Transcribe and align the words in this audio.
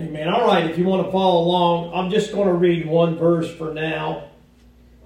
Amen. 0.00 0.28
All 0.28 0.46
right, 0.46 0.70
if 0.70 0.78
you 0.78 0.86
want 0.86 1.04
to 1.04 1.12
follow 1.12 1.42
along, 1.42 1.92
I'm 1.92 2.10
just 2.10 2.32
going 2.32 2.48
to 2.48 2.54
read 2.54 2.86
one 2.86 3.18
verse 3.18 3.54
for 3.54 3.74
now, 3.74 4.30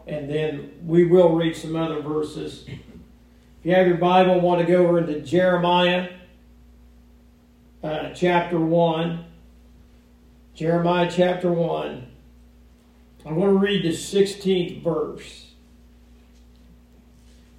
and 0.07 0.31
then 0.31 0.71
we 0.87 1.05
will 1.05 1.35
read 1.35 1.57
some 1.57 1.75
other 1.75 2.01
verses. 2.01 2.65
If 2.69 2.79
you 3.65 3.75
have 3.75 3.89
your 3.89 3.97
Bible, 3.97 4.41
want 4.41 4.61
to 4.61 4.67
go 4.69 4.87
over 4.87 5.01
into 5.01 5.21
Jeremiah 5.21 6.11
uh, 7.83 8.11
chapter 8.11 8.61
1. 8.61 9.25
Jeremiah 10.55 11.11
chapter 11.11 11.51
1. 11.51 12.07
I'm 13.27 13.35
going 13.35 13.53
to 13.53 13.59
read 13.59 13.83
the 13.83 13.89
16th 13.89 14.81
verse. 14.81 15.51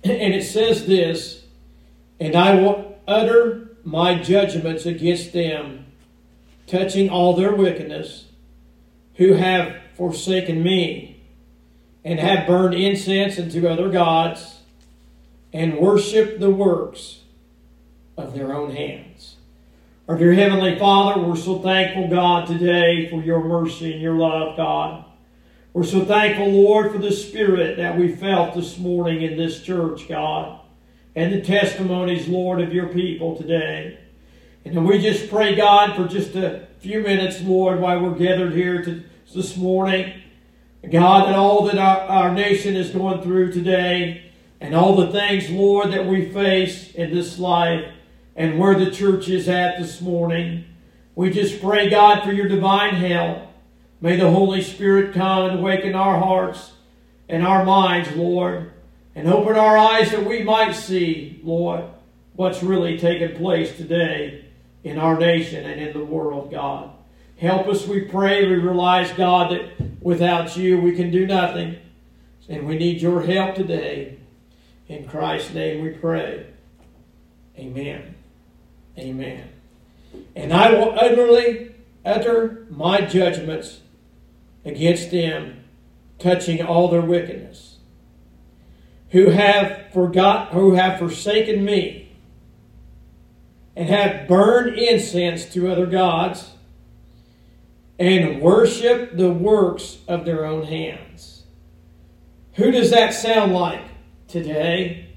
And 0.06 0.34
it 0.34 0.46
says 0.46 0.88
this 0.88 1.44
And 2.18 2.34
I 2.34 2.56
will 2.56 2.98
utter 3.06 3.76
my 3.84 4.16
judgments 4.16 4.86
against 4.86 5.34
them 5.34 5.85
touching 6.68 7.10
all 7.10 7.36
their 7.36 7.54
wickedness, 7.54 8.26
who 9.16 9.34
have 9.34 9.76
forsaken 9.96 10.62
me, 10.62 11.24
and 12.04 12.20
have 12.20 12.48
burned 12.48 12.76
incense 12.76 13.40
unto 13.40 13.68
other 13.68 13.90
gods, 13.90 14.60
and 15.54 15.78
worshipped 15.78 16.40
the 16.40 16.50
works 16.50 17.22
of 18.18 18.34
their 18.34 18.54
own 18.54 18.72
hands. 18.72 19.36
Our 20.08 20.18
dear 20.18 20.34
Heavenly 20.34 20.78
Father, 20.78 21.22
we're 21.22 21.36
so 21.36 21.60
thankful, 21.60 22.10
God, 22.10 22.48
today 22.48 23.10
for 23.10 23.24
your 23.24 23.44
mercy 23.44 23.92
and 23.94 24.02
your 24.02 24.14
love, 24.14 24.56
God. 24.56 25.06
We're 25.74 25.84
so 25.84 26.06
thankful, 26.06 26.48
Lord, 26.48 26.92
for 26.92 27.00
the 27.00 27.12
spirit 27.12 27.78
that 27.78 27.98
we 27.98 28.16
felt 28.16 28.54
this 28.54 28.78
morning 28.78 29.24
in 29.24 29.36
this 29.36 29.62
church, 29.62 30.08
God, 30.08 30.60
and 31.16 31.34
the 31.34 31.42
testimonies, 31.42 32.28
Lord, 32.28 32.62
of 32.62 32.74
your 32.74 32.88
people 32.90 33.36
today. 33.36 33.98
And 34.66 34.84
we 34.84 34.98
just 34.98 35.30
pray, 35.30 35.56
God, 35.56 35.96
for 35.96 36.08
just 36.08 36.36
a 36.36 36.68
few 36.80 37.00
minutes, 37.00 37.40
Lord, 37.42 37.80
while 37.80 38.00
we're 38.00 38.16
gathered 38.16 38.54
here 38.54 38.84
to, 38.84 39.04
this 39.32 39.56
morning. 39.56 40.22
God, 40.92 41.28
and 41.28 41.36
all 41.36 41.66
that 41.68 41.78
our, 41.78 42.00
our 42.00 42.34
nation 42.34 42.76
is 42.76 42.90
going 42.90 43.22
through 43.22 43.52
today, 43.52 44.32
and 44.60 44.74
all 44.74 44.96
the 44.96 45.12
things, 45.12 45.52
Lord, 45.52 45.92
that 45.92 46.08
we 46.08 46.32
face 46.32 46.92
in 46.96 47.14
this 47.14 47.38
life, 47.38 47.86
and 48.36 48.58
where 48.58 48.74
the 48.74 48.90
church 48.90 49.30
is 49.30 49.48
at 49.48 49.78
this 49.78 50.02
morning. 50.02 50.66
We 51.14 51.30
just 51.30 51.62
pray, 51.62 51.88
God, 51.88 52.24
for 52.24 52.34
your 52.34 52.48
divine 52.48 52.96
help. 52.96 53.48
May 54.02 54.16
the 54.16 54.32
Holy 54.32 54.64
Spirit 54.64 55.14
come 55.14 55.46
and 55.46 55.60
awaken 55.60 55.94
our 55.94 56.20
hearts 56.20 56.72
and 57.30 57.46
our 57.46 57.64
minds, 57.64 58.12
Lord, 58.16 58.72
and 59.14 59.28
open 59.28 59.58
our 59.58 59.78
eyes 59.78 60.10
that 60.10 60.26
we 60.26 60.42
might 60.42 60.74
see, 60.74 61.40
Lord, 61.44 61.86
what's 62.36 62.64
really 62.64 62.98
taking 62.98 63.38
place 63.38 63.78
today 63.78 64.42
in 64.86 65.00
our 65.00 65.18
nation 65.18 65.66
and 65.66 65.82
in 65.82 65.94
the 65.94 66.06
world, 66.06 66.52
God. 66.52 66.92
Help 67.38 67.68
us, 67.68 67.88
we 67.88 68.02
pray. 68.02 68.48
We 68.48 68.56
realize, 68.56 69.12
God, 69.14 69.52
that 69.52 70.00
without 70.00 70.56
you 70.56 70.80
we 70.80 70.96
can 70.96 71.12
do 71.12 71.26
nothing. 71.26 71.78
And 72.48 72.68
we 72.68 72.78
need 72.78 73.02
your 73.02 73.24
help 73.24 73.56
today. 73.56 74.20
In 74.88 75.08
Christ's 75.08 75.56
name 75.56 75.84
we 75.84 75.90
pray. 75.90 76.46
Amen. 77.58 78.14
Amen. 78.98 79.50
And 80.36 80.54
I 80.54 80.72
will 80.72 80.98
utterly 80.98 81.74
utter 82.06 82.68
my 82.70 83.02
judgments 83.02 83.80
against 84.64 85.10
them, 85.10 85.64
touching 86.20 86.62
all 86.62 86.90
their 86.90 87.02
wickedness, 87.02 87.80
who 89.10 89.32
have 89.32 89.92
forgot, 89.92 90.50
who 90.50 90.76
have 90.76 91.00
forsaken 91.00 91.66
me 91.66 92.05
and 93.76 93.90
have 93.90 94.28
burned 94.28 94.78
incense 94.78 95.46
to 95.54 95.72
other 95.72 95.86
gods 95.86 96.52
and 98.00 98.42
worship 98.42 99.16
the 99.18 99.30
works 99.30 100.00
of 100.08 100.26
their 100.26 100.46
own 100.46 100.64
hands. 100.64 101.44
Who 102.54 102.72
does 102.72 102.92
that 102.92 103.14
sound 103.14 103.54
like 103.54 103.84
today? 104.28 105.10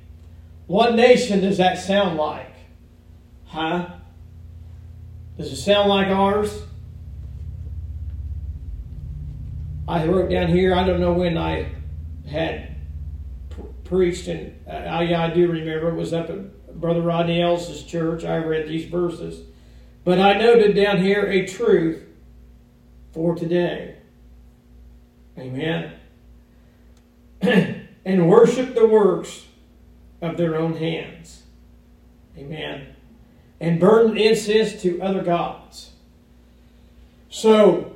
What 0.67 0.95
nation 0.95 1.41
does 1.41 1.59
that 1.59 1.79
sound 1.79 2.17
like? 2.17 2.55
Huh? 3.47 3.91
Does 5.37 5.53
it 5.53 5.57
sound 5.57 5.89
like 5.89 6.09
ours? 6.09 6.63
I 9.87 10.05
wrote 10.05 10.31
down 10.31 10.49
here, 10.49 10.75
I 10.75 10.85
don't 10.85 11.01
know 11.01 11.15
when 11.15 11.39
I 11.39 11.73
had 12.29 12.77
preached, 13.85 14.29
and 14.29 14.55
uh, 14.69 15.01
yeah, 15.01 15.25
I 15.25 15.31
do 15.31 15.51
remember 15.51 15.89
it 15.89 15.95
was 15.95 16.13
up 16.13 16.29
at 16.29 16.39
Brother 16.81 17.03
Rodney 17.03 17.43
Ellis's 17.43 17.83
church, 17.83 18.25
I 18.25 18.37
read 18.37 18.69
these 18.69 18.85
verses. 18.85 19.45
But 20.05 20.21
I 20.21 20.35
noted 20.35 20.75
down 20.75 20.99
here 20.99 21.27
a 21.27 21.47
truth 21.47 22.03
for 23.13 23.35
today. 23.35 23.97
Amen. 25.37 25.93
and 27.43 28.29
worship 28.29 28.75
the 28.75 28.87
works 28.87 29.47
of 30.23 30.37
their 30.37 30.57
own 30.57 30.77
hands. 30.77 31.43
Amen. 32.37 32.95
And 33.61 33.81
burn 33.81 34.17
incense 34.17 34.81
to 34.83 35.03
other 35.03 35.23
gods. 35.23 35.91
So, 37.29 37.93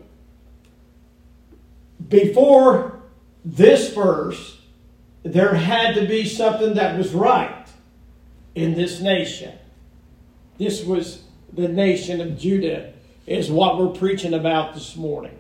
before 2.09 3.01
this 3.45 3.95
verse, 3.95 4.61
there 5.23 5.55
had 5.55 5.95
to 5.95 6.07
be 6.07 6.29
something 6.29 6.75
that 6.75 6.99
was 6.99 7.15
right 7.15 7.62
in 8.55 8.75
this 8.75 9.01
nation. 9.01 9.59
This 10.59 10.85
was 10.85 11.23
the 11.53 11.69
nation 11.69 12.21
of 12.21 12.39
Judah, 12.39 12.93
is 13.27 13.51
what 13.51 13.79
we're 13.79 13.89
preaching 13.89 14.35
about 14.35 14.75
this 14.75 14.97
morning. 14.97 15.37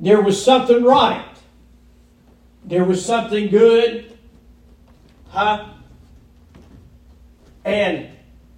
There 0.00 0.20
was 0.20 0.42
something 0.42 0.82
right. 0.82 1.24
There 2.64 2.84
was 2.84 3.04
something 3.04 3.48
good. 3.48 4.16
Huh? 5.28 5.68
And 7.64 8.08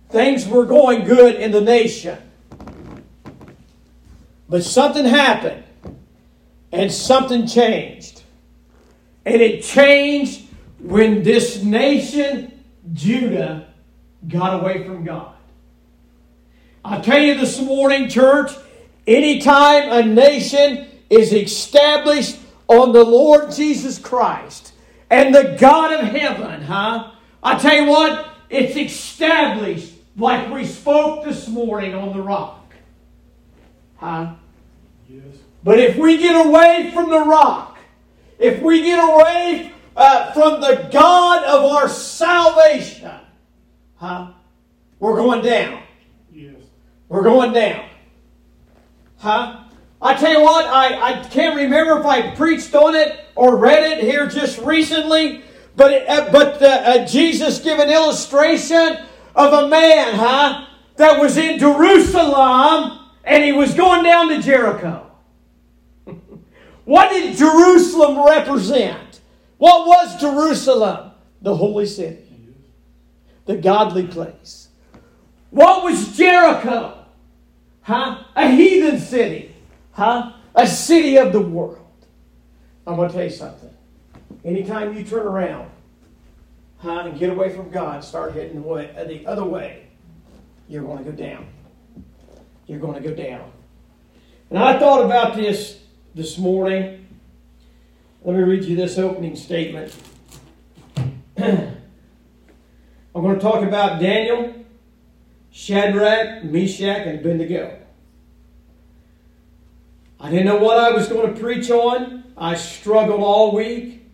things 0.08 0.46
were 0.46 0.64
going 0.64 1.04
good 1.04 1.36
in 1.36 1.52
the 1.52 1.60
nation. 1.60 2.18
But 4.48 4.64
something 4.64 5.04
happened. 5.04 5.64
And 6.72 6.90
something 6.90 7.46
changed. 7.46 8.22
And 9.24 9.40
it 9.40 9.62
changed 9.62 10.48
when 10.80 11.22
this 11.22 11.62
nation 11.62 12.53
Judah 12.92 13.68
got 14.28 14.60
away 14.60 14.84
from 14.84 15.04
God. 15.04 15.34
I 16.84 17.00
tell 17.00 17.20
you 17.20 17.34
this 17.34 17.60
morning, 17.60 18.08
church, 18.08 18.52
anytime 19.06 19.90
a 19.90 20.06
nation 20.06 20.86
is 21.08 21.32
established 21.32 22.38
on 22.68 22.92
the 22.92 23.04
Lord 23.04 23.52
Jesus 23.52 23.98
Christ 23.98 24.72
and 25.10 25.34
the 25.34 25.56
God 25.58 25.92
of 25.92 26.08
heaven, 26.08 26.62
huh? 26.62 27.12
I 27.42 27.58
tell 27.58 27.74
you 27.74 27.86
what, 27.86 28.28
it's 28.50 28.76
established 28.76 29.92
like 30.16 30.52
we 30.52 30.64
spoke 30.64 31.24
this 31.24 31.48
morning 31.48 31.94
on 31.94 32.16
the 32.16 32.22
rock. 32.22 32.74
Huh? 33.96 34.34
Yes. 35.08 35.22
But 35.62 35.78
if 35.78 35.96
we 35.96 36.18
get 36.18 36.46
away 36.46 36.90
from 36.92 37.10
the 37.10 37.20
rock, 37.20 37.78
if 38.38 38.60
we 38.60 38.82
get 38.82 38.98
away 38.98 39.72
uh, 39.96 40.32
from 40.32 40.60
the 40.60 40.88
God 40.92 41.44
of 41.44 41.64
our 41.72 41.88
salvation, 41.88 43.10
huh? 43.96 44.32
We're 44.98 45.16
going 45.16 45.42
down. 45.42 45.82
Yes. 46.32 46.56
We're 47.08 47.22
going 47.22 47.52
down. 47.52 47.86
Huh? 49.18 49.60
I 50.00 50.14
tell 50.14 50.32
you 50.32 50.42
what, 50.42 50.66
I, 50.66 51.20
I 51.20 51.24
can't 51.28 51.56
remember 51.56 51.98
if 51.98 52.06
I 52.06 52.34
preached 52.34 52.74
on 52.74 52.94
it 52.94 53.24
or 53.34 53.56
read 53.56 53.82
it 53.84 54.04
here 54.04 54.26
just 54.26 54.58
recently, 54.58 55.42
but 55.76 55.92
it, 55.92 56.08
uh, 56.08 56.30
but 56.30 56.62
uh, 56.62 56.66
uh, 56.66 57.06
Jesus 57.06 57.58
gave 57.60 57.78
an 57.78 57.90
illustration 57.90 58.98
of 59.34 59.64
a 59.64 59.68
man, 59.68 60.14
huh, 60.14 60.66
that 60.96 61.20
was 61.20 61.36
in 61.36 61.58
Jerusalem 61.58 63.00
and 63.24 63.42
he 63.42 63.52
was 63.52 63.74
going 63.74 64.04
down 64.04 64.28
to 64.28 64.42
Jericho. 64.42 65.10
what 66.84 67.10
did 67.10 67.36
Jerusalem 67.36 68.24
represent? 68.24 69.03
What 69.64 69.86
was 69.86 70.20
Jerusalem? 70.20 71.12
The 71.40 71.56
holy 71.56 71.86
city, 71.86 72.22
the 73.46 73.56
godly 73.56 74.06
place. 74.06 74.68
What 75.48 75.82
was 75.84 76.14
Jericho? 76.14 77.06
Huh? 77.80 78.24
A 78.36 78.50
heathen 78.50 79.00
city. 79.00 79.54
Huh? 79.92 80.34
A 80.54 80.66
city 80.66 81.16
of 81.16 81.32
the 81.32 81.40
world. 81.40 81.78
I'm 82.86 82.96
going 82.96 83.08
to 83.08 83.14
tell 83.14 83.24
you 83.24 83.30
something. 83.30 83.70
Anytime 84.44 84.98
you 84.98 85.02
turn 85.02 85.26
around, 85.26 85.70
huh, 86.76 87.04
and 87.06 87.18
get 87.18 87.30
away 87.30 87.48
from 87.48 87.70
God, 87.70 88.04
start 88.04 88.34
heading 88.34 88.60
the, 88.60 89.04
the 89.08 89.26
other 89.26 89.44
way, 89.44 89.86
you're 90.68 90.82
going 90.82 91.02
to 91.02 91.10
go 91.10 91.16
down. 91.16 91.46
You're 92.66 92.80
going 92.80 93.02
to 93.02 93.08
go 93.08 93.14
down. 93.14 93.50
And 94.50 94.58
I 94.58 94.78
thought 94.78 95.06
about 95.06 95.36
this 95.36 95.78
this 96.14 96.36
morning. 96.36 97.03
Let 98.24 98.36
me 98.36 98.42
read 98.42 98.64
you 98.64 98.74
this 98.74 98.96
opening 98.96 99.36
statement. 99.36 99.94
I'm 101.36 101.76
going 103.12 103.34
to 103.34 103.40
talk 103.40 103.62
about 103.62 104.00
Daniel, 104.00 104.64
Shadrach, 105.50 106.42
Meshach, 106.42 107.06
and 107.06 107.20
Abednego. 107.20 107.78
I 110.18 110.30
didn't 110.30 110.46
know 110.46 110.56
what 110.56 110.78
I 110.78 110.90
was 110.92 111.06
going 111.06 111.34
to 111.34 111.38
preach 111.38 111.68
on. 111.70 112.24
I 112.34 112.54
struggled 112.54 113.20
all 113.20 113.54
week 113.54 114.06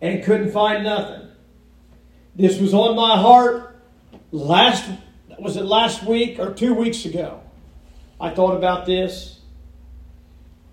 and 0.00 0.22
couldn't 0.22 0.52
find 0.52 0.84
nothing. 0.84 1.26
This 2.36 2.60
was 2.60 2.72
on 2.72 2.94
my 2.94 3.16
heart 3.16 3.82
last 4.30 4.88
was 5.40 5.56
it 5.56 5.64
last 5.64 6.04
week 6.04 6.38
or 6.38 6.54
two 6.54 6.72
weeks 6.72 7.04
ago. 7.04 7.40
I 8.20 8.30
thought 8.30 8.54
about 8.54 8.86
this 8.86 9.40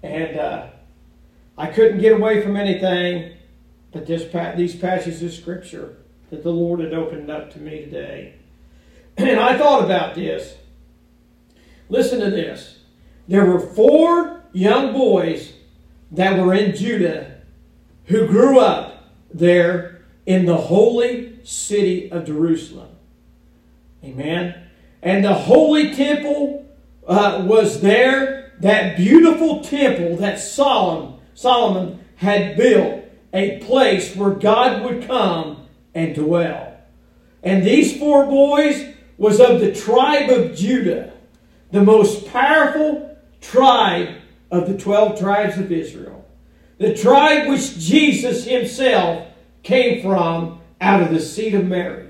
and 0.04 0.38
uh, 0.38 0.68
I 1.58 1.68
couldn't 1.68 2.00
get 2.00 2.14
away 2.14 2.42
from 2.42 2.56
anything 2.56 3.34
but 3.92 4.06
this 4.06 4.24
these 4.56 4.76
passages 4.76 5.24
of 5.24 5.34
scripture 5.34 5.98
that 6.30 6.44
the 6.44 6.52
Lord 6.52 6.80
had 6.82 6.94
opened 6.94 7.30
up 7.32 7.52
to 7.54 7.60
me 7.60 7.82
today. 7.82 8.34
And 9.18 9.40
I 9.40 9.58
thought 9.58 9.84
about 9.84 10.14
this. 10.14 10.56
Listen 11.90 12.20
to 12.20 12.30
this. 12.30 12.80
There 13.28 13.46
were 13.46 13.60
four 13.60 14.44
young 14.54 14.94
boys 14.94 15.54
that 16.12 16.38
were 16.38 16.54
in 16.54 16.76
Judah 16.76 17.42
who 18.06 18.28
grew 18.28 18.60
up 18.60 19.12
there 19.34 20.02
in 20.28 20.46
the 20.46 20.58
holy 20.58 21.40
city 21.44 22.12
of 22.12 22.26
Jerusalem. 22.26 22.90
Amen. 24.04 24.68
And 25.02 25.26
the 25.26 25.34
holy 25.34 25.96
temple 25.96 26.66
uh, 27.08 27.44
was 27.46 27.82
there, 27.82 28.54
that 28.60 28.98
beautiful 28.98 29.62
temple 29.62 30.18
that 30.18 30.40
Solomon, 30.40 31.17
Solomon 31.38 32.04
had 32.16 32.58
built, 32.58 33.06
a 33.32 33.60
place 33.60 34.16
where 34.16 34.32
God 34.32 34.84
would 34.84 35.06
come 35.06 35.68
and 35.94 36.16
dwell. 36.16 36.76
And 37.44 37.64
these 37.64 37.96
four 38.00 38.26
boys 38.26 38.96
was 39.20 39.40
of 39.40 39.60
the 39.60 39.72
tribe 39.72 40.32
of 40.32 40.56
Judah, 40.56 41.14
the 41.72 41.84
most 41.84 42.26
powerful 42.26 43.16
tribe 43.40 44.16
of 44.50 44.68
the 44.68 44.80
12 44.80 45.20
tribes 45.20 45.60
of 45.60 45.72
Israel, 45.72 46.26
the 46.80 46.96
tribe 46.96 47.48
which 47.48 47.78
Jesus 47.78 48.46
himself 48.46 49.28
came 49.62 50.02
from 50.02 50.60
out 50.82 51.04
of 51.04 51.12
the 51.12 51.20
seed 51.20 51.54
of 51.54 51.68
Mary. 51.68 52.10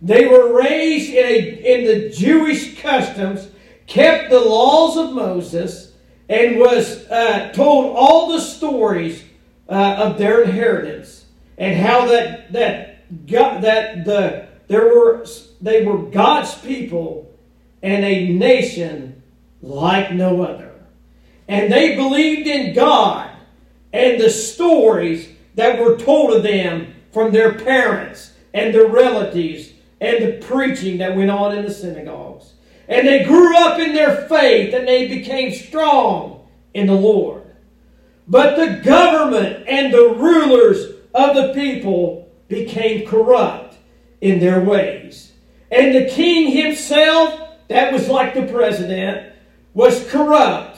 They 0.00 0.24
were 0.26 0.56
raised 0.56 1.10
in, 1.10 1.26
a, 1.26 1.74
in 1.74 1.84
the 1.84 2.10
Jewish 2.10 2.80
customs, 2.80 3.48
kept 3.88 4.30
the 4.30 4.38
laws 4.38 4.96
of 4.96 5.14
Moses, 5.14 5.85
and 6.28 6.58
was 6.58 7.06
uh, 7.08 7.52
told 7.52 7.96
all 7.96 8.32
the 8.32 8.40
stories 8.40 9.24
uh, 9.68 9.96
of 9.98 10.18
their 10.18 10.42
inheritance 10.42 11.26
and 11.58 11.80
how 11.80 12.06
that 12.06 12.52
that 12.52 13.04
that 13.20 14.04
the 14.04 14.46
there 14.68 14.86
were 14.86 15.26
they 15.60 15.84
were 15.84 15.98
God's 15.98 16.54
people 16.56 17.30
and 17.82 18.04
a 18.04 18.32
nation 18.32 19.22
like 19.62 20.12
no 20.12 20.42
other. 20.42 20.72
And 21.48 21.72
they 21.72 21.94
believed 21.94 22.48
in 22.48 22.74
God 22.74 23.30
and 23.92 24.20
the 24.20 24.30
stories 24.30 25.28
that 25.54 25.78
were 25.78 25.96
told 25.96 26.34
of 26.34 26.42
them 26.42 26.94
from 27.12 27.32
their 27.32 27.54
parents 27.54 28.32
and 28.52 28.74
their 28.74 28.88
relatives 28.88 29.70
and 30.00 30.24
the 30.24 30.46
preaching 30.46 30.98
that 30.98 31.16
went 31.16 31.30
on 31.30 31.56
in 31.56 31.64
the 31.64 31.72
synagogues. 31.72 32.52
And 32.88 33.06
they 33.06 33.24
grew 33.24 33.56
up 33.56 33.78
in 33.78 33.94
their 33.94 34.28
faith 34.28 34.74
and 34.74 34.86
they 34.86 35.08
became 35.08 35.52
strong 35.52 36.46
in 36.74 36.86
the 36.86 36.94
Lord. 36.94 37.42
But 38.28 38.56
the 38.56 38.82
government 38.84 39.66
and 39.68 39.92
the 39.92 40.14
rulers 40.16 40.94
of 41.14 41.36
the 41.36 41.52
people 41.54 42.28
became 42.48 43.06
corrupt 43.06 43.76
in 44.20 44.38
their 44.38 44.60
ways. 44.60 45.32
And 45.70 45.94
the 45.94 46.08
king 46.08 46.50
himself, 46.50 47.40
that 47.68 47.92
was 47.92 48.08
like 48.08 48.34
the 48.34 48.46
president, 48.52 49.32
was 49.74 50.08
corrupt 50.10 50.76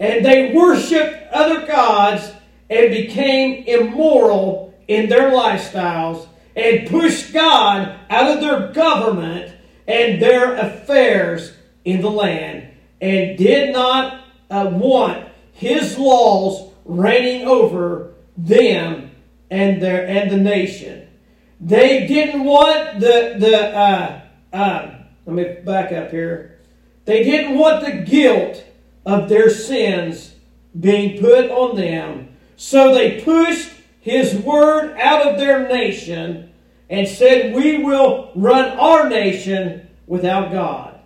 and 0.00 0.24
they 0.24 0.52
worshiped 0.52 1.30
other 1.30 1.66
gods 1.66 2.32
and 2.70 2.90
became 2.90 3.64
immoral 3.66 4.74
in 4.88 5.08
their 5.08 5.30
lifestyles 5.30 6.26
and 6.56 6.88
pushed 6.88 7.32
God 7.32 7.98
out 8.08 8.36
of 8.36 8.40
their 8.40 8.72
government 8.72 9.54
and 9.90 10.22
their 10.22 10.56
affairs 10.56 11.52
in 11.84 12.00
the 12.00 12.10
land 12.10 12.68
and 13.00 13.36
did 13.36 13.72
not 13.72 14.24
uh, 14.50 14.70
want 14.72 15.28
his 15.52 15.98
laws 15.98 16.72
reigning 16.84 17.46
over 17.46 18.14
them 18.36 19.10
and 19.50 19.82
their 19.82 20.06
and 20.06 20.30
the 20.30 20.36
nation. 20.36 21.08
They 21.60 22.06
didn't 22.06 22.44
want 22.44 23.00
the 23.00 23.36
the 23.38 23.76
uh, 23.76 24.20
uh, 24.52 24.94
let 25.26 25.36
me 25.36 25.62
back 25.64 25.92
up 25.92 26.10
here. 26.10 26.58
They 27.04 27.24
didn't 27.24 27.58
want 27.58 27.84
the 27.84 28.10
guilt 28.10 28.64
of 29.04 29.28
their 29.28 29.50
sins 29.50 30.34
being 30.78 31.20
put 31.20 31.50
on 31.50 31.76
them. 31.76 32.28
So 32.56 32.94
they 32.94 33.20
pushed 33.22 33.70
his 34.00 34.34
word 34.34 34.96
out 34.98 35.26
of 35.26 35.38
their 35.38 35.68
nation 35.68 36.49
and 36.90 37.08
said, 37.08 37.54
We 37.54 37.82
will 37.82 38.30
run 38.34 38.76
our 38.78 39.08
nation 39.08 39.88
without 40.06 40.52
God. 40.52 41.00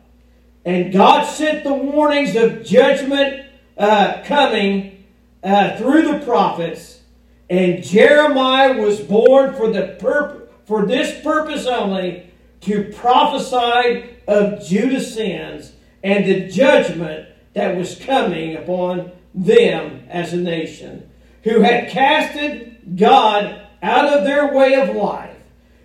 And 0.65 0.93
God 0.93 1.25
sent 1.25 1.63
the 1.63 1.75
warnings 1.75 2.35
of 2.35 2.65
judgment 2.65 3.47
uh, 3.79 4.23
coming 4.25 5.05
uh, 5.45 5.77
through 5.77 6.11
the 6.11 6.25
prophets. 6.25 7.03
And 7.49 7.85
Jeremiah 7.85 8.81
was 8.81 8.99
born 8.99 9.55
for 9.55 9.71
the 9.71 9.97
purpose 10.01 10.41
for 10.65 10.87
this 10.87 11.23
purpose 11.23 11.67
only 11.67 12.31
to 12.63 12.93
prophesy 12.95 14.05
of 14.27 14.65
Judah's 14.67 15.13
sins 15.13 15.73
and 16.03 16.25
the 16.25 16.49
judgment 16.49 17.29
that 17.53 17.77
was 17.77 17.99
coming 17.99 18.57
upon 18.57 19.13
them 19.35 20.07
as 20.09 20.33
a 20.33 20.37
nation, 20.37 21.11
who 21.43 21.61
had 21.61 21.91
casted 21.91 22.97
God 22.97 23.61
out 23.83 24.07
of 24.07 24.25
their 24.25 24.55
way 24.55 24.75
of 24.75 24.95
life. 24.95 25.34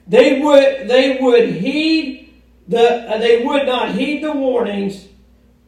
They 0.09 0.41
would, 0.41 0.87
they 0.87 1.19
would 1.21 1.49
heed 1.49 2.33
the, 2.67 3.09
uh, 3.09 3.17
they 3.19 3.45
would 3.45 3.65
not 3.67 3.95
heed 3.95 4.23
the 4.23 4.33
warnings 4.33 5.07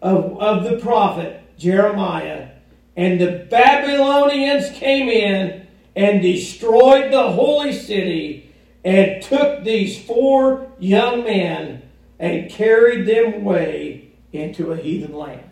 of, 0.02 0.40
of 0.40 0.64
the 0.64 0.78
prophet 0.78 1.42
Jeremiah. 1.58 2.50
And 2.98 3.22
the 3.22 3.48
Babylonians 3.50 4.72
came 4.72 5.10
in 5.10 5.68
and 5.96 6.22
destroyed 6.22 7.14
the 7.14 7.32
holy 7.32 7.72
city 7.72 8.52
and 8.84 9.22
took 9.22 9.64
these 9.64 10.04
four 10.04 10.72
young 10.80 11.24
men 11.24 11.84
and 12.20 12.50
carried 12.50 13.06
them 13.08 13.34
away 13.36 14.10
into 14.34 14.72
a 14.72 14.78
heathen 14.78 15.14
land. 15.14 15.44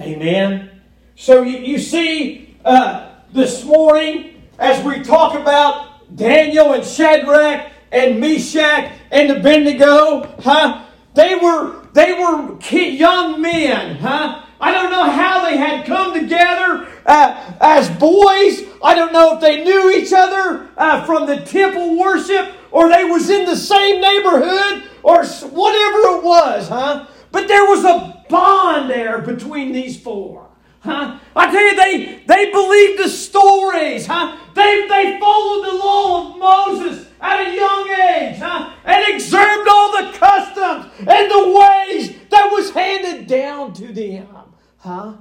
Amen. 0.00 0.70
So 1.16 1.42
you, 1.42 1.58
you 1.58 1.78
see, 1.78 2.56
uh, 2.64 3.10
this 3.32 3.64
morning, 3.64 4.42
as 4.58 4.84
we 4.84 5.02
talk 5.02 5.34
about 5.34 6.16
Daniel 6.16 6.72
and 6.74 6.84
Shadrach 6.84 7.71
and 7.92 8.18
Meshach 8.18 8.90
and 9.10 9.30
Abednego, 9.30 10.34
huh? 10.40 10.84
They 11.14 11.36
were 11.36 11.86
they 11.92 12.14
were 12.14 12.58
young 12.70 13.40
men, 13.40 13.96
huh? 13.96 14.44
I 14.60 14.72
don't 14.72 14.90
know 14.90 15.10
how 15.10 15.44
they 15.44 15.56
had 15.56 15.84
come 15.84 16.14
together 16.14 16.88
uh, 17.04 17.52
as 17.60 17.90
boys. 17.90 18.62
I 18.82 18.94
don't 18.94 19.12
know 19.12 19.34
if 19.34 19.40
they 19.40 19.62
knew 19.62 19.90
each 19.90 20.12
other 20.12 20.70
uh, 20.76 21.04
from 21.04 21.26
the 21.26 21.40
temple 21.40 21.98
worship 21.98 22.54
or 22.70 22.88
they 22.88 23.04
was 23.04 23.28
in 23.28 23.44
the 23.44 23.56
same 23.56 24.00
neighborhood 24.00 24.84
or 25.02 25.24
whatever 25.24 25.98
it 26.16 26.22
was, 26.22 26.68
huh? 26.68 27.06
But 27.32 27.48
there 27.48 27.64
was 27.64 27.84
a 27.84 28.24
bond 28.28 28.88
there 28.88 29.18
between 29.18 29.72
these 29.72 30.00
four. 30.00 30.51
Huh? 30.82 31.18
I 31.36 31.50
tell 31.50 31.62
you, 31.62 31.76
they, 31.76 32.24
they 32.26 32.50
believed 32.50 32.98
the 32.98 33.08
stories. 33.08 34.06
Huh? 34.06 34.36
They, 34.54 34.86
they 34.88 35.18
followed 35.20 35.64
the 35.64 35.76
law 35.76 36.30
of 36.32 36.38
Moses 36.38 37.08
at 37.20 37.46
a 37.46 37.54
young 37.54 37.88
age 37.88 38.38
huh? 38.38 38.72
and 38.84 39.14
observed 39.14 39.68
all 39.68 39.92
the 39.92 40.18
customs 40.18 40.92
and 40.98 41.30
the 41.30 41.60
ways 41.60 42.16
that 42.30 42.50
was 42.50 42.70
handed 42.70 43.28
down 43.28 43.72
to 43.74 43.92
them. 43.92 44.26
Huh? 44.78 45.14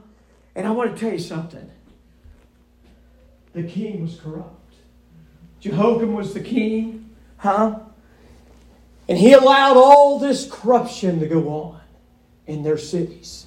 And 0.55 0.65
I 0.65 0.71
want 0.71 0.95
to 0.95 0.99
tell 0.99 1.13
you 1.13 1.19
something. 1.19 1.69
The 3.53 3.63
king 3.63 4.01
was 4.01 4.19
corrupt. 4.19 4.73
Jehoiakim 5.59 6.13
was 6.13 6.33
the 6.33 6.41
king. 6.41 7.09
Huh? 7.37 7.79
And 9.07 9.17
he 9.17 9.33
allowed 9.33 9.77
all 9.77 10.17
this 10.17 10.49
corruption 10.49 11.19
to 11.19 11.27
go 11.27 11.49
on 11.49 11.81
in 12.47 12.63
their 12.63 12.77
cities. 12.77 13.45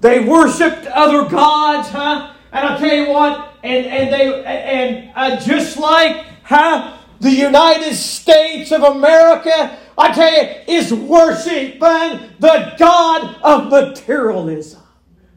They 0.00 0.20
worshiped 0.20 0.86
other 0.86 1.28
gods, 1.28 1.88
huh? 1.88 2.32
And 2.52 2.66
I'll 2.66 2.78
tell 2.78 2.94
you 2.94 3.10
what, 3.10 3.54
and, 3.62 3.86
and 3.86 4.12
they 4.12 4.44
and 4.44 5.12
uh, 5.14 5.40
just 5.40 5.76
like 5.76 6.26
huh, 6.42 6.96
the 7.20 7.30
United 7.30 7.94
States 7.94 8.72
of 8.72 8.82
America, 8.82 9.76
I 9.96 10.12
tell 10.12 10.32
you, 10.32 10.50
is 10.66 10.92
worshiping 10.92 12.30
the 12.38 12.74
God 12.78 13.36
of 13.42 13.70
materialism. 13.70 14.82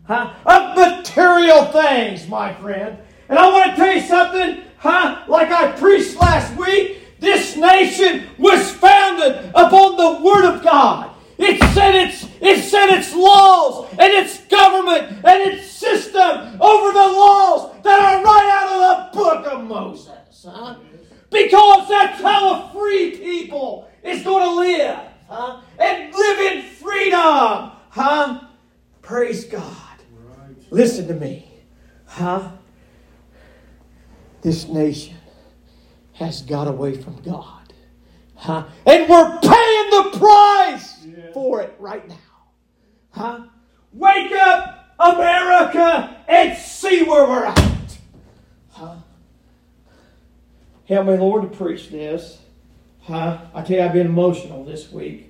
Huh? 0.05 0.33
Of 0.45 0.75
material 0.75 1.65
things, 1.65 2.27
my 2.27 2.53
friend. 2.55 2.97
And 3.29 3.39
I 3.39 3.49
want 3.49 3.71
to 3.71 3.75
tell 3.75 3.93
you 3.93 4.01
something, 4.01 4.63
huh? 4.77 5.23
Like 5.27 5.49
I 5.49 5.71
preached 5.73 6.15
last 6.15 6.55
week, 6.57 7.19
this 7.19 7.55
nation 7.55 8.27
was 8.37 8.71
founded 8.71 9.51
upon 9.55 9.95
the 9.95 10.23
Word 10.23 10.45
of 10.45 10.63
God. 10.63 11.11
It 11.37 11.59
said 11.73 11.95
its, 11.95 12.27
it 12.45 12.61
set 12.63 12.89
its 12.89 13.13
laws 13.13 13.89
and 13.91 14.11
its 14.13 14.39
government 14.45 15.25
and 15.25 15.53
its 15.53 15.69
system 15.71 16.61
over 16.61 16.91
the 16.91 16.99
laws 16.99 17.75
that 17.83 17.99
are 17.99 18.23
right 18.23 18.49
out 18.53 18.69
of 18.73 19.13
the 19.13 19.17
book 19.17 19.47
of 19.47 19.63
Moses. 19.63 20.45
Huh? 20.45 20.75
Because 21.29 21.87
that's 21.87 22.21
how 22.21 22.53
a 22.53 22.73
free 22.73 23.11
people 23.11 23.89
is 24.03 24.23
going 24.23 24.43
to 24.43 24.55
live. 24.55 24.99
Huh? 25.27 25.61
And 25.79 26.13
live 26.13 26.39
in 26.39 26.63
freedom. 26.63 27.71
Huh? 27.89 28.41
Praise 29.01 29.45
God. 29.45 29.63
Right. 30.11 30.55
Listen 30.69 31.07
to 31.07 31.13
me. 31.13 31.49
Huh? 32.05 32.51
This 34.41 34.67
nation 34.67 35.15
has 36.13 36.41
got 36.41 36.67
away 36.67 37.01
from 37.01 37.21
God. 37.21 37.73
Huh? 38.35 38.65
And 38.85 39.09
we're 39.09 39.39
paying 39.39 39.89
the 39.89 40.17
price 40.19 41.05
yeah. 41.05 41.31
for 41.33 41.61
it 41.61 41.73
right 41.79 42.07
now. 42.07 42.17
Huh? 43.13 43.41
Wake 43.93 44.31
up, 44.31 44.95
America, 44.99 46.17
and 46.27 46.57
see 46.57 47.03
where 47.03 47.27
we're 47.27 47.45
at. 47.45 47.97
Huh? 48.71 48.95
Help 50.87 51.07
me, 51.07 51.17
Lord, 51.17 51.43
to 51.43 51.57
preach 51.57 51.89
this. 51.89 52.39
Huh? 53.01 53.37
I 53.53 53.61
tell 53.61 53.77
you, 53.77 53.83
I've 53.83 53.93
been 53.93 54.07
emotional 54.07 54.65
this 54.65 54.91
week. 54.91 55.29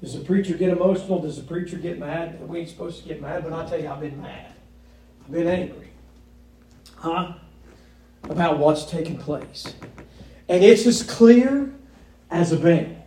Does 0.00 0.14
the 0.14 0.20
preacher 0.20 0.54
get 0.54 0.70
emotional? 0.70 1.20
Does 1.20 1.36
the 1.36 1.42
preacher 1.42 1.76
get 1.76 1.98
mad? 1.98 2.48
We 2.48 2.60
ain't 2.60 2.68
supposed 2.68 3.02
to 3.02 3.08
get 3.08 3.20
mad, 3.20 3.42
but 3.42 3.52
I 3.52 3.68
tell 3.68 3.80
you, 3.80 3.88
I've 3.88 4.00
been 4.00 4.20
mad. 4.22 4.54
I've 5.24 5.32
been 5.32 5.48
angry. 5.48 5.88
Huh? 6.96 7.32
About 8.24 8.58
what's 8.58 8.84
taking 8.84 9.18
place. 9.18 9.74
And 10.48 10.62
it's 10.62 10.86
as 10.86 11.02
clear 11.02 11.72
as 12.30 12.52
a 12.52 12.56
bell. 12.56 12.99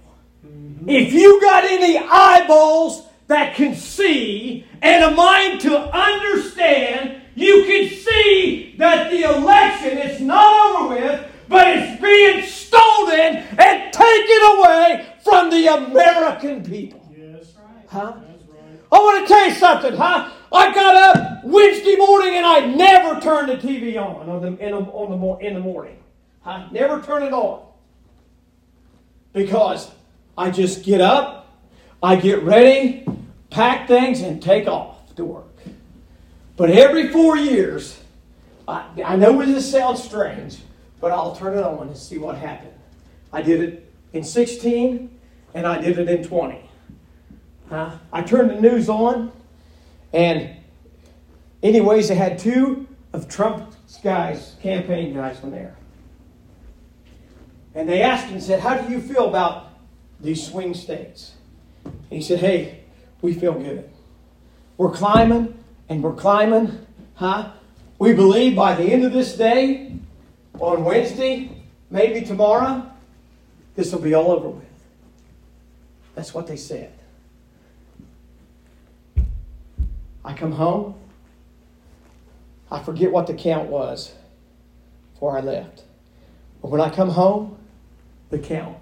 If 0.87 1.13
you 1.13 1.39
got 1.41 1.63
any 1.63 1.97
eyeballs 1.97 3.07
that 3.27 3.55
can 3.55 3.75
see 3.75 4.65
and 4.81 5.03
a 5.03 5.11
mind 5.11 5.61
to 5.61 5.77
understand, 5.95 7.21
you 7.35 7.63
can 7.65 7.89
see 7.89 8.75
that 8.77 9.09
the 9.09 9.23
election 9.23 9.97
is 9.97 10.19
not 10.21 10.81
over 10.81 10.95
with, 10.95 11.31
but 11.47 11.67
it's 11.67 12.01
being 12.01 12.45
stolen 12.45 13.37
and 13.57 13.93
taken 13.93 14.41
away 14.57 15.07
from 15.23 15.49
the 15.49 15.67
American 15.67 16.63
people. 16.63 17.11
Yes, 17.15 17.53
right. 17.57 17.85
Huh? 17.87 18.13
Right. 18.15 18.79
I 18.91 18.95
want 18.97 19.27
to 19.27 19.33
tell 19.33 19.47
you 19.47 19.55
something, 19.55 19.95
huh? 19.95 20.31
I 20.51 20.73
got 20.73 20.95
up 20.95 21.43
Wednesday 21.43 21.95
morning 21.95 22.35
and 22.35 22.45
I 22.45 22.65
never 22.65 23.19
turned 23.19 23.49
the 23.49 23.55
TV 23.55 23.97
on 23.97 24.29
on 24.29 24.41
the, 24.41 24.47
in, 24.47 24.71
the, 24.71 24.77
on 24.77 25.39
the, 25.39 25.45
in 25.45 25.53
the 25.55 25.59
morning. 25.59 25.97
I 26.45 26.67
never 26.71 27.01
turn 27.01 27.23
it 27.23 27.33
on. 27.33 27.65
Because 29.31 29.89
I 30.37 30.49
just 30.49 30.83
get 30.83 31.01
up, 31.01 31.61
I 32.01 32.15
get 32.15 32.43
ready, 32.43 33.05
pack 33.49 33.87
things, 33.87 34.21
and 34.21 34.41
take 34.41 34.67
off 34.67 35.15
to 35.15 35.25
work. 35.25 35.45
But 36.55 36.69
every 36.69 37.09
four 37.09 37.37
years, 37.37 37.99
I, 38.67 38.87
I 39.03 39.15
know 39.15 39.43
this 39.45 39.69
sounds 39.69 40.03
strange, 40.03 40.57
but 40.99 41.11
I'll 41.11 41.35
turn 41.35 41.57
it 41.57 41.63
on 41.63 41.87
and 41.87 41.97
see 41.97 42.17
what 42.17 42.37
happened. 42.37 42.73
I 43.31 43.41
did 43.41 43.61
it 43.61 43.91
in 44.13 44.23
16 44.23 45.09
and 45.53 45.67
I 45.67 45.81
did 45.81 45.99
it 45.99 46.09
in 46.09 46.23
20. 46.23 46.69
Huh? 47.69 47.97
I 48.11 48.21
turned 48.21 48.51
the 48.51 48.61
news 48.61 48.89
on, 48.89 49.31
and 50.13 50.55
anyways, 51.61 52.09
they 52.09 52.15
had 52.15 52.37
two 52.37 52.87
of 53.13 53.27
Trump's 53.27 53.97
guys, 54.03 54.55
campaign 54.61 55.13
guys, 55.13 55.39
from 55.39 55.51
there. 55.51 55.75
And 57.75 57.89
they 57.89 58.01
asked 58.01 58.27
him, 58.27 58.39
said, 58.39 58.59
How 58.59 58.77
do 58.77 58.91
you 58.91 59.01
feel 59.01 59.27
about 59.27 59.72
these 60.23 60.45
swing 60.47 60.73
states? 60.73 61.33
And 61.85 61.93
he 62.09 62.21
said, 62.21 62.39
Hey, 62.39 62.83
we 63.21 63.33
feel 63.33 63.53
good. 63.53 63.89
We're 64.77 64.91
climbing 64.91 65.63
and 65.89 66.01
we're 66.01 66.13
climbing, 66.13 66.85
huh? 67.15 67.51
We 67.99 68.13
believe 68.13 68.55
by 68.55 68.75
the 68.75 68.83
end 68.83 69.03
of 69.05 69.13
this 69.13 69.35
day, 69.35 69.95
on 70.59 70.83
Wednesday, 70.83 71.51
maybe 71.89 72.25
tomorrow, 72.25 72.89
this 73.75 73.91
will 73.91 74.01
be 74.01 74.13
all 74.13 74.31
over 74.31 74.49
with. 74.49 74.65
That's 76.15 76.33
what 76.33 76.47
they 76.47 76.57
said. 76.57 76.93
I 80.25 80.33
come 80.33 80.53
home. 80.53 80.95
I 82.71 82.81
forget 82.81 83.11
what 83.11 83.27
the 83.27 83.33
count 83.33 83.69
was 83.69 84.13
before 85.13 85.37
I 85.37 85.41
left. 85.41 85.83
But 86.61 86.71
when 86.71 86.81
I 86.81 86.89
come 86.89 87.09
home, 87.09 87.57
the 88.29 88.39
count 88.39 88.77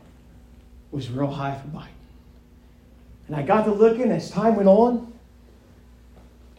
was 0.92 1.10
real 1.10 1.32
high 1.32 1.58
for 1.58 1.68
Biden. 1.68 1.88
And 3.28 3.36
I 3.36 3.44
got 3.44 3.64
to 3.66 3.74
looking 3.74 4.12
as 4.12 4.30
time 4.30 4.56
went 4.56 4.68
on, 4.68 5.14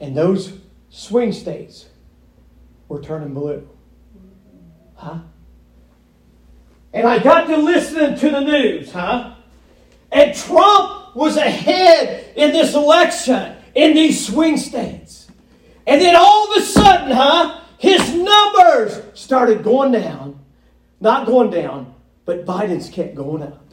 and 0.01 0.17
those 0.17 0.59
swing 0.91 1.33
states 1.33 1.87
were 2.89 3.01
turning 3.01 3.35
blue. 3.35 3.69
Huh? 4.95 5.19
And 6.93 7.07
I 7.07 7.19
got 7.19 7.47
to 7.47 7.57
listening 7.57 8.19
to 8.19 8.31
the 8.31 8.41
news, 8.41 8.93
huh? 8.93 9.35
And 10.11 10.35
Trump 10.35 11.15
was 11.15 11.37
ahead 11.37 12.33
in 12.37 12.53
this 12.53 12.75
election 12.75 13.57
in 13.75 13.95
these 13.95 14.27
swing 14.27 14.57
states. 14.57 15.29
And 15.87 16.01
then 16.01 16.15
all 16.17 16.51
of 16.51 16.63
a 16.63 16.67
sudden, 16.67 17.11
huh, 17.11 17.61
his 17.79 18.15
numbers 18.15 19.01
started 19.15 19.65
going 19.65 19.93
down. 19.93 20.39
Not 21.01 21.27
going 21.27 21.51
down, 21.51 21.95
but 22.25 22.47
Biden's 22.47 22.89
kept 22.89 23.17
going 23.17 23.43
up. 23.43 23.65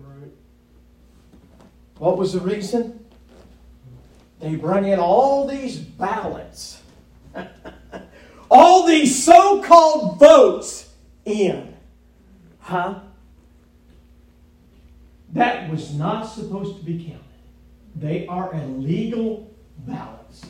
Right. 0.00 0.30
What 1.98 2.18
was 2.18 2.32
the 2.32 2.40
reason? 2.40 3.04
They 4.40 4.56
bring 4.56 4.84
in 4.84 4.98
all 4.98 5.46
these 5.46 5.78
ballots, 5.78 6.82
all 8.50 8.86
these 8.86 9.24
so 9.24 9.62
called 9.62 10.18
votes 10.18 10.90
in. 11.24 11.74
Huh? 12.60 13.00
That 15.32 15.70
was 15.70 15.94
not 15.94 16.24
supposed 16.24 16.78
to 16.78 16.84
be 16.84 16.98
counted. 17.04 17.20
They 17.96 18.26
are 18.26 18.52
illegal 18.54 19.50
ballots. 19.78 20.46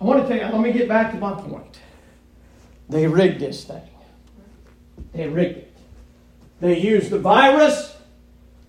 I 0.00 0.04
want 0.04 0.22
to 0.22 0.28
tell 0.28 0.36
you, 0.36 0.52
let 0.52 0.60
me 0.60 0.72
get 0.72 0.88
back 0.88 1.12
to 1.12 1.18
my 1.18 1.32
point. 1.32 1.80
They 2.88 3.06
rigged 3.06 3.40
this 3.40 3.64
thing. 3.64 3.82
They 5.12 5.28
rigged 5.28 5.58
it. 5.58 5.76
They 6.60 6.78
used 6.78 7.10
the 7.10 7.18
virus, 7.18 7.96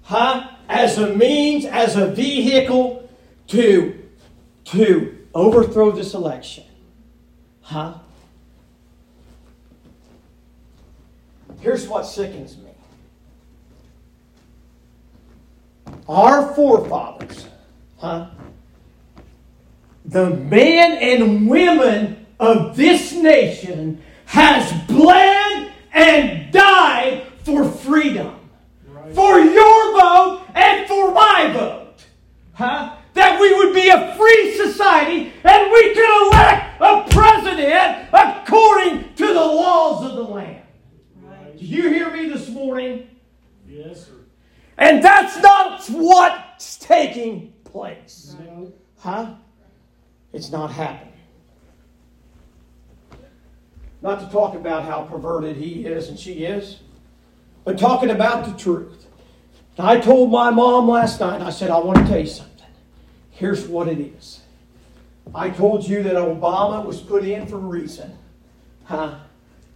huh, 0.04 0.53
as 0.70 0.98
a 0.98 1.16
means, 1.16 1.66
as 1.66 1.96
a 1.96 2.08
vehicle 2.08 3.10
to, 3.48 4.04
to 4.66 5.18
overthrow 5.34 5.92
this 5.92 6.14
election. 6.14 6.66
Huh? 7.62 7.96
Here's 11.60 11.88
what 11.88 12.06
sickens 12.06 12.58
me. 12.58 12.74
our 16.08 16.54
forefathers, 16.54 17.48
huh? 17.98 18.28
The 20.06 20.32
men 20.32 20.98
and 20.98 21.48
women 21.48 22.26
of 22.40 22.76
this 22.76 23.14
nation 23.14 24.02
has 24.26 24.72
bled 24.88 25.72
and 25.94 26.52
died 26.52 27.24
for 27.44 27.70
freedom. 27.70 28.36
Right. 29.14 29.16
For 29.16 29.40
your 29.40 30.02
vote 30.02 30.42
and 30.56 30.88
for 30.88 31.14
my 31.14 31.52
vote. 31.54 32.06
Huh? 32.54 32.96
That 33.14 33.40
we 33.40 33.54
would 33.54 33.74
be 33.74 33.90
a 33.90 34.16
free 34.16 34.56
society 34.58 35.34
and 35.44 35.72
we 35.72 35.94
could 35.94 36.28
elect 36.28 36.82
a 36.82 37.06
president 37.12 38.10
according 38.12 39.14
to 39.16 39.28
the 39.28 39.34
laws 39.34 40.06
of 40.10 40.16
the 40.16 40.24
land. 40.24 40.64
Right. 41.22 41.58
Did 41.58 41.68
you 41.68 41.90
hear 41.90 42.10
me 42.10 42.28
this 42.30 42.50
morning? 42.50 43.08
Yes, 43.68 44.08
sir. 44.08 44.14
And 44.78 45.04
that's 45.04 45.38
not 45.38 45.86
what's 45.90 46.78
taking 46.78 47.54
place. 47.64 48.36
Huh? 48.98 49.34
It's 50.32 50.52
not 50.52 50.72
happening. 50.72 51.14
Not 54.02 54.20
to 54.20 54.30
talk 54.30 54.56
about 54.56 54.84
how 54.84 55.04
perverted 55.04 55.56
he 55.56 55.86
is 55.86 56.10
and 56.10 56.20
she 56.20 56.44
is, 56.44 56.80
but 57.64 57.78
talking 57.78 58.10
about 58.10 58.46
the 58.46 58.52
truth. 58.62 59.03
I 59.78 60.00
told 60.00 60.32
my 60.32 60.52
mom 60.52 60.88
last 60.88 61.20
night, 61.20 61.42
I 61.42 61.50
said, 61.50 61.72
I 61.72 61.80
want 61.80 62.00
to 62.00 62.06
tell 62.06 62.20
you 62.20 62.28
something. 62.28 62.68
Here's 63.32 63.68
what 63.68 63.88
it 63.88 64.00
is. 64.00 64.42
I 65.34 65.50
told 65.50 65.88
you 65.88 66.04
that 66.04 66.16
Obama 66.16 66.86
was 66.86 67.02
put 67.02 67.24
in 67.24 67.48
for 67.48 67.56
a 67.56 67.60
reason, 67.60 68.16
huh? 68.84 69.16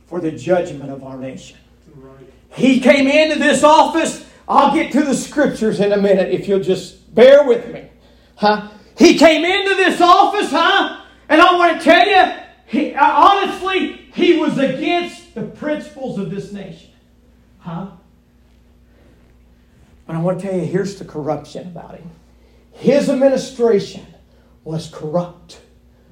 For 0.06 0.20
the 0.20 0.32
judgment 0.32 0.92
of 0.92 1.04
our 1.04 1.18
nation. 1.18 1.58
Right. 1.96 2.32
He 2.52 2.80
came 2.80 3.08
into 3.08 3.40
this 3.40 3.64
office. 3.64 4.26
I'll 4.48 4.74
get 4.74 4.92
to 4.92 5.02
the 5.02 5.16
scriptures 5.16 5.80
in 5.80 5.92
a 5.92 5.98
minute 5.98 6.30
if 6.32 6.48
you'll 6.48 6.60
just 6.60 7.14
bear 7.16 7.44
with 7.44 7.74
me. 7.74 7.90
Huh? 8.36 8.70
He 8.98 9.18
came 9.18 9.44
into 9.44 9.76
this 9.76 10.00
office, 10.00 10.52
huh? 10.52 11.02
And 11.28 11.42
I 11.42 11.56
want 11.56 11.78
to 11.78 11.84
tell 11.84 12.08
you, 12.08 12.34
he, 12.68 12.94
uh, 12.94 13.04
honestly, 13.04 13.94
he 14.14 14.38
was 14.38 14.58
against 14.58 15.34
the 15.36 15.44
principles 15.44 16.20
of 16.20 16.30
this 16.30 16.52
nation. 16.52 16.92
Huh? 17.60 17.88
But 20.08 20.16
I 20.16 20.20
want 20.20 20.40
to 20.40 20.48
tell 20.48 20.58
you, 20.58 20.66
here's 20.66 20.96
the 20.96 21.06
corruption 21.06 21.68
about 21.68 21.96
him. 21.96 22.10
His 22.72 23.10
administration 23.10 24.06
was 24.64 24.90
corrupt. 24.90 25.60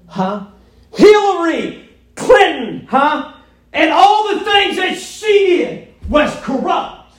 Huh? 0.08 0.48
Hillary 0.94 1.90
Clinton, 2.16 2.88
huh? 2.88 3.34
And 3.72 3.92
all 3.92 4.34
the 4.34 4.44
things 4.44 4.78
that 4.78 4.98
she 4.98 5.58
did 5.58 5.88
was 6.10 6.36
corrupt. 6.42 7.16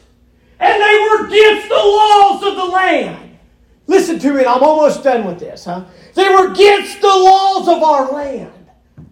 And 0.60 0.82
they 0.82 1.08
were 1.08 1.26
against 1.26 1.68
the 1.68 1.74
laws 1.74 2.42
of 2.42 2.56
the 2.56 2.64
land. 2.64 3.38
Listen 3.86 4.18
to 4.18 4.36
it, 4.38 4.46
I'm 4.46 4.62
almost 4.62 5.02
done 5.02 5.26
with 5.26 5.38
this, 5.38 5.64
huh? 5.64 5.84
They 6.14 6.28
were 6.28 6.52
against 6.52 7.00
the 7.00 7.06
laws 7.06 7.68
of 7.68 7.82
our 7.82 8.12
land. 8.12 8.52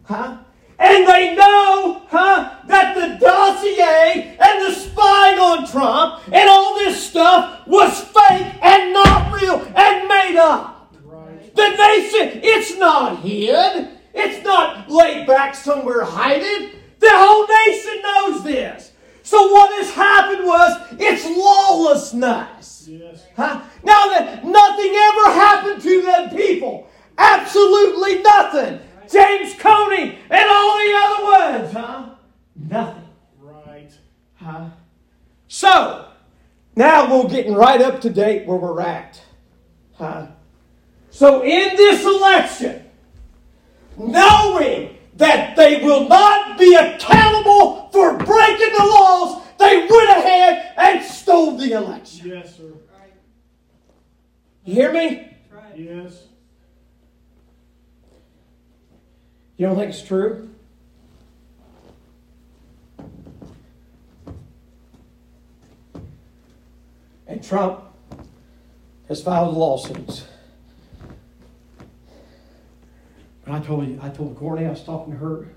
Huh? 0.04 0.38
And 0.78 1.07
they 1.07 1.35
know, 1.37 2.02
huh, 2.09 2.50
that 2.66 2.95
the 2.95 3.25
dossier 3.25 4.37
and 4.40 4.62
the 4.62 4.73
spying 4.73 5.38
on 5.38 5.66
Trump 5.66 6.23
and 6.33 6.49
all 6.49 6.75
this 6.75 7.02
stuff 7.09 7.66
was 7.66 8.00
fake 8.00 8.54
and 8.62 8.93
not 8.93 9.33
real 9.33 9.61
and 9.76 10.09
made 10.09 10.37
up. 10.37 10.93
Right. 11.04 11.54
The 11.54 11.69
nation, 11.69 12.40
it's 12.43 12.76
not 12.76 13.21
hid. 13.21 13.88
It's 14.14 14.45
not 14.45 14.90
laid 14.90 15.26
back 15.26 15.54
somewhere 15.54 16.04
hiding. 16.04 16.71
The 16.99 17.11
whole 17.11 17.47
nation 17.66 18.02
knows 18.02 18.45
this. 18.45 18.93
So 19.23 19.52
what 19.52 19.73
has 19.83 19.95
happened 19.95 20.45
was 20.45 20.87
it's 20.99 21.25
lawlessness. 21.25 22.87
Yes. 22.88 23.26
Huh? 23.37 23.62
Now 23.83 24.09
that 24.09 24.45
nothing 24.45 24.93
ever 24.95 25.33
happened 25.33 25.83
to 25.83 26.02
them 26.02 26.31
people. 26.31 26.88
Absolutely 27.16 28.23
nothing. 28.23 28.81
James 29.11 29.54
Comey, 29.54 30.18
and 30.30 30.49
all 30.50 30.78
the 30.78 30.92
other 30.96 31.25
ones, 31.25 31.73
huh? 31.73 32.11
Nothing. 32.56 33.08
Right. 33.40 33.90
Huh? 34.37 34.68
So, 35.49 36.08
now 36.76 37.11
we're 37.11 37.28
getting 37.28 37.54
right 37.54 37.80
up 37.80 38.00
to 38.02 38.11
date 38.11 38.46
where 38.46 38.56
we're 38.56 38.80
at. 38.80 39.20
Huh? 39.94 40.26
So, 41.11 41.42
in 41.42 41.76
this 41.76 42.04
election, 42.04 42.84
knowing 43.96 44.96
that 45.16 45.56
they 45.56 45.82
will 45.82 46.08
not 46.08 46.58
be 46.58 46.75
accountable 46.75 47.88
for 47.92 48.16
breaking 48.18 48.73
the 48.76 48.84
laws, 48.84 49.42
they 49.58 49.87
went 49.88 50.11
ahead 50.11 50.73
and 50.76 51.04
stole 51.04 51.56
the 51.56 51.73
election. 51.73 52.28
Yes, 52.28 52.56
sir. 52.56 52.73
You 54.64 54.75
hear 54.75 54.92
me? 54.92 55.30
Yes. 55.76 56.24
You 59.64 59.71
don't 59.71 59.78
think 59.78 59.94
it's 59.94 60.02
true? 60.02 60.50
And 67.26 67.42
Trump 67.42 67.83
has 69.09 69.23
filed 69.23 69.56
lawsuits. 69.56 70.26
And 73.47 73.56
I 73.56 73.61
told 73.61 73.88
you, 73.88 73.99
I 74.02 74.11
told 74.11 74.37
Courtney, 74.37 74.66
I 74.66 74.68
was 74.68 74.85
talking 74.85 75.14
to 75.14 75.18
her, 75.18 75.48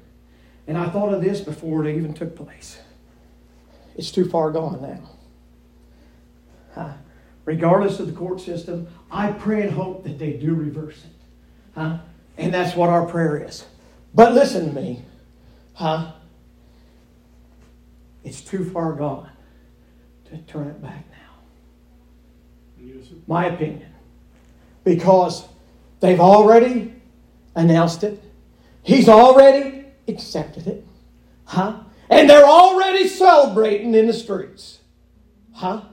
and 0.67 0.77
I 0.77 0.87
thought 0.87 1.13
of 1.13 1.21
this 1.21 1.41
before 1.41 1.85
it 1.85 1.93
even 1.97 2.13
took 2.13 2.33
place. 2.33 2.79
It's 3.97 4.09
too 4.09 4.29
far 4.29 4.51
gone 4.51 4.81
now. 4.81 5.09
Huh? 6.73 6.93
Regardless 7.43 7.99
of 7.99 8.07
the 8.07 8.13
court 8.13 8.39
system, 8.39 8.87
I 9.11 9.33
pray 9.33 9.63
and 9.63 9.71
hope 9.71 10.05
that 10.05 10.17
they 10.17 10.31
do 10.31 10.53
reverse 10.53 11.03
it. 11.03 11.11
Huh? 11.75 11.97
And 12.37 12.53
that's 12.53 12.73
what 12.73 12.87
our 12.87 13.05
prayer 13.05 13.45
is. 13.45 13.65
But 14.17 14.33
listen 14.33 14.73
to 14.73 14.73
me, 14.73 15.03
huh? 15.75 16.13
It's 18.23 18.41
too 18.41 18.67
far 18.67 18.93
gone 18.93 19.29
to 20.25 20.39
turn 20.39 20.65
it 20.69 20.81
back 20.81 21.05
now. 21.11 21.35
Yes, 22.83 23.05
My 23.27 23.45
opinion. 23.45 23.93
Because 24.83 25.45
they've 25.99 26.19
already 26.19 26.95
announced 27.53 28.03
it, 28.03 28.19
he's 28.81 29.07
already 29.07 29.85
accepted 30.07 30.65
it, 30.65 30.83
huh? 31.45 31.81
And 32.09 32.27
they're 32.27 32.43
already 32.43 33.07
celebrating 33.07 33.93
in 33.93 34.07
the 34.07 34.13
streets, 34.13 34.79
huh? 35.53 35.83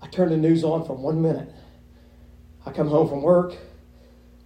I 0.00 0.06
turned 0.06 0.30
the 0.30 0.36
news 0.36 0.62
on 0.62 0.86
for 0.86 0.94
one 0.94 1.20
minute. 1.20 1.50
I 2.64 2.70
come 2.70 2.86
home 2.86 3.08
from 3.08 3.20
work, 3.20 3.56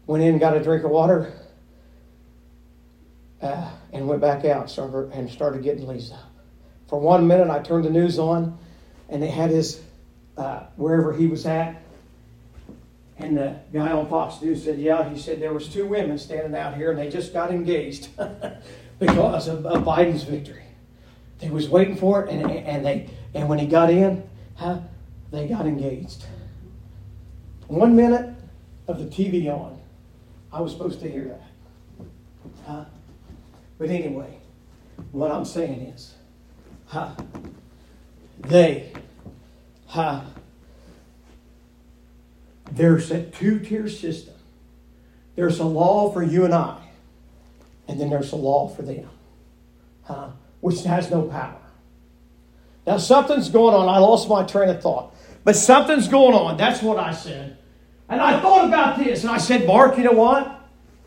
went 0.07 0.24
in, 0.24 0.38
got 0.38 0.57
a 0.57 0.62
drink 0.62 0.83
of 0.85 0.90
water, 0.90 1.35
uh, 3.42 3.70
and 3.92 4.09
went 4.09 4.20
back 4.20 4.44
out 4.44 4.70
started, 4.70 5.12
and 5.12 5.31
started 5.31 5.62
getting 5.62 5.87
Lisa. 5.87 6.18
For 6.88 6.98
one 6.98 7.27
minute, 7.27 7.51
I 7.51 7.61
turned 7.61 7.85
the 7.85 7.90
news 7.90 8.18
on, 8.18 8.59
and 9.09 9.22
they 9.22 9.29
had 9.29 9.51
his 9.51 9.81
uh, 10.37 10.64
wherever 10.77 11.12
he 11.12 11.27
was 11.27 11.44
at. 11.46 11.83
And 13.18 13.37
the 13.37 13.57
guy 13.72 13.90
on 13.90 14.09
Fox 14.09 14.40
News 14.40 14.62
said, 14.62 14.79
"Yeah," 14.79 15.09
he 15.09 15.18
said 15.18 15.40
there 15.40 15.53
was 15.53 15.68
two 15.68 15.87
women 15.87 16.18
standing 16.18 16.55
out 16.55 16.77
here, 16.77 16.90
and 16.90 16.98
they 16.98 17.11
just 17.11 17.33
got 17.33 17.51
engaged 17.51 18.09
because 18.98 19.48
of, 19.48 19.66
of, 19.66 19.83
Biden's 19.83 20.22
victory. 20.22 20.62
They 21.40 21.51
was 21.51 21.68
waiting 21.68 21.96
for 21.96 22.24
it, 22.24 22.31
and, 22.31 22.51
and 22.51 22.85
they 22.85 23.11
and 23.35 23.48
when 23.48 23.59
he 23.59 23.66
got 23.66 23.90
in, 23.90 24.29
huh, 24.55 24.81
they 25.33 25.48
got 25.48 25.66
engaged. 25.66 26.24
One 27.66 27.94
minute 27.96 28.35
of 28.87 28.98
the 28.98 29.05
TV 29.05 29.48
on, 29.48 29.79
I 30.53 30.61
was 30.61 30.72
supposed 30.72 31.01
to 31.01 31.11
hear 31.11 31.24
that. 31.24 32.07
Huh? 32.66 32.85
But 33.79 33.91
anyway, 33.91 34.38
what 35.12 35.31
I'm 35.31 35.45
saying 35.45 35.81
is, 35.95 36.14
ha, 36.87 37.17
they, 38.41 38.93
ha, 39.87 40.25
there's 42.73 43.11
a 43.11 43.23
two 43.23 43.61
tier 43.61 43.88
system. 43.88 44.35
There's 45.37 45.61
a 45.61 45.64
law 45.64 46.11
for 46.12 46.23
you 46.23 46.45
and 46.45 46.53
I, 46.53 46.79
and 47.87 48.01
then 48.01 48.11
there's 48.11 48.33
a 48.33 48.37
law 48.37 48.69
for 48.69 48.83
them, 48.83 49.09
huh, 50.03 50.31
which 50.61 50.83
has 50.83 51.11
no 51.11 51.23
power. 51.23 51.55
Now, 52.87 52.97
something's 52.97 53.51
going 53.51 53.75
on. 53.75 53.88
I 53.88 53.99
lost 53.99 54.29
my 54.29 54.45
train 54.45 54.71
of 54.71 54.83
thought. 54.83 55.14
But 55.45 55.57
something's 55.57 56.09
going 56.09 56.35
on. 56.35 56.57
That's 56.57 56.83
what 56.83 56.99
I 56.99 57.12
said. 57.12 57.59
And 58.09 58.21
I 58.21 58.41
thought 58.41 58.67
about 58.67 58.99
this, 58.99 59.23
and 59.23 59.31
I 59.31 59.38
said, 59.38 59.67
Mark, 59.67 59.99
you 59.99 60.05
know 60.05 60.12
what? 60.12 60.59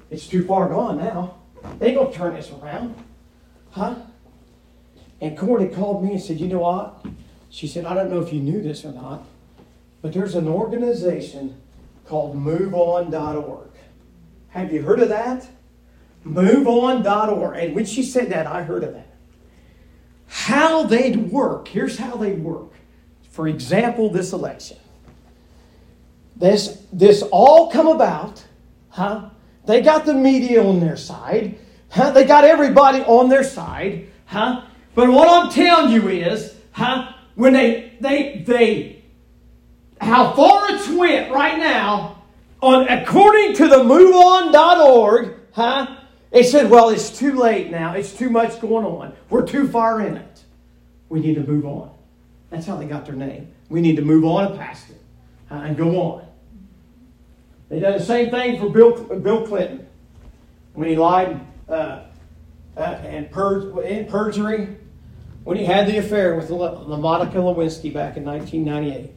It's 0.09 0.27
too 0.27 0.45
far 0.45 0.69
gone 0.69 0.99
now. 0.99 1.40
They 1.79 1.93
gonna 1.93 2.11
turn 2.11 2.35
this 2.35 2.51
around. 2.51 2.95
Huh? 3.71 3.95
And 5.19 5.37
Courtney 5.37 5.67
called 5.67 6.03
me 6.03 6.13
and 6.13 6.21
said, 6.21 6.39
you 6.39 6.47
know 6.47 6.59
what? 6.59 7.05
She 7.49 7.67
said, 7.67 7.85
I 7.85 7.93
don't 7.93 8.09
know 8.09 8.21
if 8.21 8.33
you 8.33 8.39
knew 8.39 8.61
this 8.61 8.83
or 8.85 8.91
not, 8.91 9.25
but 10.01 10.13
there's 10.13 10.35
an 10.35 10.47
organization 10.47 11.61
called 12.05 12.35
MoveOn.org. 12.35 13.69
Have 14.49 14.73
you 14.73 14.81
heard 14.81 14.99
of 14.99 15.09
that? 15.09 15.47
MoveOn.org. 16.25 17.57
And 17.57 17.75
when 17.75 17.85
she 17.85 18.03
said 18.03 18.29
that, 18.29 18.47
I 18.47 18.63
heard 18.63 18.83
of 18.83 18.93
that. 18.93 19.07
How 20.27 20.83
they'd 20.83 21.31
work, 21.31 21.67
here's 21.67 21.97
how 21.97 22.15
they 22.15 22.33
work. 22.33 22.71
For 23.31 23.47
example, 23.47 24.09
this 24.09 24.33
election. 24.33 24.77
This, 26.35 26.83
this 26.91 27.21
all 27.31 27.69
come 27.69 27.87
about, 27.87 28.43
huh? 28.89 29.29
They 29.65 29.81
got 29.81 30.05
the 30.05 30.13
media 30.13 30.63
on 30.63 30.79
their 30.79 30.97
side. 30.97 31.57
Huh? 31.89 32.11
They 32.11 32.25
got 32.25 32.43
everybody 32.43 33.01
on 33.01 33.29
their 33.29 33.43
side. 33.43 34.09
Huh? 34.25 34.63
But 34.95 35.09
what 35.09 35.27
I'm 35.27 35.51
telling 35.51 35.91
you 35.91 36.07
is, 36.09 36.55
huh? 36.71 37.13
When 37.35 37.53
they 37.53 37.93
they 37.99 38.43
they 38.45 39.03
how 39.99 40.33
far 40.33 40.71
it's 40.71 40.89
went 40.89 41.31
right 41.31 41.57
now, 41.57 42.23
on 42.61 42.87
according 42.87 43.55
to 43.55 43.67
the 43.67 43.77
MoveOn.org, 43.77 45.35
huh? 45.51 45.97
They 46.31 46.43
said, 46.43 46.69
well, 46.69 46.89
it's 46.89 47.17
too 47.17 47.33
late 47.33 47.71
now. 47.71 47.93
It's 47.93 48.13
too 48.13 48.29
much 48.29 48.59
going 48.61 48.85
on. 48.85 49.13
We're 49.29 49.45
too 49.45 49.67
far 49.67 50.01
in 50.01 50.17
it. 50.17 50.43
We 51.09 51.19
need 51.19 51.35
to 51.35 51.43
move 51.43 51.65
on. 51.65 51.91
That's 52.49 52.65
how 52.65 52.77
they 52.77 52.85
got 52.85 53.05
their 53.05 53.15
name. 53.15 53.51
We 53.69 53.81
need 53.81 53.97
to 53.97 54.01
move 54.01 54.23
on 54.23 54.45
and 54.45 54.59
past 54.59 54.89
it 54.89 55.01
and 55.49 55.75
go 55.75 56.01
on. 56.01 56.25
They 57.71 57.79
done 57.79 57.97
the 57.97 58.03
same 58.03 58.29
thing 58.29 58.59
for 58.59 58.69
Bill, 58.69 58.91
Bill 59.01 59.47
Clinton 59.47 59.87
when 60.73 60.89
he 60.89 60.97
lied 60.97 61.39
uh, 61.69 62.03
uh, 62.75 62.79
and 62.79 63.25
in 63.25 64.05
perjury 64.07 64.75
when 65.45 65.55
he 65.55 65.63
had 65.63 65.87
the 65.87 65.97
affair 65.97 66.35
with 66.35 66.49
Le- 66.49 66.97
Monica 66.97 67.37
Lewinsky 67.37 67.93
back 67.93 68.17
in 68.17 68.25
1998. 68.25 69.15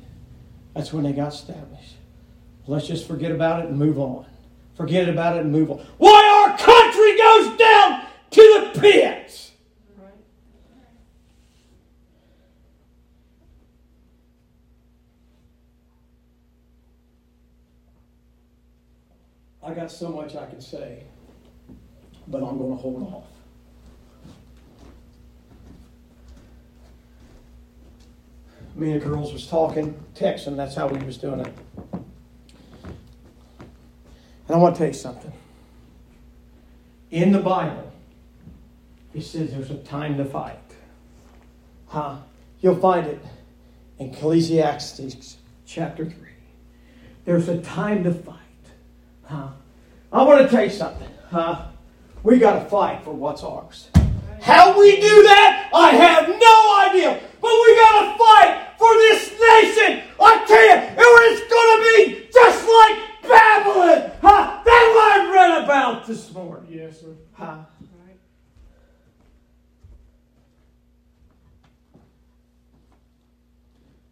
That's 0.73 0.93
when 0.93 1.03
they 1.03 1.13
got 1.13 1.35
established. 1.35 1.97
Let's 2.69 2.87
just 2.87 3.09
forget 3.09 3.33
about 3.33 3.65
it 3.65 3.71
and 3.71 3.77
move 3.77 3.99
on. 3.99 4.25
Forget 4.77 5.09
about 5.09 5.37
it 5.37 5.41
and 5.41 5.51
move 5.51 5.73
on. 5.73 5.85
Why 5.99 6.47
our 6.47 6.57
country 6.57 7.19
goes 7.19 7.59
down 7.59 8.07
to 8.31 8.71
the 8.73 8.81
pits. 8.81 9.24
I 19.75 19.77
got 19.77 19.91
so 19.91 20.09
much 20.09 20.37
I 20.37 20.47
can 20.47 20.61
say, 20.61 21.03
but 22.29 22.45
I'm 22.45 22.59
going 22.59 22.71
to 22.71 22.77
hold 22.77 23.03
off. 23.13 23.25
Me 28.77 28.93
and 28.93 29.03
the 29.03 29.05
girls 29.05 29.33
was 29.33 29.49
talking, 29.49 30.01
texting. 30.15 30.55
That's 30.55 30.77
how 30.77 30.87
we 30.87 31.05
was 31.05 31.17
doing 31.17 31.41
it. 31.41 31.53
And 31.93 32.05
I 34.49 34.57
want 34.57 34.77
to 34.77 34.79
tell 34.79 34.87
you 34.87 34.95
something. 34.95 35.33
In 37.11 37.33
the 37.33 37.41
Bible, 37.41 37.91
it 39.13 39.23
says 39.23 39.51
there's 39.51 39.73
a 39.73 39.79
time 39.79 40.17
to 40.19 40.25
fight. 40.25 40.57
Huh? 41.89 42.19
You'll 42.61 42.77
find 42.77 43.09
it 43.09 43.21
in 43.99 44.11
Ecclesiastes 44.11 45.37
chapter 45.67 46.05
3. 46.05 46.15
There's 47.25 47.49
a 47.49 47.61
time 47.61 48.05
to 48.05 48.15
fight. 48.15 48.39
Huh? 49.25 49.49
I 50.15 50.23
want 50.23 50.43
to 50.43 50.49
tell 50.49 50.63
you 50.63 50.71
something. 50.71 51.09
Huh? 51.29 51.67
We 52.23 52.39
got 52.39 52.63
to 52.63 52.71
fight 52.71 53.03
for 53.03 53.13
what's 53.13 53.43
ours. 53.43 53.89
How 54.41 54.79
we 54.79 54.95
do 55.01 55.23
that, 55.25 55.71
I 55.75 55.91
have 55.91 56.29
no 56.29 56.89
idea. 56.89 57.21
But 57.41 57.51
we 57.51 57.75
got 57.75 58.01
to 58.01 58.19
fight 58.19 58.69
for 58.79 58.95
this 58.95 59.33
nation. 59.33 60.05
I 60.21 60.45
tell 60.47 60.65
you, 60.65 60.77
it 60.87 61.09
was 61.19 61.41
going 61.51 61.71
to 61.75 61.83
be 61.97 62.29
just 62.33 62.65
like 62.65 63.29
Babylon. 63.29 64.13
Huh? 64.23 64.63
That's 64.65 64.95
what 64.95 65.21
I 65.21 65.31
read 65.35 65.65
about 65.65 66.07
this 66.07 66.33
morning. 66.33 66.69
Yes, 66.71 67.01
sir. 67.01 67.17
Huh? 67.33 67.59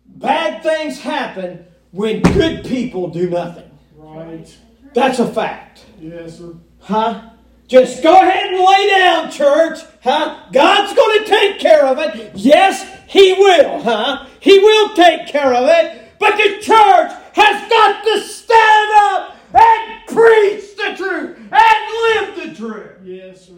Bad 0.07 0.65
things 0.65 0.99
happen 0.99 1.65
when 1.93 2.23
good 2.23 2.65
people 2.65 3.09
do 3.09 3.31
nothing. 3.31 3.71
Right. 3.97 4.53
That's 4.95 5.19
a 5.19 5.27
fact. 5.27 5.85
Yes, 6.01 6.39
sir. 6.39 6.55
Huh? 6.81 7.31
Just 7.69 8.03
go 8.03 8.15
ahead 8.15 8.53
and 8.53 8.59
lay 8.59 8.89
down, 8.89 9.31
church. 9.31 9.79
Huh? 10.03 10.47
God's 10.53 10.95
going 10.95 11.21
to 11.21 11.25
take 11.25 11.59
care 11.59 11.87
of 11.87 11.99
it. 11.99 12.33
Yes, 12.35 12.87
He 13.07 13.33
will. 13.33 13.83
Huh? 13.83 14.27
He 14.41 14.59
will 14.59 14.95
take 14.95 15.27
care 15.27 15.55
of 15.55 15.69
it. 15.69 16.19
But 16.19 16.37
the 16.37 16.59
church 16.61 17.13
has 17.35 17.71
got 17.71 18.05
to 18.05 18.21
stand 18.21 18.91
up 18.97 19.37
and 19.55 20.07
preach 20.07 20.77
the 20.77 20.95
truth 20.97 21.39
and 21.51 21.93
live 22.03 22.37
the 22.37 22.55
truth. 22.55 22.91
Yes, 23.05 23.47
sir. 23.47 23.55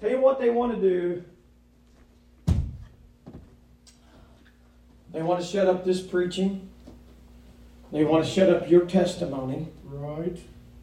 Tell 0.00 0.10
you 0.10 0.20
what 0.20 0.38
they 0.38 0.50
want 0.50 0.74
to 0.74 0.80
do. 0.80 1.24
They 5.12 5.22
want 5.22 5.40
to 5.40 5.46
shut 5.46 5.66
up 5.66 5.84
this 5.84 6.02
preaching. 6.02 6.68
They 7.94 8.02
want 8.04 8.24
to 8.24 8.30
shut 8.30 8.50
up 8.50 8.68
your 8.68 8.86
testimony. 8.86 9.68
Right. 9.84 10.36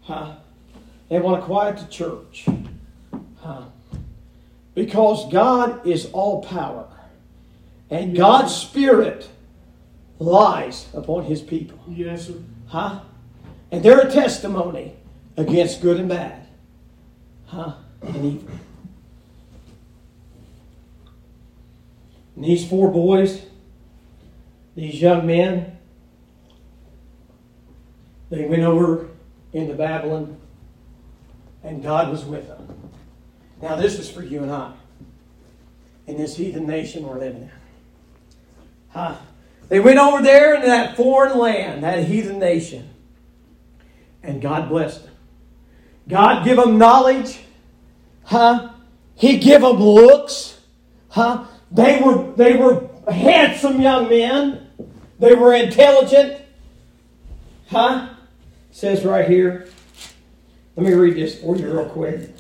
Huh? 0.04 0.38
They 1.10 1.20
want 1.20 1.42
to 1.42 1.46
quiet 1.46 1.78
the 1.78 1.86
church. 1.88 2.46
Huh? 3.36 3.64
Because 4.74 5.30
God 5.30 5.86
is 5.86 6.10
all 6.14 6.42
power. 6.42 6.88
And 7.90 8.16
God's 8.16 8.56
Spirit 8.56 9.28
lies 10.20 10.88
upon 10.94 11.26
His 11.26 11.42
people. 11.42 11.78
Yes, 11.90 12.28
sir. 12.28 12.36
Huh? 12.68 13.02
And 13.72 13.84
they're 13.84 14.08
a 14.08 14.10
testimony 14.10 14.96
against 15.36 15.82
good 15.82 16.00
and 16.00 16.08
bad. 16.08 16.48
Huh? 17.48 17.74
And 18.04 18.26
evil. 18.26 18.54
And 22.38 22.46
these 22.46 22.66
four 22.66 22.90
boys, 22.90 23.42
these 24.78 25.02
young 25.02 25.28
men, 25.28 25.78
they 28.32 28.46
went 28.46 28.64
over 28.64 29.10
into 29.54 29.76
Babylon, 29.76 30.38
and 31.64 31.84
God 31.84 32.10
was 32.10 32.26
with 32.26 32.48
them. 32.48 32.68
Now, 33.62 33.76
this 33.76 34.00
is 34.00 34.10
for 34.10 34.24
you 34.24 34.42
and 34.42 34.52
I 34.52 34.74
in 36.08 36.18
this 36.18 36.36
heathen 36.36 36.66
nation 36.66 37.04
we're 37.04 37.20
living 37.20 37.44
in. 37.44 37.52
Huh? 38.90 39.16
They 39.70 39.80
went 39.80 40.00
over 40.00 40.22
there 40.22 40.56
into 40.56 40.68
that 40.68 40.98
foreign 40.98 41.38
land, 41.38 41.84
that 41.84 42.04
heathen 42.06 42.40
nation, 42.40 42.90
and 44.24 44.42
God 44.42 44.68
blessed 44.68 45.04
them. 45.04 45.14
God 46.10 46.44
give 46.44 46.58
them 46.58 46.78
knowledge, 46.78 47.40
huh? 48.24 48.72
He 49.16 49.38
give 49.38 49.62
them 49.62 49.78
looks, 49.78 50.60
huh? 51.10 51.46
They 51.72 52.02
were 52.02 52.34
they 52.34 52.58
were 52.58 52.90
handsome 53.10 53.80
young 53.80 54.10
men. 54.10 54.68
They 55.20 55.36
were 55.36 55.54
intelligent, 55.54 56.42
huh? 57.70 58.11
Says 58.72 59.04
right 59.04 59.28
here. 59.28 59.68
Let 60.78 60.86
me 60.86 60.94
read 60.94 61.16
this 61.16 61.40
for 61.42 61.58
you 61.58 61.72
real 61.72 61.90
quick. 61.90 62.34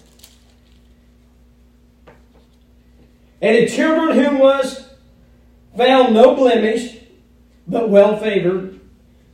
And 3.41 3.57
the 3.57 3.67
children 3.67 4.17
whom 4.17 4.39
was 4.39 4.89
found 5.75 6.13
no 6.13 6.35
blemish, 6.35 6.99
but 7.67 7.89
well 7.89 8.17
favored, 8.17 8.79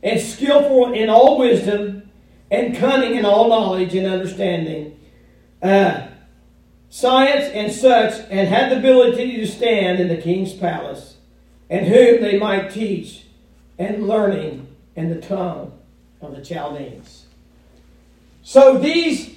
and 0.02 0.20
skillful 0.20 0.92
in 0.92 1.08
all 1.08 1.38
wisdom, 1.38 2.10
and 2.50 2.76
cunning 2.76 3.14
in 3.14 3.24
all 3.24 3.48
knowledge 3.48 3.94
and 3.94 4.06
understanding, 4.06 4.98
uh, 5.62 6.08
science 6.88 7.44
and 7.52 7.70
such, 7.70 8.14
and 8.30 8.48
had 8.48 8.72
the 8.72 8.78
ability 8.78 9.36
to 9.36 9.46
stand 9.46 10.00
in 10.00 10.08
the 10.08 10.16
king's 10.16 10.54
palace, 10.54 11.18
and 11.70 11.86
whom 11.86 12.20
they 12.22 12.38
might 12.38 12.70
teach, 12.70 13.26
and 13.78 14.08
learning 14.08 14.66
and 14.96 15.12
the 15.12 15.20
tongue 15.20 15.77
of 16.20 16.34
the 16.34 16.42
Chaldeans. 16.42 17.26
So 18.42 18.78
these 18.78 19.36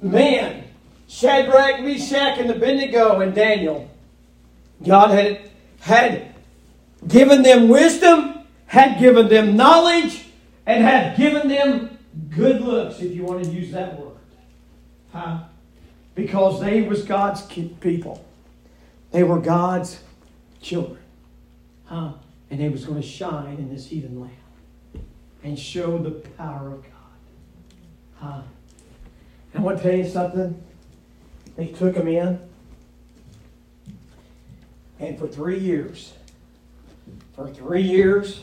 men, 0.00 0.64
Shadrach, 1.08 1.80
Meshach, 1.80 2.38
and 2.38 2.50
Abednego, 2.50 3.20
and 3.20 3.34
Daniel, 3.34 3.88
God 4.84 5.10
had, 5.10 5.50
had 5.80 6.34
given 7.06 7.42
them 7.42 7.68
wisdom, 7.68 8.40
had 8.66 8.98
given 8.98 9.28
them 9.28 9.56
knowledge, 9.56 10.26
and 10.66 10.82
had 10.82 11.16
given 11.16 11.48
them 11.48 11.98
good 12.30 12.60
looks, 12.60 13.00
if 13.00 13.14
you 13.14 13.24
want 13.24 13.44
to 13.44 13.50
use 13.50 13.72
that 13.72 13.98
word. 13.98 14.16
Huh? 15.12 15.38
Because 16.14 16.60
they 16.60 16.82
was 16.82 17.04
God's 17.04 17.42
people. 17.42 18.24
They 19.10 19.22
were 19.22 19.38
God's 19.38 20.00
children. 20.60 20.98
Huh? 21.86 22.12
And 22.50 22.60
they 22.60 22.68
was 22.68 22.84
going 22.84 23.00
to 23.00 23.06
shine 23.06 23.56
in 23.56 23.72
this 23.72 23.86
heathen 23.86 24.20
land 24.20 24.41
and 25.42 25.58
show 25.58 25.98
the 25.98 26.10
power 26.10 26.72
of 26.72 26.82
God. 26.82 26.92
Huh? 28.16 28.42
And 29.52 29.62
I 29.62 29.64
want 29.64 29.78
to 29.78 29.82
tell 29.82 29.96
you 29.96 30.08
something. 30.08 30.62
They 31.56 31.66
took 31.66 31.94
them 31.94 32.08
in. 32.08 32.40
And 34.98 35.18
for 35.18 35.26
three 35.26 35.58
years, 35.58 36.12
for 37.34 37.48
three 37.50 37.82
years, 37.82 38.42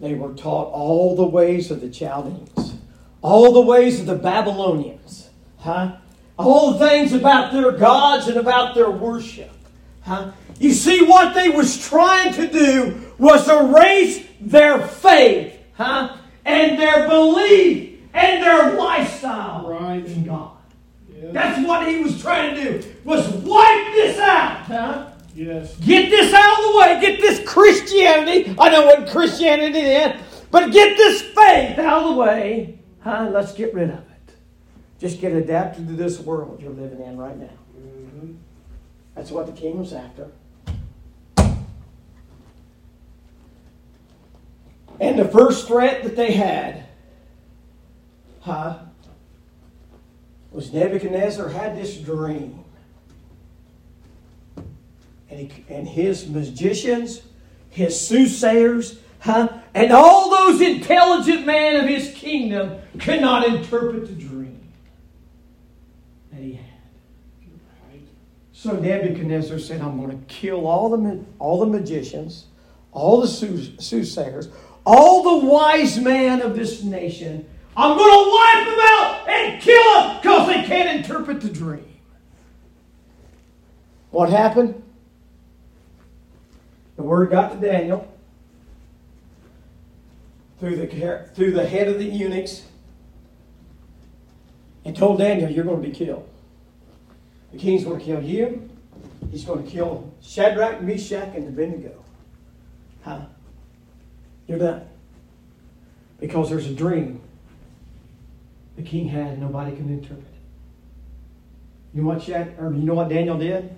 they 0.00 0.14
were 0.14 0.34
taught 0.34 0.72
all 0.72 1.14
the 1.14 1.24
ways 1.24 1.70
of 1.70 1.80
the 1.80 1.88
Chaldeans, 1.88 2.74
all 3.22 3.52
the 3.52 3.60
ways 3.60 4.00
of 4.00 4.06
the 4.06 4.16
Babylonians, 4.16 5.30
huh? 5.58 5.96
All 6.36 6.72
the 6.72 6.88
things 6.88 7.12
about 7.12 7.52
their 7.52 7.70
gods 7.70 8.26
and 8.26 8.36
about 8.36 8.74
their 8.74 8.90
worship, 8.90 9.52
huh? 10.00 10.32
You 10.58 10.72
see, 10.72 11.04
what 11.04 11.34
they 11.34 11.48
was 11.48 11.78
trying 11.88 12.32
to 12.34 12.48
do 12.48 13.12
was 13.18 13.48
erase 13.48 14.26
their 14.40 14.86
faith, 14.86 15.51
huh? 15.74 16.16
And 16.44 16.78
their 16.78 17.08
belief 17.08 18.00
and 18.14 18.42
their 18.42 18.74
lifestyle 18.74 19.68
Right. 19.68 20.04
in 20.04 20.24
God. 20.24 20.50
Yes. 21.08 21.32
That's 21.32 21.66
what 21.66 21.86
he 21.88 22.00
was 22.00 22.20
trying 22.20 22.54
to 22.56 22.64
do, 22.80 22.88
was 23.04 23.28
wipe 23.28 23.92
this 23.94 24.18
out, 24.18 24.58
huh? 24.66 25.06
Yes. 25.34 25.76
Get 25.76 26.10
this 26.10 26.34
out 26.34 26.58
of 26.58 26.72
the 26.72 26.78
way. 26.78 26.98
Get 27.00 27.20
this 27.20 27.42
Christianity. 27.48 28.54
I 28.58 28.68
know 28.70 28.84
what 28.86 29.08
Christianity 29.08 29.78
is, 29.78 30.20
but 30.50 30.70
get 30.72 30.96
this 30.96 31.22
faith 31.22 31.78
out 31.78 32.02
of 32.02 32.14
the 32.14 32.20
way. 32.20 32.78
Huh? 33.00 33.30
Let's 33.32 33.52
get 33.54 33.72
rid 33.72 33.88
of 33.90 33.98
it. 33.98 34.34
Just 35.00 35.20
get 35.20 35.32
adapted 35.32 35.88
to 35.88 35.94
this 35.94 36.20
world 36.20 36.60
you're 36.60 36.70
living 36.70 37.00
in 37.00 37.16
right 37.16 37.36
now. 37.38 37.48
Mhm. 37.76 38.36
That's 39.14 39.30
what 39.30 39.46
the 39.46 39.52
king 39.52 39.78
was 39.78 39.92
after. 39.92 40.28
And 45.00 45.18
the 45.18 45.26
first 45.26 45.66
threat 45.66 46.02
that 46.04 46.16
they 46.16 46.32
had, 46.32 46.84
huh, 48.40 48.78
was 50.50 50.72
Nebuchadnezzar 50.72 51.48
had 51.48 51.76
this 51.76 51.96
dream. 51.96 52.62
and, 55.32 55.50
he, 55.50 55.64
and 55.68 55.88
his 55.88 56.28
magicians, 56.28 57.22
his 57.70 57.98
soothsayers, 57.98 58.98
huh? 59.20 59.48
and 59.74 59.92
all 59.92 60.30
those 60.30 60.60
intelligent 60.60 61.46
men 61.46 61.76
of 61.76 61.88
his 61.88 62.12
kingdom 62.14 62.78
could 63.00 63.20
not 63.20 63.46
interpret 63.46 64.06
the 64.06 64.12
dream 64.12 64.60
that 66.30 66.40
he 66.40 66.54
had. 66.54 66.66
So 68.52 68.78
Nebuchadnezzar 68.78 69.58
said, 69.58 69.80
I'm 69.80 69.98
going 69.98 70.16
to 70.16 70.24
kill 70.26 70.68
all 70.68 70.90
the, 70.90 71.24
all 71.40 71.58
the 71.58 71.66
magicians, 71.66 72.44
all 72.92 73.20
the 73.20 73.26
soothsayers, 73.26 74.48
all 74.84 75.40
the 75.40 75.46
wise 75.46 75.98
men 75.98 76.42
of 76.42 76.56
this 76.56 76.82
nation. 76.82 77.48
I'm 77.76 77.96
going 77.96 78.10
to 78.10 78.30
wipe 78.30 78.66
them 78.66 78.78
out 78.80 79.28
and 79.28 79.62
kill 79.62 79.94
them 79.94 80.16
because 80.20 80.46
they 80.48 80.62
can't 80.64 80.98
interpret 80.98 81.40
the 81.40 81.48
dream. 81.48 81.86
What 84.10 84.28
happened? 84.28 84.82
The 86.96 87.02
word 87.02 87.30
got 87.30 87.52
to 87.52 87.66
Daniel 87.66 88.12
through 90.60 90.76
the, 90.76 91.28
through 91.34 91.52
the 91.52 91.66
head 91.66 91.88
of 91.88 91.98
the 91.98 92.04
eunuchs 92.04 92.62
and 94.84 94.96
told 94.96 95.18
Daniel, 95.18 95.50
You're 95.50 95.64
going 95.64 95.82
to 95.82 95.88
be 95.88 95.94
killed. 95.94 96.28
The 97.52 97.58
king's 97.58 97.84
going 97.84 97.98
to 97.98 98.04
kill 98.04 98.22
you. 98.22 98.68
He's 99.30 99.44
going 99.44 99.64
to 99.64 99.70
kill 99.70 100.12
Shadrach, 100.20 100.82
Meshach, 100.82 101.34
and 101.34 101.48
Abednego. 101.48 102.04
Huh? 103.02 103.20
Done. 104.58 104.88
Because 106.20 106.50
there's 106.50 106.66
a 106.66 106.74
dream 106.74 107.20
the 108.76 108.82
king 108.82 109.08
had, 109.08 109.38
nobody 109.38 109.76
can 109.76 109.88
interpret. 109.88 110.24
You 111.94 112.02
know 112.02 112.08
what 112.08 112.22
Shad, 112.22 112.54
or 112.58 112.72
you 112.72 112.82
know 112.82 112.94
what 112.94 113.08
Daniel 113.08 113.38
did? 113.38 113.74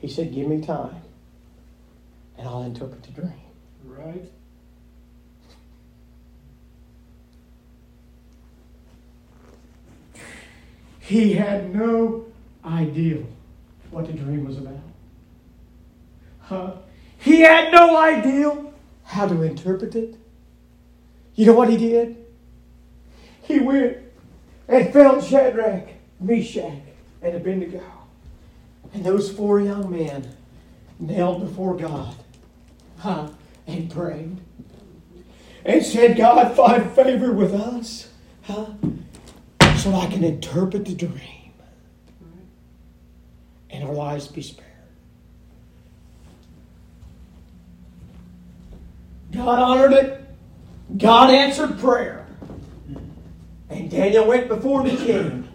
He 0.00 0.08
said, 0.08 0.32
Give 0.32 0.46
me 0.46 0.60
time, 0.60 1.02
and 2.38 2.46
I'll 2.46 2.62
interpret 2.62 3.02
the 3.02 3.10
dream. 3.10 3.32
Right. 3.84 4.24
He 11.00 11.34
had 11.34 11.74
no 11.74 12.26
idea 12.64 13.24
what 13.90 14.06
the 14.06 14.12
dream 14.12 14.46
was 14.46 14.58
about. 14.58 14.78
Huh? 16.40 16.72
He 17.18 17.40
had 17.40 17.72
no 17.72 17.96
idea 17.96 18.71
how 19.12 19.28
to 19.28 19.42
interpret 19.42 19.94
it. 19.94 20.16
You 21.34 21.46
know 21.46 21.52
what 21.52 21.68
he 21.68 21.76
did? 21.76 22.16
He 23.42 23.58
went 23.60 23.98
and 24.68 24.92
found 24.92 25.22
Shadrach, 25.22 25.88
Meshach, 26.20 26.82
and 27.20 27.36
Abednego. 27.36 27.82
And 28.94 29.04
those 29.04 29.30
four 29.30 29.60
young 29.60 29.90
men 29.90 30.34
knelt 30.98 31.40
before 31.40 31.76
God 31.76 32.14
huh, 32.98 33.28
and 33.66 33.90
prayed 33.90 34.38
and 35.64 35.84
said, 35.84 36.16
God, 36.16 36.54
find 36.56 36.90
favor 36.92 37.32
with 37.32 37.54
us. 37.54 38.08
Huh? 38.42 38.66
so 39.82 39.94
I 39.94 40.06
can 40.06 40.22
interpret 40.22 40.84
the 40.84 40.94
dream 40.94 41.52
and 43.70 43.82
our 43.82 43.92
lives 43.92 44.28
be 44.28 44.42
spared. 44.42 44.71
God 49.32 49.58
honored 49.58 49.92
it. 49.92 50.24
God 50.98 51.30
answered 51.30 51.78
prayer. 51.78 52.26
And 53.70 53.90
Daniel 53.90 54.26
went 54.26 54.48
before 54.48 54.82
the 54.82 54.96
king 54.96 55.48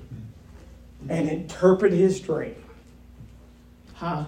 and 1.08 1.30
interpreted 1.30 1.98
his 1.98 2.20
dream. 2.20 2.56
Huh? 3.94 4.26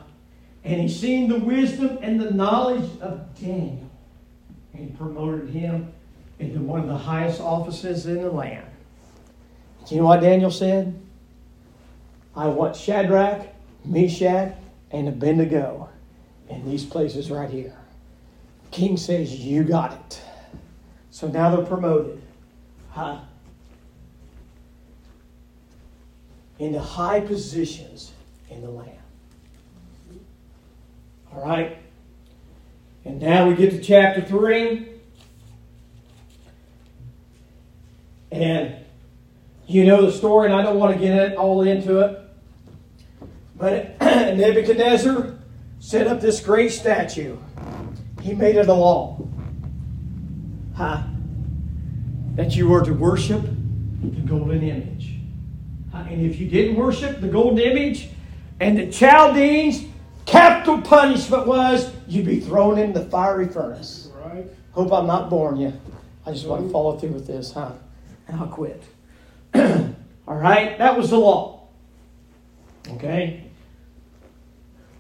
And 0.64 0.82
he 0.82 0.88
seen 0.88 1.30
the 1.30 1.40
wisdom 1.40 1.98
and 2.02 2.20
the 2.20 2.32
knowledge 2.32 2.90
of 3.02 3.40
Daniel 3.40 3.90
and 4.74 4.96
promoted 4.98 5.50
him 5.50 5.92
into 6.38 6.60
one 6.60 6.82
of 6.82 6.88
the 6.88 6.98
highest 6.98 7.42
offices 7.42 8.06
in 8.06 8.22
the 8.22 8.30
land. 8.30 8.66
Do 9.88 9.96
you 9.96 10.02
know 10.02 10.08
what 10.08 10.22
Daniel 10.22 10.52
said? 10.52 11.00
I 12.36 12.48
want 12.48 12.76
Shadrach, 12.76 13.48
Meshach, 13.84 14.56
and 14.92 15.08
Abednego 15.08 15.90
in 16.50 16.70
these 16.70 16.86
places 16.86 17.32
right 17.32 17.50
here. 17.50 17.79
King 18.72 18.98
says, 18.98 19.36
You 19.36 19.64
got 19.64 19.94
it. 19.94 20.22
So 21.12 21.28
now 21.28 21.56
they're 21.56 21.66
promoted. 21.66 22.22
Huh? 22.92 23.20
Into 26.60 26.80
high 26.80 27.22
positions 27.22 28.12
in 28.50 28.62
the 28.62 28.70
land. 28.70 28.92
All 31.34 31.46
right? 31.46 31.78
And 33.06 33.22
now 33.22 33.48
we 33.48 33.56
get 33.56 33.72
to 33.72 33.82
chapter 33.82 34.22
3. 34.22 34.88
And 38.32 38.76
you 39.68 39.86
know 39.86 40.06
the 40.06 40.12
story, 40.12 40.48
and 40.48 40.56
I 40.56 40.62
don't 40.62 40.78
want 40.78 40.94
to 40.94 41.00
get 41.00 41.36
all 41.36 41.62
into 41.62 42.00
it. 42.00 42.20
But 43.56 44.00
Nebuchadnezzar 44.02 45.38
set 45.80 46.08
up 46.08 46.22
this 46.22 46.40
great 46.40 46.72
statue. 46.72 47.38
He 48.30 48.36
made 48.36 48.58
it 48.58 48.68
a 48.68 48.74
law. 48.74 49.18
Huh? 50.76 51.02
That 52.36 52.56
you 52.56 52.68
were 52.68 52.86
to 52.86 52.94
worship 52.94 53.42
the 53.42 54.22
golden 54.22 54.62
image. 54.62 55.16
Huh? 55.92 56.06
And 56.08 56.24
if 56.24 56.40
you 56.40 56.48
didn't 56.48 56.76
worship 56.76 57.22
the 57.22 57.28
golden 57.28 57.58
image, 57.58 58.10
and 58.60 58.78
the 58.78 58.92
Chaldeans, 58.92 59.84
capital 60.28 60.80
punishment 60.80 61.48
was 61.48 61.92
you'd 62.08 62.28
be 62.28 62.40
thrown 62.40 62.78
in 62.78 62.94
the 62.94 63.06
fiery 63.06 63.48
furnace. 63.48 64.12
Right. 64.24 64.46
Hope 64.74 64.94
I'm 64.94 65.08
not 65.08 65.32
boring 65.32 65.62
you. 65.62 65.74
I 66.24 66.32
just 66.32 66.46
want 66.46 66.68
to 66.68 66.72
follow 66.72 67.00
through 67.00 67.14
with 67.14 67.26
this, 67.26 67.52
huh? 67.52 67.72
And 68.28 68.40
I'll 68.40 68.48
quit. 68.48 68.84
All 69.56 70.36
right? 70.36 70.78
That 70.78 70.96
was 70.96 71.10
the 71.10 71.18
law. 71.18 71.68
Okay? 72.92 73.50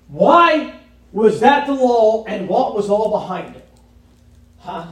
Why 0.07 0.78
was 1.11 1.39
that 1.39 1.67
the 1.67 1.73
law 1.73 2.23
and 2.25 2.47
what 2.47 2.75
was 2.75 2.89
all 2.89 3.11
behind 3.11 3.55
it? 3.55 3.67
Huh? 4.59 4.87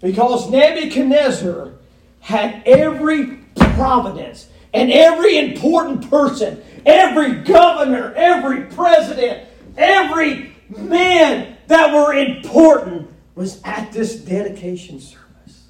Because 0.00 0.50
Nebuchadnezzar 0.50 1.72
had 2.20 2.62
every 2.64 3.38
providence 3.56 4.48
and 4.72 4.90
every 4.92 5.38
important 5.38 6.08
person, 6.08 6.62
every 6.86 7.42
governor, 7.42 8.14
every 8.14 8.66
president, 8.66 9.48
every 9.76 10.54
man 10.68 11.56
that 11.66 11.92
were 11.92 12.14
important 12.14 13.10
was 13.34 13.60
at 13.64 13.92
this 13.92 14.16
dedication 14.16 15.00
service. 15.00 15.68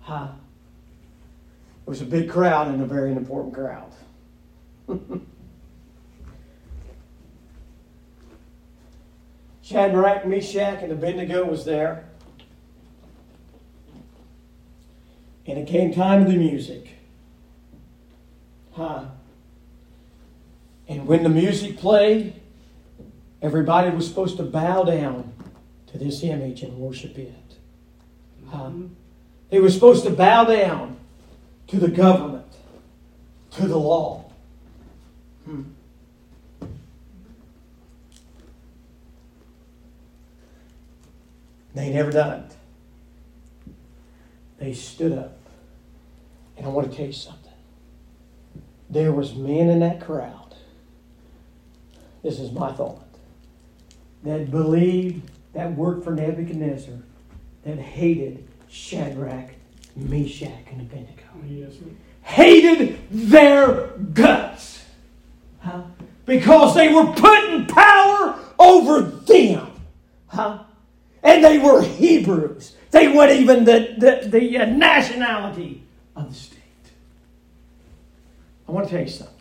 Huh? 0.00 0.28
It 1.86 1.90
was 1.90 2.02
a 2.02 2.06
big 2.06 2.30
crowd 2.30 2.68
and 2.68 2.82
a 2.82 2.86
very 2.86 3.12
important 3.12 3.54
crowd. 3.54 3.92
Shadrach, 9.70 10.26
Meshach, 10.26 10.82
and 10.82 10.90
Abednego 10.90 11.44
was 11.44 11.64
there. 11.64 12.04
And 15.46 15.58
it 15.58 15.68
came 15.68 15.94
time 15.94 16.22
of 16.22 16.28
the 16.28 16.36
music. 16.36 16.88
Huh? 18.72 19.04
And 20.88 21.06
when 21.06 21.22
the 21.22 21.28
music 21.28 21.78
played, 21.78 22.34
everybody 23.40 23.90
was 23.90 24.08
supposed 24.08 24.38
to 24.38 24.42
bow 24.42 24.82
down 24.82 25.32
to 25.92 25.98
this 25.98 26.24
image 26.24 26.62
and 26.62 26.76
worship 26.76 27.16
it. 27.16 27.32
Huh? 28.48 28.72
They 29.50 29.60
were 29.60 29.70
supposed 29.70 30.02
to 30.04 30.10
bow 30.10 30.44
down 30.44 30.96
to 31.68 31.76
the 31.76 31.88
government, 31.88 32.52
to 33.52 33.68
the 33.68 33.78
law. 33.78 34.32
Hmm. 35.44 35.62
They 41.74 41.90
never 41.92 42.10
done 42.10 42.40
it. 42.40 42.56
They 44.58 44.72
stood 44.74 45.12
up. 45.12 45.38
And 46.56 46.66
I 46.66 46.68
want 46.68 46.90
to 46.90 46.96
tell 46.96 47.06
you 47.06 47.12
something. 47.12 47.40
There 48.90 49.12
was 49.12 49.34
men 49.34 49.70
in 49.70 49.80
that 49.80 50.00
crowd. 50.00 50.54
This 52.22 52.38
is 52.38 52.52
my 52.52 52.72
thought. 52.72 53.06
That 54.24 54.50
believed, 54.50 55.30
that 55.54 55.74
worked 55.74 56.04
for 56.04 56.10
Nebuchadnezzar, 56.10 56.94
that 57.64 57.78
hated 57.78 58.46
Shadrach, 58.68 59.50
Meshach, 59.96 60.50
and 60.70 60.82
Abednego. 60.82 61.22
Yes. 61.48 61.72
Hated 62.22 62.98
their 63.10 63.86
guts. 64.12 64.84
Huh? 65.60 65.82
Because 66.26 66.74
they 66.74 66.92
were 66.92 67.06
putting 67.06 67.66
power 67.66 68.38
over 68.58 69.00
them. 69.00 69.70
Huh? 70.26 70.64
And 71.22 71.44
they 71.44 71.58
were 71.58 71.82
Hebrews. 71.82 72.76
They 72.90 73.08
weren't 73.08 73.32
even 73.32 73.64
the, 73.64 73.94
the, 73.98 74.28
the 74.28 74.58
uh, 74.58 74.64
nationality 74.64 75.84
of 76.16 76.30
the 76.30 76.34
state. 76.34 76.58
I 78.68 78.72
want 78.72 78.86
to 78.86 78.92
tell 78.92 79.02
you 79.02 79.10
something. 79.10 79.34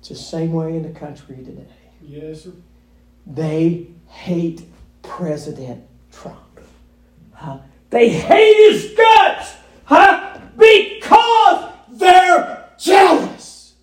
It's 0.00 0.08
the 0.08 0.14
same 0.14 0.52
way 0.52 0.76
in 0.76 0.82
the 0.82 0.98
country 0.98 1.36
today. 1.36 1.66
Yes, 2.02 2.44
sir. 2.44 2.52
They 3.26 3.88
hate 4.08 4.62
President 5.02 5.84
Trump. 6.12 6.60
Huh? 7.32 7.58
They 7.90 8.08
hate 8.08 8.72
his 8.72 8.94
guts 8.96 9.54
huh? 9.84 10.40
because 10.56 11.72
they're 11.90 12.68
jealous. 12.78 13.74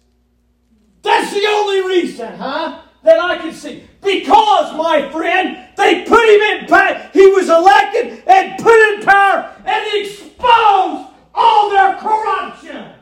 That's 1.02 1.32
the 1.32 1.45
only 1.47 1.95
reason, 1.95 2.36
huh? 2.36 2.82
That 3.04 3.19
I 3.19 3.38
can 3.38 3.54
see. 3.54 3.87
Because, 4.08 4.74
my 4.78 5.10
friend, 5.12 5.58
they 5.76 6.04
put 6.06 6.24
him 6.30 6.41
in 6.41 6.65
power. 6.67 7.10
He 7.13 7.28
was 7.28 7.50
elected 7.50 8.24
and 8.26 8.58
put 8.58 8.93
in 8.93 9.04
power 9.04 9.54
and 9.65 10.02
exposed 10.02 11.08
all 11.36 11.70
their 11.70 11.98
corruption 11.98 12.93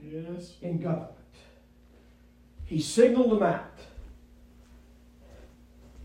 Yes. 0.00 0.54
in 0.62 0.80
government. 0.80 1.10
He 2.66 2.80
signaled 2.80 3.32
them 3.32 3.42
out. 3.42 3.64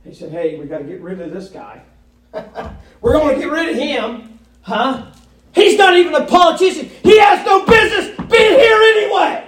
He 0.04 0.14
said, 0.16 0.32
Hey, 0.32 0.58
we 0.58 0.66
got 0.66 0.80
to 0.80 0.84
get 0.86 1.02
rid 1.02 1.22
of 1.22 1.32
this 1.32 1.50
guy. 1.50 1.84
We're 3.02 3.14
going 3.14 3.36
to 3.36 3.42
get 3.42 3.52
rid 3.52 3.70
of 3.70 3.76
him. 3.76 4.40
Huh? 4.62 5.12
He's 5.54 5.78
not 5.78 5.96
even 5.96 6.16
a 6.16 6.26
politician. 6.26 6.90
He 7.04 7.20
has 7.20 7.46
no 7.46 7.66
business 7.66 8.08
being 8.30 8.60
here 8.60 8.82
anyway. 8.82 9.46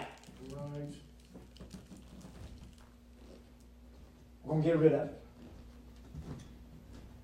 Right. 0.52 0.96
We're 4.41 4.41
going 4.52 4.64
to 4.64 4.68
get 4.68 4.78
rid 4.78 4.94
of 4.94 5.08
it. 5.08 5.18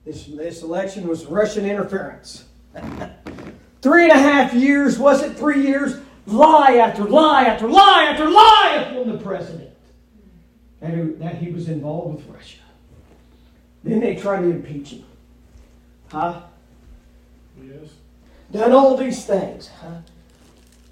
This, 0.06 0.26
this 0.26 0.64
election 0.64 1.08
was 1.08 1.26
Russian 1.26 1.66
interference. 1.66 2.46
three 3.82 4.04
and 4.04 4.14
a 4.14 4.18
half 4.18 4.54
years, 4.54 4.98
was 4.98 5.22
it 5.22 5.36
three 5.36 5.68
years? 5.68 5.98
Lie 6.26 6.78
after 6.78 7.04
lie 7.04 7.46
after 7.46 7.68
lie 7.68 8.08
after 8.10 8.30
lie 8.30 8.88
upon 8.88 9.12
the 9.12 9.18
president. 9.18 9.72
That 10.80 10.94
he, 10.94 11.02
that 11.02 11.36
he 11.36 11.52
was 11.52 11.68
involved 11.68 12.18
with 12.18 12.36
Russia. 12.36 12.60
Then 13.84 14.00
they 14.00 14.16
tried 14.16 14.42
to 14.42 14.50
impeach 14.50 14.92
him. 14.92 15.06
Huh? 16.12 16.42
Yes. 17.62 17.90
Done 18.52 18.72
all 18.72 18.96
these 18.96 19.26
things. 19.26 19.70
Huh? 19.82 20.00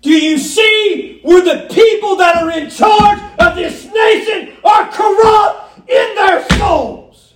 Do 0.01 0.11
you 0.11 0.37
see 0.37 1.19
where 1.23 1.41
the 1.41 1.73
people 1.73 2.15
that 2.17 2.37
are 2.37 2.51
in 2.51 2.69
charge 2.69 3.19
of 3.39 3.55
this 3.55 3.85
nation 3.85 4.53
are 4.63 4.89
corrupt 4.91 5.64
in 5.87 6.15
their 6.15 6.47
souls? 6.57 7.33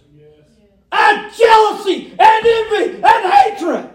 And 0.91 1.31
jealousy 1.33 2.15
and 2.19 2.45
envy 2.45 3.03
and 3.03 3.33
hatred 3.33 3.89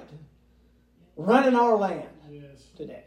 running 1.17 1.57
our 1.57 1.77
land 1.77 2.09
today. 2.77 3.05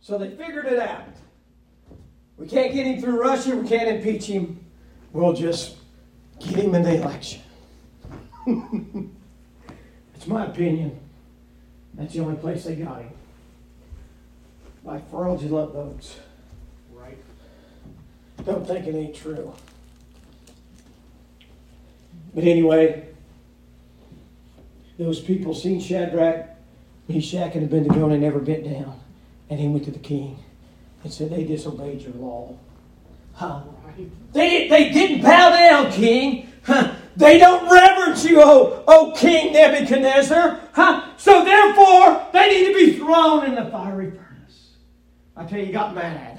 So 0.00 0.18
they 0.18 0.30
figured 0.30 0.66
it 0.66 0.78
out. 0.78 1.04
We 2.36 2.46
can't 2.46 2.72
get 2.72 2.86
him 2.86 3.00
through 3.00 3.20
Russia, 3.20 3.56
we 3.56 3.68
can't 3.68 3.88
impeach 3.88 4.24
him. 4.26 4.64
We'll 5.12 5.32
just 5.32 5.76
get 6.40 6.58
him 6.58 6.74
in 6.74 6.82
the 6.82 6.96
election. 6.96 7.42
It's 10.18 10.26
my 10.26 10.46
opinion. 10.46 10.98
That's 11.94 12.12
the 12.12 12.20
only 12.20 12.34
place 12.38 12.64
they 12.64 12.74
got 12.74 13.02
him. 13.02 13.12
By 14.84 14.98
fraudulent 14.98 15.72
votes. 15.72 16.18
Don't 18.44 18.66
think 18.66 18.86
it 18.86 18.94
ain't 18.94 19.14
true. 19.14 19.52
But 22.34 22.44
anyway, 22.44 23.08
those 24.98 25.20
people 25.20 25.54
seen 25.54 25.80
Shadrach, 25.80 26.46
Meshach, 27.08 27.54
and 27.54 27.64
Abednego, 27.64 28.08
and 28.10 28.22
never 28.22 28.38
bent 28.38 28.64
down. 28.64 29.00
And 29.50 29.58
he 29.58 29.68
went 29.68 29.84
to 29.84 29.90
the 29.90 29.98
king 29.98 30.38
and 31.02 31.12
said, 31.12 31.30
They 31.30 31.44
disobeyed 31.44 32.02
your 32.02 32.14
law. 32.14 32.56
Huh? 33.34 33.62
They, 34.32 34.68
they 34.68 34.90
didn't 34.90 35.22
bow 35.22 35.50
down, 35.50 35.92
king. 35.92 36.52
Huh? 36.62 36.94
They 37.16 37.38
don't 37.38 37.68
reverence 37.68 38.24
you, 38.24 38.40
oh, 38.40 38.84
oh 38.86 39.12
King 39.16 39.52
Nebuchadnezzar. 39.52 40.60
Huh? 40.72 41.08
So 41.16 41.44
therefore, 41.44 42.26
they 42.32 42.50
need 42.50 42.72
to 42.72 42.74
be 42.74 42.98
thrown 42.98 43.46
in 43.46 43.54
the 43.56 43.70
fiery 43.70 44.10
furnace. 44.10 44.74
I 45.36 45.44
tell 45.44 45.58
you, 45.58 45.66
he 45.66 45.72
got 45.72 45.94
mad 45.94 46.37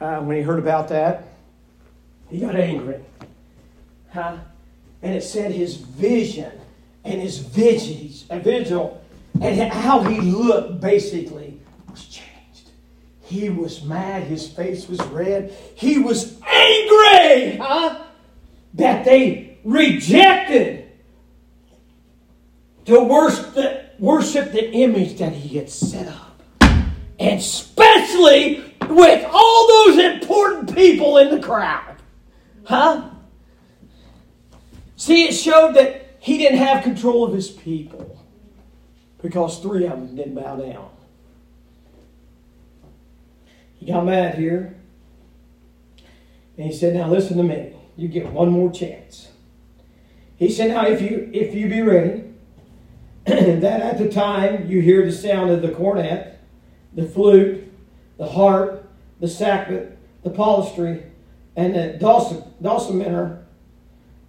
uh, 0.00 0.20
when 0.20 0.36
he 0.36 0.42
heard 0.42 0.58
about 0.58 0.88
that. 0.88 1.28
He 2.30 2.40
got 2.40 2.56
angry. 2.56 3.00
Huh? 4.12 4.38
And 5.02 5.14
it 5.14 5.22
said 5.22 5.52
his 5.52 5.76
vision 5.76 6.52
and 7.04 7.20
his 7.20 7.38
vigils, 7.38 8.26
a 8.30 8.38
vigil, 8.38 9.02
and 9.40 9.72
how 9.72 10.02
he 10.02 10.20
looked 10.20 10.80
basically 10.80 11.58
was 11.90 12.04
changed. 12.04 12.70
He 13.22 13.48
was 13.50 13.84
mad. 13.84 14.24
His 14.24 14.48
face 14.48 14.88
was 14.88 15.00
red. 15.06 15.54
He 15.74 15.98
was 15.98 16.40
angry. 16.42 17.56
Huh? 17.56 18.04
That 18.74 19.04
they 19.04 19.58
rejected 19.64 20.90
to 22.86 23.00
worship 23.00 23.54
the, 23.54 23.84
worship 23.98 24.52
the 24.52 24.70
image 24.72 25.18
that 25.18 25.32
he 25.32 25.58
had 25.58 25.70
set 25.70 26.08
up. 26.08 26.37
And 27.18 27.40
especially 27.40 28.64
with 28.88 29.28
all 29.30 29.68
those 29.68 29.98
important 29.98 30.74
people 30.74 31.18
in 31.18 31.30
the 31.30 31.40
crowd. 31.40 31.96
Huh? 32.64 33.10
See, 34.96 35.24
it 35.24 35.32
showed 35.32 35.74
that 35.74 36.16
he 36.20 36.38
didn't 36.38 36.58
have 36.58 36.82
control 36.82 37.24
of 37.24 37.32
his 37.32 37.48
people 37.48 38.18
because 39.22 39.60
three 39.60 39.84
of 39.84 39.92
them 39.92 40.16
didn't 40.16 40.34
bow 40.34 40.56
down. 40.56 40.90
He 43.78 43.86
got 43.86 44.04
mad 44.04 44.34
here. 44.34 44.76
And 46.56 46.66
he 46.66 46.76
said, 46.76 46.94
Now 46.94 47.08
listen 47.08 47.36
to 47.36 47.42
me. 47.42 47.74
You 47.96 48.08
get 48.08 48.32
one 48.32 48.50
more 48.50 48.70
chance. 48.72 49.28
He 50.36 50.50
said, 50.50 50.70
Now 50.70 50.86
if 50.86 51.00
you 51.00 51.30
if 51.32 51.54
you 51.54 51.68
be 51.68 51.82
ready, 51.82 52.24
that 53.26 53.80
at 53.80 53.98
the 53.98 54.08
time 54.08 54.68
you 54.68 54.80
hear 54.80 55.04
the 55.04 55.12
sound 55.12 55.50
of 55.50 55.62
the 55.62 55.70
cornet, 55.70 56.37
the 56.94 57.06
flute, 57.06 57.72
the 58.16 58.26
harp, 58.26 58.88
the 59.20 59.26
sackbut, 59.26 59.92
the 60.22 60.30
palustry, 60.30 61.04
and 61.56 61.74
the 61.74 61.98
dulcimer, 61.98 63.44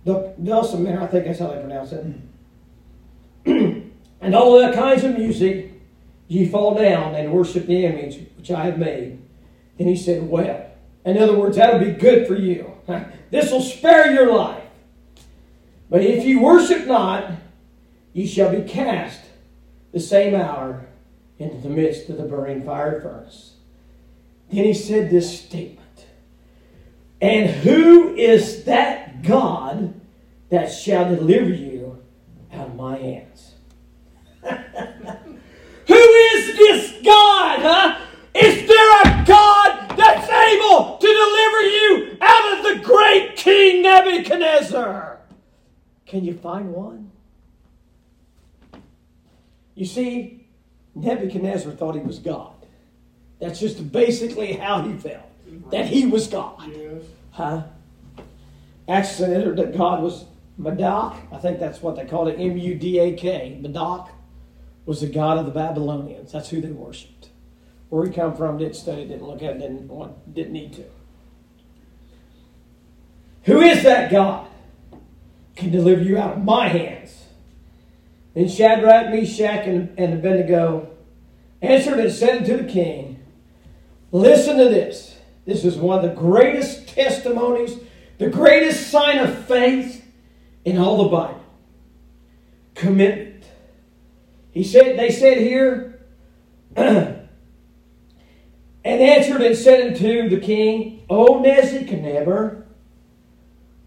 the 0.06 0.34
dulcimer, 0.41 1.02
I 1.02 1.08
think 1.08 1.26
that's 1.26 1.39
how 1.39 1.48
they 1.48 1.60
pronounce 1.60 1.91
it, 1.91 2.06
and 4.22 4.36
all 4.36 4.60
that 4.60 4.74
kinds 4.76 5.04
of 5.04 5.17
music, 5.17 5.74
ye 6.28 6.48
fall 6.48 6.76
down 6.76 7.15
and 7.15 7.32
worship 7.34 7.65
the 7.65 7.86
image 7.86 8.19
which 8.38 8.52
I 8.52 8.65
have 8.65 8.78
made. 8.78 9.19
And 9.78 9.88
he 9.88 9.95
said, 9.95 10.30
Well, 10.30 10.65
in 11.06 11.17
other 11.17 11.38
words, 11.38 11.58
that'll 11.58 11.80
be 11.80 11.91
good 11.91 12.28
for 12.28 12.36
you. 12.36 12.74
This 13.32 13.52
will 13.52 13.62
spare 13.62 14.12
your 14.12 14.34
life. 14.34 14.63
But 15.88 16.02
if 16.02 16.26
you 16.26 16.41
worship 16.41 16.88
not, 16.88 17.32
ye 18.12 18.26
shall 18.26 18.50
be 18.50 18.67
cast 18.67 19.22
the 19.91 20.00
same 20.00 20.34
hour 20.34 20.88
into 21.39 21.58
the 21.58 21.69
midst 21.69 22.10
of 22.10 22.17
the 22.17 22.23
burning 22.23 22.63
fire 22.63 23.02
furnace. 23.02 23.54
Then 24.52 24.65
he 24.65 24.73
said 24.73 25.10
this 25.10 25.39
statement 25.39 26.06
And 27.21 27.49
who 27.49 28.13
is 28.15 28.65
that 28.65 29.23
God 29.23 29.99
that 30.49 30.67
shall 30.67 31.15
deliver 31.15 31.49
you 31.49 32.04
out 32.54 32.67
of 32.67 32.75
my 32.75 32.97
hands? 32.97 33.56
Who 35.88 35.95
is 35.95 36.58
this 36.58 36.91
God, 37.04 37.60
huh? 37.62 37.99
Is 38.36 38.67
there 38.67 39.02
a 39.02 39.25
God 39.25 39.97
that's 39.97 40.30
able 40.30 40.97
to 40.97 41.08
deliver 41.08 41.62
you 41.62 42.17
out 42.21 42.58
of 42.58 42.63
the 42.63 42.86
great 42.86 43.36
King 43.36 43.82
Nebuchadnezzar? 43.82 45.19
Can 46.06 46.23
you 46.23 46.36
find 46.36 46.71
one? 46.71 47.12
You 49.75 49.86
see, 49.86 50.38
Nebuchadnezzar 51.02 51.71
thought 51.73 51.96
he 51.96 52.02
was 52.02 52.19
God. 52.19 52.54
That's 53.40 53.60
just 53.60 53.92
basically 53.92 54.54
how 54.54 54.82
he 54.82 54.94
felt, 54.98 55.23
that 55.71 55.88
he 55.88 56.06
was 56.06 56.28
God. 56.28 56.69
Yes. 56.71 57.04
Huh? 57.32 57.63
Acts 58.88 59.15
said 59.15 59.56
that 59.56 59.78
God 59.78 60.02
was 60.02 60.26
Madak. 60.60 61.15
I 61.32 61.38
think 61.38 61.60
that's 61.60 61.82
what 61.82 61.96
they 61.96 62.06
called 62.06 62.28
it, 62.28 62.40
M 62.40 62.58
U 62.58 62.76
D 62.76 63.00
A 63.00 63.13
K. 63.13 63.60
Madak 63.62 64.10
was 64.86 65.02
the 65.02 65.08
God 65.08 65.38
of 65.38 65.46
the 65.46 65.52
Babylonians. 65.52 66.32
That's 66.32 66.50
who 66.50 66.60
they 66.60 66.71
worshipped. 66.71 67.30
Where 67.90 68.06
he 68.06 68.12
come 68.12 68.36
from, 68.36 68.58
didn't 68.58 68.76
study, 68.76 69.08
didn't 69.08 69.26
look 69.26 69.42
at 69.42 69.56
it, 69.56 69.60
didn't, 69.60 69.88
want, 69.88 70.34
didn't 70.34 70.54
need 70.54 70.73
to. 70.73 70.86
Who 73.44 73.62
is 73.62 73.84
that 73.84 74.12
God? 74.12 74.48
Can 75.56 75.71
deliver 75.71 76.02
you 76.02 76.17
out 76.17 76.38
of 76.38 76.44
my 76.44 76.67
hands. 76.67 77.26
Then 78.34 78.48
Shadrach, 78.48 79.12
Meshach, 79.12 79.65
and, 79.67 79.98
and 79.98 80.13
Abednego 80.13 80.90
answered 81.62 82.00
and 82.00 82.12
said 82.12 82.40
unto 82.40 82.58
the 82.58 82.72
king, 82.72 83.24
Listen 84.12 84.58
to 84.58 84.66
this. 84.66 85.18
This 85.46 85.64
is 85.66 85.78
one 85.78 85.98
of 85.98 86.04
the 86.04 86.16
greatest 86.16 86.90
testimonies, 86.90 87.78
the 88.18 88.30
greatest 88.30 88.90
sign 88.90 89.20
of 89.20 89.46
faith 89.46 90.06
in 90.66 90.78
all 90.78 91.04
the 91.04 91.10
Bible. 91.10 91.44
Commitment. 92.76 93.46
He 94.52 94.64
said, 94.64 94.98
they 94.98 95.12
said 95.12 95.38
here, 95.38 96.02
and 96.76 97.08
and 98.84 99.02
answered 99.02 99.42
and 99.42 99.56
said 99.56 99.88
unto 99.88 100.30
the 100.30 100.40
king, 100.40 101.06
O 101.10 101.40
Nebuchadnezzar, 101.40 102.66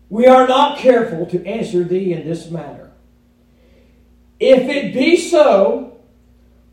we 0.09 0.27
are 0.27 0.47
not 0.47 0.79
careful 0.79 1.27
to 1.27 1.45
answer 1.47 1.85
thee 1.85 2.13
in 2.13 2.29
this 2.29 2.51
matter. 2.51 2.93
If 4.39 4.63
it 4.69 4.93
be 4.93 5.17
so, 5.17 5.92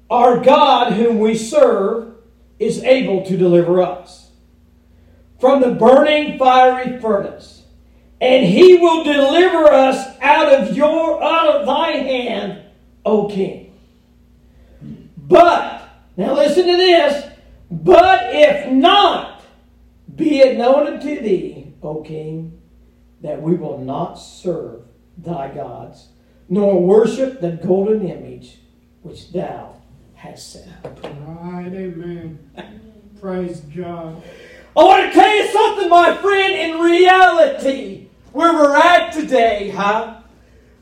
our 0.10 0.40
God 0.40 0.94
whom 0.94 1.20
we 1.20 1.36
serve 1.36 2.16
is 2.58 2.84
able 2.84 3.26
to 3.26 3.38
deliver 3.38 3.82
us 3.82 4.32
from 5.40 5.62
the 5.62 5.72
burning 5.72 6.38
fiery 6.38 7.00
furnace, 7.00 7.64
and 8.20 8.46
he 8.46 8.76
will 8.76 9.04
deliver 9.04 9.72
us 9.72 10.18
out 10.22 10.52
of 10.52 10.76
your 10.76 11.24
out 11.24 11.56
of 11.56 11.66
thy 11.66 11.92
hand, 11.92 12.64
O 13.06 13.30
king. 13.30 13.78
But 15.18 15.88
now 16.18 16.34
listen 16.34 16.66
to 16.66 16.78
this. 16.78 17.26
But 17.72 18.36
if 18.36 18.72
not, 18.72 19.44
be 20.16 20.40
it 20.40 20.58
known 20.58 20.88
unto 20.88 21.22
thee, 21.22 21.74
O 21.82 22.02
king, 22.02 22.60
that 23.22 23.42
we 23.42 23.54
will 23.54 23.78
not 23.78 24.16
serve 24.16 24.82
thy 25.18 25.54
gods, 25.54 26.10
nor 26.50 26.82
worship 26.82 27.40
the 27.40 27.52
golden 27.52 28.06
image 28.08 28.58
which 29.02 29.32
thou 29.32 29.79
hast 30.20 30.52
set 30.52 30.68
up. 30.84 31.02
Right, 31.02 31.72
amen. 31.74 32.40
Praise 33.22 33.62
God. 33.62 34.22
I 34.76 34.84
want 34.84 35.08
to 35.08 35.18
tell 35.18 35.34
you 35.34 35.48
something, 35.48 35.90
my 35.90 36.18
friend. 36.18 36.54
In 36.54 36.80
reality, 36.80 38.08
where 38.34 38.54
we're 38.54 38.76
at 38.76 39.14
today, 39.14 39.70
huh? 39.70 40.20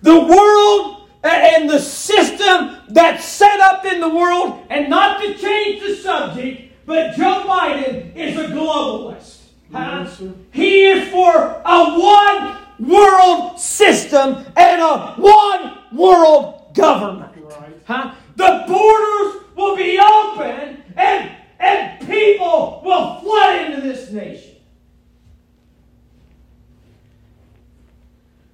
The 0.01 0.19
world 0.19 1.07
and 1.23 1.69
the 1.69 1.79
system 1.79 2.77
that's 2.89 3.25
set 3.25 3.59
up 3.59 3.85
in 3.85 3.99
the 3.99 4.09
world, 4.09 4.65
and 4.71 4.89
not 4.89 5.21
to 5.21 5.35
change 5.35 5.81
the 5.81 5.95
subject, 5.95 6.73
but 6.88 7.15
Joe 7.15 7.43
Biden 7.47 8.15
is 8.15 8.38
a 8.38 8.45
globalist. 8.47 9.41
Huh? 9.71 10.05
Yes. 10.07 10.23
He 10.51 10.85
is 10.85 11.11
for 11.11 11.61
a 11.63 11.99
one 11.99 12.57
world 12.79 13.59
system 13.59 14.45
and 14.55 14.81
a 14.81 15.13
one 15.17 15.77
world 15.91 16.73
government. 16.73 17.33
Right. 17.38 17.73
Huh? 17.85 18.15
The 18.38 18.63
borders 18.67 19.43
will 19.55 19.75
be 19.75 19.99
open 19.99 20.83
and, 20.95 21.31
and 21.59 22.07
people 22.07 22.83
will 22.85 23.19
flood 23.19 23.65
into 23.65 23.81
this 23.81 24.11
nation. 24.11 24.55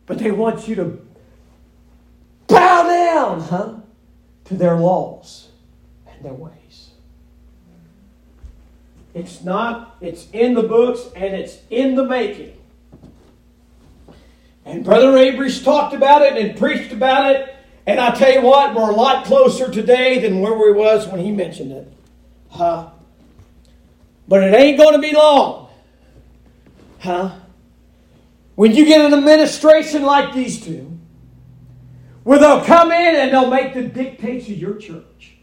But 0.06 0.20
they 0.20 0.32
want 0.32 0.70
you 0.70 0.76
to 0.76 1.06
bow 2.48 2.84
down, 2.88 3.42
huh? 3.42 3.74
To 4.46 4.54
their 4.54 4.78
laws 4.78 5.50
and 6.08 6.24
their 6.24 6.34
ways. 6.34 6.92
It's 9.14 9.44
not, 9.44 9.98
it's 10.00 10.28
in 10.32 10.54
the 10.54 10.64
books 10.64 11.10
and 11.14 11.36
it's 11.36 11.58
in 11.70 11.96
the 11.96 12.06
making. 12.06 12.58
And 14.64 14.86
Brother 14.86 15.18
Abrams 15.18 15.62
talked 15.62 15.94
about 15.94 16.22
it 16.22 16.38
and 16.38 16.58
preached 16.58 16.94
about 16.94 17.36
it. 17.36 17.53
And 17.86 18.00
I 18.00 18.12
tell 18.12 18.32
you 18.32 18.42
what, 18.42 18.74
we're 18.76 18.90
a 18.90 18.96
lot 18.96 19.26
closer 19.26 19.70
today 19.70 20.20
than 20.20 20.40
where 20.40 20.54
we 20.54 20.72
was 20.72 21.08
when 21.08 21.20
he 21.20 21.32
mentioned 21.32 21.72
it. 21.72 21.92
Huh? 22.50 22.90
But 24.28 24.44
it 24.44 24.54
ain't 24.54 24.78
going 24.78 24.94
to 24.94 25.00
be 25.00 25.14
long. 25.14 25.70
Huh? 27.00 27.36
When 28.56 28.74
you 28.74 28.86
get 28.86 29.02
an 29.02 29.14
administration 29.14 30.04
like 30.04 30.34
these 30.34 30.64
two, 30.64 30.98
where 32.24 32.40
they'll 32.40 32.64
come 32.64 32.92
in 32.92 33.16
and 33.16 33.34
they'll 33.34 33.50
make 33.50 33.74
the 33.74 33.84
dictates 33.84 34.48
of 34.48 34.58
your 34.58 34.76
church. 34.76 35.34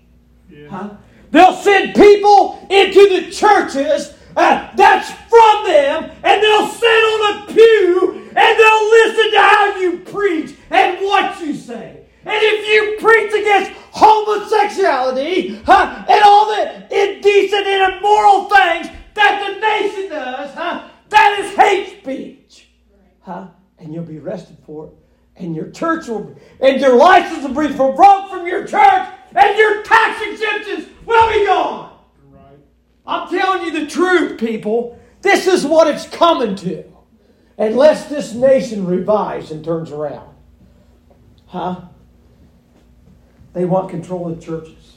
Yeah. 0.48 0.68
Huh? 0.68 0.90
They'll 1.30 1.56
send 1.56 1.94
people 1.94 2.66
into 2.70 3.20
the 3.20 3.30
churches 3.30 4.14
uh, 4.34 4.70
that's 4.76 5.10
from 5.10 5.66
them, 5.66 6.10
and 6.22 6.42
they'll 6.42 6.68
sit 6.68 6.86
on 6.86 7.42
a 7.42 7.52
pew 7.52 8.30
and 8.34 8.58
they'll 8.58 8.90
listen 8.90 9.30
to 9.32 9.38
how 9.38 9.76
you 9.76 9.98
preach 9.98 10.56
and 10.70 11.04
what 11.04 11.40
you 11.40 11.54
say. 11.54 11.99
And 12.24 12.36
if 12.36 12.68
you 12.68 12.96
preach 13.00 13.32
against 13.32 13.72
homosexuality 13.92 15.62
huh, 15.64 16.04
and 16.08 16.22
all 16.22 16.46
the 16.46 16.84
indecent 16.90 17.66
and 17.66 17.94
immoral 17.94 18.44
things 18.44 18.88
that 19.14 19.40
the 19.40 19.60
nation 19.60 20.10
does, 20.10 20.54
huh, 20.54 20.88
that 21.08 21.38
is 21.40 21.54
hate 21.56 22.00
speech. 22.00 22.68
Huh? 23.20 23.48
And 23.78 23.94
you'll 23.94 24.04
be 24.04 24.18
arrested 24.18 24.58
for 24.66 24.88
it. 24.88 24.92
And 25.36 25.56
your 25.56 25.70
church 25.70 26.08
will, 26.08 26.24
be, 26.24 26.40
and 26.60 26.80
your 26.80 26.96
license 26.96 27.42
will 27.42 27.54
be 27.54 27.68
revoked 27.68 28.30
from 28.30 28.46
your 28.46 28.66
church, 28.66 29.08
and 29.34 29.56
your 29.56 29.82
tax 29.82 30.20
exemptions 30.22 30.88
will 31.06 31.30
be 31.30 31.46
gone. 31.46 31.98
Right. 32.30 32.58
I'm 33.06 33.30
telling 33.30 33.66
you 33.66 33.80
the 33.80 33.86
truth, 33.90 34.38
people. 34.38 35.00
This 35.22 35.46
is 35.46 35.64
what 35.64 35.86
it's 35.86 36.06
coming 36.06 36.56
to. 36.56 36.84
Unless 37.56 38.08
this 38.08 38.34
nation 38.34 38.86
revives 38.86 39.50
and 39.50 39.64
turns 39.64 39.90
around. 39.90 40.34
Huh? 41.46 41.82
They 43.52 43.64
want 43.64 43.90
control 43.90 44.30
of 44.30 44.42
churches. 44.42 44.94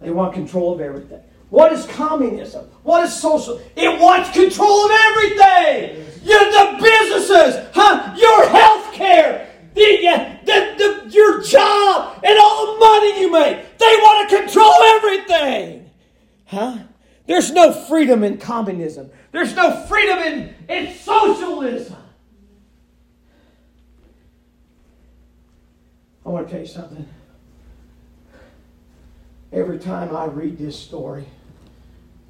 They 0.00 0.10
want 0.10 0.34
control 0.34 0.74
of 0.74 0.80
everything. 0.80 1.20
What 1.50 1.72
is 1.72 1.84
communism? 1.86 2.64
What 2.82 3.04
is 3.04 3.14
social? 3.14 3.60
It 3.76 4.00
wants 4.00 4.30
control 4.30 4.86
of 4.86 4.90
everything. 4.90 6.06
You, 6.22 6.38
the 6.50 6.78
businesses, 6.80 7.68
huh? 7.74 8.14
Your 8.16 8.48
health 8.48 8.92
care, 8.94 9.50
the, 9.74 10.38
the, 10.44 10.74
the, 10.78 11.10
your 11.10 11.42
job, 11.42 12.18
and 12.24 12.38
all 12.38 12.72
the 12.72 12.78
money 12.80 13.20
you 13.20 13.30
make. 13.30 13.78
They 13.78 13.84
want 13.84 14.30
to 14.30 14.36
control 14.38 14.74
everything. 14.96 15.90
Huh? 16.46 16.78
There's 17.26 17.52
no 17.52 17.72
freedom 17.72 18.24
in 18.24 18.38
communism. 18.38 19.10
There's 19.30 19.54
no 19.54 19.84
freedom 19.86 20.18
in, 20.18 20.54
in 20.68 20.94
socialism. 20.94 21.96
I 26.24 26.28
want 26.28 26.46
to 26.46 26.52
tell 26.52 26.62
you 26.62 26.66
something. 26.66 27.08
Every 29.52 29.78
time 29.78 30.16
I 30.16 30.24
read 30.24 30.56
this 30.56 30.78
story, 30.78 31.26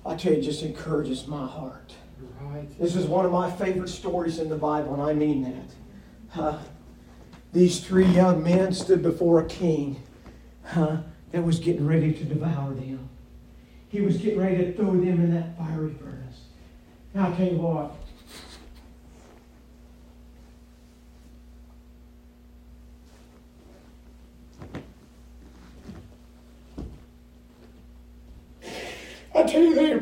I 0.05 0.17
tell 0.17 0.33
you, 0.33 0.39
it 0.39 0.43
just 0.43 0.63
encourages 0.63 1.29
my 1.29 1.47
heart. 1.47 1.95
Right. 2.41 2.67
This 2.81 2.97
is 2.97 3.07
one 3.07 3.25
of 3.25 3.31
my 3.31 3.51
favorite 3.51 3.89
stories 3.89 4.41
in 4.41 4.49
the 4.49 4.57
Bible, 4.57 4.95
and 4.95 5.03
I 5.03 5.13
mean 5.13 5.45
that. 5.45 5.75
Huh? 6.31 6.59
These 7.53 7.81
three 7.81 8.07
young 8.07 8.43
men 8.43 8.73
stood 8.73 9.03
before 9.03 9.41
a 9.41 9.45
king 9.47 10.03
that 10.75 11.43
was 11.43 11.61
getting 11.61 11.87
ready 11.87 12.13
to 12.13 12.25
devour 12.25 12.75
them. 12.75 13.09
He 13.89 14.01
was 14.01 14.17
getting 14.17 14.41
ready 14.41 14.57
to 14.57 14.73
throw 14.73 14.93
them 14.93 15.21
in 15.21 15.35
that 15.35 15.57
fiery 15.57 15.95
furnace. 15.95 16.41
Now, 17.15 17.29
I'll 17.29 17.37
tell 17.37 17.47
you 17.47 17.59
what. 17.59 17.95
You, 29.53 29.75
they, 29.75 29.93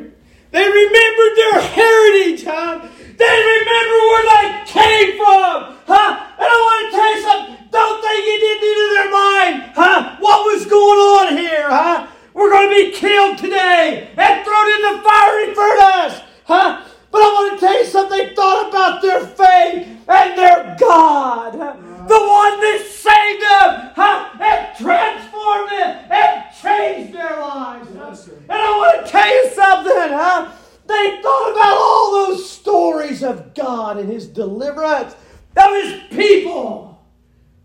they 0.53 0.67
remembered 0.67 1.35
their 1.37 1.61
heritage, 1.61 2.45
huh? 2.45 2.87
They 3.19 3.37
remember 3.59 3.99
where 4.11 4.27
they 4.31 4.63
came 4.67 5.17
from, 5.19 5.75
huh? 5.87 6.27
And 6.39 6.47
I 6.47 6.57
want 6.67 6.79
to 6.87 6.97
tell 6.97 7.17
you 7.17 7.23
something. 7.23 7.57
Don't 7.71 8.01
they 8.03 8.19
get 8.25 8.41
into 8.47 8.95
their 8.95 9.11
mind, 9.11 9.73
huh? 9.75 10.17
What 10.21 10.55
was 10.55 10.67
going 10.67 10.99
on 10.99 11.37
here, 11.37 11.69
huh? 11.69 12.07
We're 12.33 12.51
going 12.51 12.69
to 12.69 12.91
be 12.91 12.97
killed 12.97 13.39
today 13.39 14.11
and 14.17 14.45
thrown 14.45 14.69
in 14.71 14.83
the 14.95 15.03
fiery 15.03 15.55
furnace, 15.55 16.21
huh? 16.45 16.85
But 17.11 17.19
I 17.19 17.27
want 17.35 17.59
to 17.59 17.67
tell 17.67 17.79
you 17.79 17.87
something. 17.87 18.19
They 18.19 18.35
thought 18.35 18.69
about 18.69 19.03
their 19.03 19.27
faith 19.27 19.87
and 20.09 20.39
their 20.39 20.77
God, 20.79 21.55
huh? 21.57 21.90
The 22.11 22.19
one 22.19 22.61
that 22.61 22.85
saved 22.91 23.43
them, 23.43 23.93
huh? 23.95 24.31
and 24.41 24.77
transformed 24.77 25.71
them 25.71 26.11
and 26.11 26.45
changed 26.61 27.15
their 27.15 27.41
lives. 27.41 27.89
Yes. 27.95 28.29
And 28.29 28.51
I 28.51 28.71
want 28.77 29.07
to 29.07 29.13
tell 29.13 29.29
you 29.29 29.51
something, 29.51 29.93
huh? 29.95 30.51
They 30.87 31.21
thought 31.23 31.53
about 31.53 31.77
all 31.77 32.13
those 32.13 32.51
stories 32.51 33.23
of 33.23 33.55
God 33.55 33.99
and 33.99 34.11
His 34.11 34.27
deliverance 34.27 35.15
of 35.57 35.71
His 35.83 36.01
people. 36.11 37.01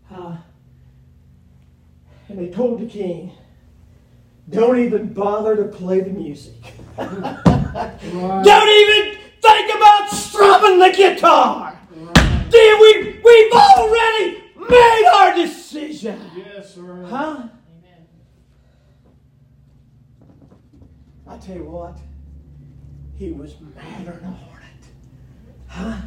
Huh? 0.08 0.36
And 2.28 2.38
they 2.38 2.48
told 2.50 2.80
the 2.80 2.86
king, 2.86 3.32
don't 4.48 4.78
even 4.78 5.12
bother 5.12 5.56
to 5.56 5.64
play 5.64 6.00
the 6.00 6.10
music. 6.10 6.54
Right. 7.76 8.42
Don't 8.42 8.68
even 8.68 9.18
think 9.42 9.76
about 9.76 10.08
strumming 10.08 10.78
the 10.78 10.96
guitar. 10.96 11.78
Right. 11.94 12.50
Dear, 12.50 12.80
we, 12.80 13.20
we've 13.22 13.52
already 13.52 14.42
made 14.56 15.10
our 15.14 15.34
decision. 15.96 16.30
Yes, 16.36 16.74
sir. 16.74 17.06
Huh? 17.08 17.48
I 21.28 21.36
tell 21.38 21.56
you 21.56 21.64
what, 21.64 21.98
he 23.16 23.32
was 23.32 23.56
madder 23.74 24.12
than 24.12 24.24
a 24.24 24.30
hornet. 24.30 24.62
Huh? 25.66 26.00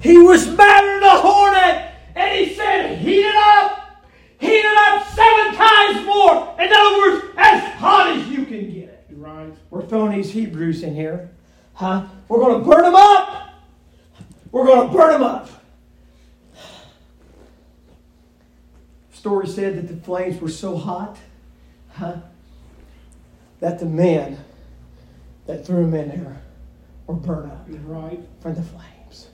He 0.00 0.18
was 0.18 0.46
madder 0.48 1.00
than 1.00 1.02
a 1.02 1.18
hornet, 1.18 1.92
and 2.14 2.38
he 2.38 2.54
said, 2.54 2.98
heat 2.98 3.24
it 3.24 3.34
up, 3.34 4.04
heat 4.38 4.58
it 4.58 4.78
up 4.78 5.06
seven 5.08 5.54
times 5.54 6.04
more. 6.04 6.54
In 6.58 6.70
other 6.70 6.98
words, 6.98 7.34
as 7.38 7.74
hot 7.74 8.14
as 8.14 8.28
you 8.28 8.44
can 8.44 8.70
get 8.70 8.88
it. 8.88 9.06
Right. 9.12 9.50
We're 9.70 9.86
throwing 9.86 10.12
these 10.12 10.30
Hebrews 10.30 10.82
in 10.82 10.94
here. 10.94 11.30
Huh? 11.72 12.04
We're 12.28 12.40
going 12.40 12.62
to 12.62 12.68
burn 12.68 12.82
them 12.82 12.94
up. 12.94 13.54
We're 14.52 14.66
going 14.66 14.88
to 14.88 14.94
burn 14.94 15.12
them 15.12 15.22
up. 15.22 15.48
Story 19.20 19.46
said 19.46 19.76
that 19.76 19.86
the 19.86 20.00
flames 20.00 20.40
were 20.40 20.48
so 20.48 20.78
hot, 20.78 21.18
huh, 21.92 22.16
that 23.58 23.78
the 23.78 23.84
men 23.84 24.38
that 25.46 25.66
threw 25.66 25.82
them 25.84 25.92
in 25.92 26.08
there 26.08 26.40
were 27.06 27.16
burned 27.16 27.52
up 27.52 27.66
Right. 27.84 28.18
from 28.40 28.54
the 28.54 28.62
flames. 28.62 29.28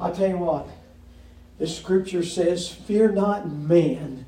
I'll 0.00 0.14
tell 0.14 0.28
you 0.28 0.38
what, 0.38 0.68
the 1.58 1.66
scripture 1.66 2.22
says, 2.22 2.68
Fear 2.68 3.10
not 3.12 3.50
man 3.50 4.26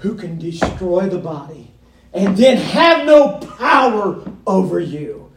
who 0.00 0.16
can 0.16 0.40
destroy 0.40 1.08
the 1.08 1.18
body 1.18 1.70
and 2.12 2.36
then 2.36 2.56
have 2.56 3.06
no 3.06 3.38
power 3.38 4.20
over 4.48 4.80
you. 4.80 5.30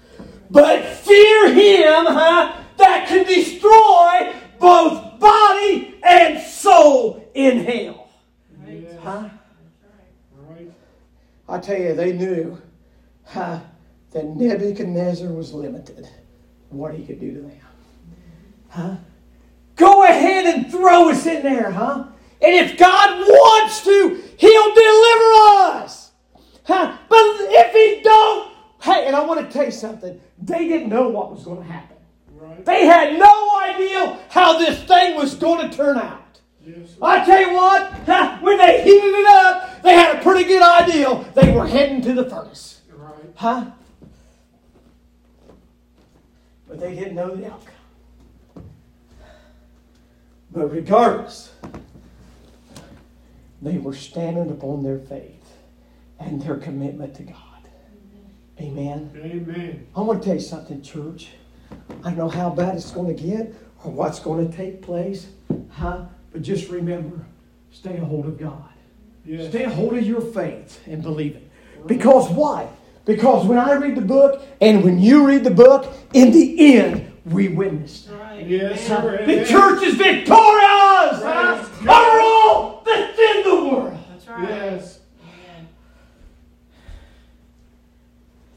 But 0.50 0.84
fear 0.86 1.54
him 1.54 2.06
huh, 2.08 2.61
that 2.82 3.08
can 3.08 3.26
destroy 3.26 4.34
both 4.60 5.20
body 5.20 5.96
and 6.04 6.42
soul 6.42 7.30
in 7.34 7.64
hell. 7.64 8.10
Yes. 8.68 9.00
Huh? 9.02 9.30
I 11.50 11.60
tell 11.60 11.78
you, 11.78 11.94
they 11.94 12.14
knew 12.14 12.62
huh, 13.26 13.60
that 14.12 14.26
Nebuchadnezzar 14.26 15.32
was 15.32 15.54
limited, 15.54 16.08
what 16.70 16.94
he 16.94 17.06
could 17.06 17.20
do 17.20 17.34
to 17.34 17.42
them. 17.42 17.52
Huh? 18.70 18.96
Go 19.76 20.04
ahead 20.04 20.46
and 20.46 20.72
throw 20.72 21.10
us 21.10 21.26
in 21.26 21.44
there, 21.44 21.72
huh? 21.72 22.06
And 22.42 22.56
if 22.56 22.78
God 22.78 23.20
wants 23.20 23.84
to, 23.84 24.24
He'll 24.38 24.74
deliver 24.74 25.34
us. 25.74 26.12
Huh? 26.64 26.98
But 27.10 27.20
if 27.20 27.74
He 27.74 28.02
don't, 28.02 28.54
hey, 28.82 29.06
and 29.08 29.16
I 29.16 29.24
want 29.24 29.40
to 29.42 29.52
tell 29.52 29.66
you 29.66 29.72
something. 29.72 30.20
They 30.42 30.68
didn't 30.68 30.90
know 30.90 31.10
what 31.10 31.32
was 31.32 31.44
going 31.44 31.58
to 31.58 31.72
happen. 31.72 31.91
Right. 32.42 32.66
They 32.66 32.86
had 32.88 33.20
no 33.20 33.60
idea 33.62 34.18
how 34.30 34.58
this 34.58 34.84
thing 34.84 35.16
was 35.16 35.36
going 35.36 35.70
to 35.70 35.78
turn 35.78 35.98
out. 35.98 36.40
Yes. 36.66 36.96
I 37.00 37.24
tell 37.24 37.40
you 37.40 37.54
what, 37.54 37.92
when 38.42 38.58
they 38.58 38.84
heated 38.84 39.14
it 39.14 39.28
up, 39.28 39.84
they 39.84 39.94
had 39.94 40.18
a 40.18 40.24
pretty 40.24 40.46
good 40.46 40.64
idea 40.64 41.24
they 41.36 41.52
were 41.52 41.68
heading 41.68 42.02
to 42.02 42.14
the 42.14 42.28
furnace. 42.28 42.82
Right. 42.92 43.14
Huh? 43.36 43.66
But 46.68 46.80
they 46.80 46.96
didn't 46.96 47.14
know 47.16 47.36
the 47.36 47.46
outcome. 47.46 47.76
But 50.52 50.68
regardless, 50.72 51.54
they 53.62 53.78
were 53.78 53.94
standing 53.94 54.50
upon 54.50 54.82
their 54.82 54.98
faith 54.98 55.58
and 56.20 56.42
their 56.42 56.58
commitment 56.58 57.16
to 57.18 57.24
God. 57.24 57.36
Amen. 58.60 59.12
Amen. 59.16 59.88
I 59.96 60.02
want 60.02 60.24
to 60.24 60.26
tell 60.26 60.36
you 60.36 60.42
something, 60.42 60.82
church. 60.82 61.30
I 62.04 62.10
don't 62.10 62.18
know 62.18 62.30
how 62.30 62.50
bad 62.50 62.76
it's 62.76 62.92
going 62.92 63.16
to 63.16 63.22
get 63.22 63.54
or 63.84 63.92
what's 63.92 64.20
going 64.20 64.50
to 64.50 64.56
take 64.56 64.82
place, 64.82 65.28
huh? 65.70 66.06
But 66.32 66.42
just 66.42 66.70
remember, 66.70 67.26
stay 67.72 67.98
a 67.98 68.06
hold 68.06 68.26
of 68.26 68.40
God. 68.40 68.64
Yes. 69.26 69.50
Stay 69.50 69.64
a 69.64 69.70
hold 69.70 69.96
of 69.96 70.04
your 70.06 70.22
faith 70.22 70.82
and 70.88 71.02
believe 71.04 71.36
it. 71.36 71.50
Because 71.86 72.30
why? 72.30 72.68
Because 73.06 73.46
when 73.46 73.58
I 73.58 73.74
read 73.74 73.96
the 73.96 74.02
book 74.02 74.44
and 74.60 74.84
when 74.84 75.00
you 75.00 75.26
read 75.28 75.44
the 75.44 75.52
book, 75.52 75.92
in 76.14 76.32
the 76.32 76.76
end, 76.76 77.12
we 77.26 77.50
witnessed. 77.50 78.10
Yes, 78.46 78.88
sir. 78.88 79.26
The 79.26 79.46
church 79.46 79.84
is 79.84 79.96
victorious 79.96 81.22
huh, 81.22 81.56
Praise 81.58 81.78
over 81.78 81.86
God. 81.86 82.22
all 82.22 82.84
that's 82.86 83.20
in 83.20 83.44
the 83.44 83.66
world. 83.66 84.00
That's 84.10 84.28
right. 84.28 84.50
Yes. 84.50 85.00
Amen. 85.24 85.68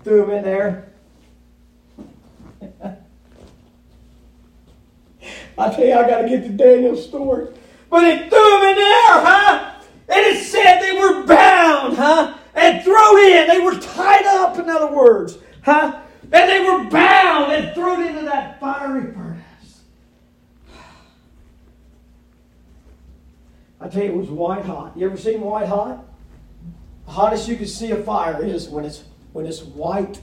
Threw 0.03 0.25
him 0.25 0.31
in 0.31 0.45
there. 0.45 0.94
I 5.57 5.71
tell 5.73 5.85
you, 5.85 5.95
I 5.95 6.09
got 6.09 6.23
to 6.23 6.29
get 6.29 6.43
to 6.43 6.49
Daniel's 6.51 7.05
story. 7.05 7.49
But 7.91 8.01
they 8.01 8.29
threw 8.29 8.57
him 8.57 8.69
in 8.71 8.75
there, 8.77 9.21
huh? 9.21 9.75
And 10.09 10.27
it 10.27 10.45
said 10.45 10.81
they 10.81 10.99
were 10.99 11.27
bound, 11.27 11.97
huh? 11.97 12.35
And 12.55 12.83
thrown 12.83 13.19
in. 13.19 13.49
They 13.49 13.61
were 13.61 13.79
tied 13.79 14.27
up, 14.27 14.59
in 14.59 14.69
other 14.69 14.95
words, 14.95 15.39
huh? 15.63 16.01
And 16.33 16.51
they 16.51 16.61
were 16.61 16.91
bound 16.91 17.53
and 17.53 17.75
thrown 17.75 18.05
into 18.05 18.23
that 18.23 18.59
fiery 18.59 19.13
furnace. 19.13 19.83
I 23.81 23.89
tell 23.89 24.03
you, 24.03 24.11
it 24.11 24.17
was 24.17 24.29
white 24.29 24.65
hot. 24.65 24.97
You 24.97 25.07
ever 25.07 25.17
seen 25.17 25.41
white 25.41 25.69
hot? 25.69 26.05
The 27.07 27.13
hottest 27.13 27.49
you 27.49 27.57
can 27.57 27.67
see 27.67 27.91
a 27.91 28.03
fire 28.03 28.43
is 28.43 28.69
when 28.69 28.85
it's 28.85 29.05
when 29.33 29.47
it's 29.47 29.63
white, 29.63 30.21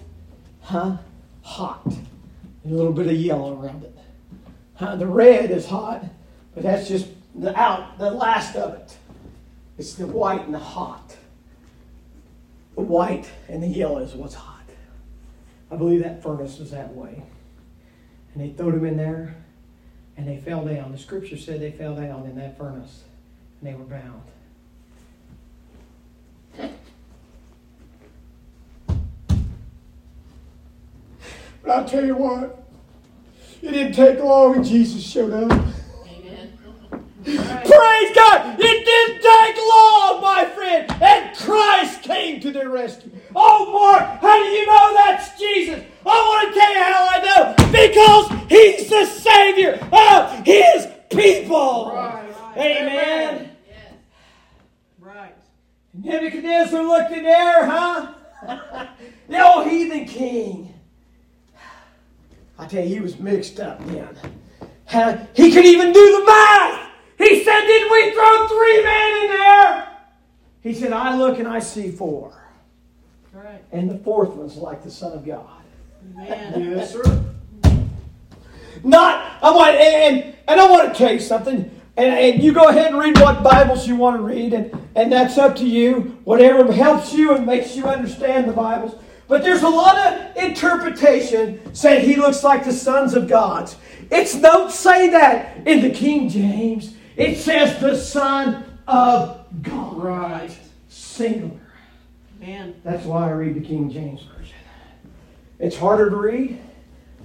huh? 0.61 0.97
Hot. 1.43 1.85
And 1.85 2.73
a 2.73 2.75
little 2.75 2.93
bit 2.93 3.07
of 3.07 3.13
yellow 3.13 3.61
around 3.61 3.83
it. 3.83 3.95
Huh? 4.81 4.95
The 4.95 5.05
red 5.05 5.51
is 5.51 5.67
hot, 5.67 6.03
but 6.55 6.63
that's 6.63 6.87
just 6.87 7.07
the 7.35 7.55
out 7.55 7.99
the 7.99 8.09
last 8.09 8.55
of 8.55 8.73
it. 8.73 8.97
It's 9.77 9.93
the 9.93 10.07
white 10.07 10.43
and 10.43 10.53
the 10.55 10.59
hot. 10.59 11.15
The 12.73 12.81
white 12.81 13.29
and 13.47 13.61
the 13.61 13.67
yellow 13.67 13.99
is 13.99 14.15
what's 14.15 14.33
hot. 14.33 14.65
I 15.69 15.75
believe 15.75 16.01
that 16.01 16.23
furnace 16.23 16.57
was 16.57 16.71
that 16.71 16.95
way. 16.95 17.21
And 18.33 18.43
they 18.43 18.53
threw 18.57 18.71
them 18.71 18.85
in 18.85 18.97
there 18.97 19.35
and 20.17 20.27
they 20.27 20.37
fell 20.37 20.65
down. 20.65 20.91
The 20.91 20.97
scripture 20.97 21.37
said 21.37 21.59
they 21.59 21.71
fell 21.71 21.95
down 21.95 22.25
in 22.25 22.35
that 22.37 22.57
furnace 22.57 23.03
and 23.59 23.69
they 23.69 23.75
were 23.75 23.85
bound. 23.85 24.23
But 31.61 31.69
I'll 31.69 31.85
tell 31.85 32.03
you 32.03 32.15
what, 32.15 32.60
it 33.61 33.71
didn't 33.71 33.93
take 33.93 34.19
long 34.19 34.55
and 34.55 34.65
Jesus 34.65 35.03
showed 35.03 35.31
up. 35.33 35.51
Amen. 35.51 36.57
Praise 37.23 38.15
God! 38.15 38.59
It 38.59 38.85
didn't 38.85 39.21
take 39.21 39.57
long, 39.57 40.21
my 40.21 40.45
friend, 40.55 40.91
and 41.01 41.37
Christ 41.37 42.01
came 42.01 42.39
to 42.41 42.51
their 42.51 42.69
rescue. 42.69 43.11
Oh, 43.35 43.71
Mark, 43.71 44.19
how 44.21 44.37
do 44.37 44.45
you 44.45 44.65
know 44.65 44.93
that's 44.95 45.39
Jesus? 45.39 45.83
I 46.05 46.09
want 46.09 46.53
to 46.53 46.59
tell 46.59 46.73
you 46.73 46.83
how 46.83 47.07
I 47.09 47.19
know. 47.21 47.55
Because 47.71 48.49
He's 48.49 48.89
the 48.89 49.05
Savior 49.05 49.79
of 49.91 50.45
His 50.45 50.87
people. 51.09 51.91
Right. 51.93 52.33
Amen. 52.57 53.51
Yes. 53.67 53.93
Right. 54.99 55.35
Nebuchadnezzar 55.93 56.81
looked 56.81 57.11
in 57.11 57.23
there, 57.23 57.65
huh? 57.65 58.13
the 59.29 59.47
old 59.47 59.67
heathen 59.67 60.05
king. 60.05 60.73
I 62.57 62.67
tell 62.67 62.83
you, 62.83 62.95
he 62.95 62.99
was 62.99 63.19
mixed 63.31 63.59
up 63.59 63.85
then. 63.87 64.09
Huh? 64.85 65.17
He 65.33 65.51
could 65.51 65.65
even 65.65 65.93
do 65.93 66.19
the 66.19 66.25
math. 66.25 66.89
He 67.17 67.43
said, 67.43 67.61
Didn't 67.61 67.91
we 67.91 68.11
throw 68.11 68.47
three 68.47 68.83
men 68.83 69.23
in 69.23 69.27
there? 69.29 69.87
He 70.61 70.73
said, 70.73 70.91
I 70.93 71.15
look 71.15 71.39
and 71.39 71.47
I 71.47 71.59
see 71.59 71.91
four. 71.91 72.33
Right. 73.33 73.63
And 73.71 73.89
the 73.89 73.97
fourth 73.99 74.31
one's 74.31 74.57
like 74.57 74.83
the 74.83 74.91
Son 74.91 75.13
of 75.13 75.25
God. 75.25 75.63
Amen. 76.17 76.75
Yes, 76.77 76.91
sir. 76.91 77.03
Not, 78.83 79.37
I 79.43 79.51
want, 79.51 79.75
and, 79.75 80.35
and 80.47 80.59
I 80.59 80.69
want 80.69 80.91
to 80.91 80.97
tell 80.97 81.13
you 81.13 81.19
something. 81.19 81.69
And, 81.97 82.13
and 82.13 82.43
you 82.43 82.51
go 82.51 82.67
ahead 82.67 82.87
and 82.87 82.97
read 82.97 83.19
what 83.19 83.43
Bibles 83.43 83.87
you 83.87 83.95
want 83.95 84.17
to 84.17 84.23
read, 84.23 84.53
and, 84.53 84.71
and 84.95 85.11
that's 85.11 85.37
up 85.37 85.55
to 85.57 85.65
you. 85.65 86.17
Whatever 86.23 86.71
helps 86.71 87.13
you 87.13 87.35
and 87.35 87.45
makes 87.45 87.75
you 87.75 87.85
understand 87.85 88.49
the 88.49 88.53
Bibles. 88.53 88.95
But 89.31 89.43
there's 89.43 89.63
a 89.63 89.69
lot 89.69 89.97
of 89.97 90.35
interpretation 90.35 91.73
saying 91.73 92.05
he 92.05 92.17
looks 92.17 92.43
like 92.43 92.65
the 92.65 92.73
sons 92.73 93.13
of 93.13 93.29
God. 93.29 93.73
It's 94.11 94.37
don't 94.37 94.69
say 94.69 95.09
that 95.11 95.65
in 95.65 95.79
the 95.79 95.89
King 95.89 96.27
James. 96.27 96.95
It 97.15 97.37
says 97.37 97.79
the 97.79 97.95
Son 97.95 98.65
of 98.89 99.45
God. 99.61 100.03
Right. 100.03 100.59
Singular. 100.89 101.61
Amen. 102.41 102.75
That's 102.83 103.05
why 103.05 103.29
I 103.29 103.31
read 103.31 103.55
the 103.55 103.65
King 103.65 103.89
James 103.89 104.21
Version. 104.23 104.57
It's 105.59 105.77
harder 105.77 106.09
to 106.09 106.15
read. 106.17 106.59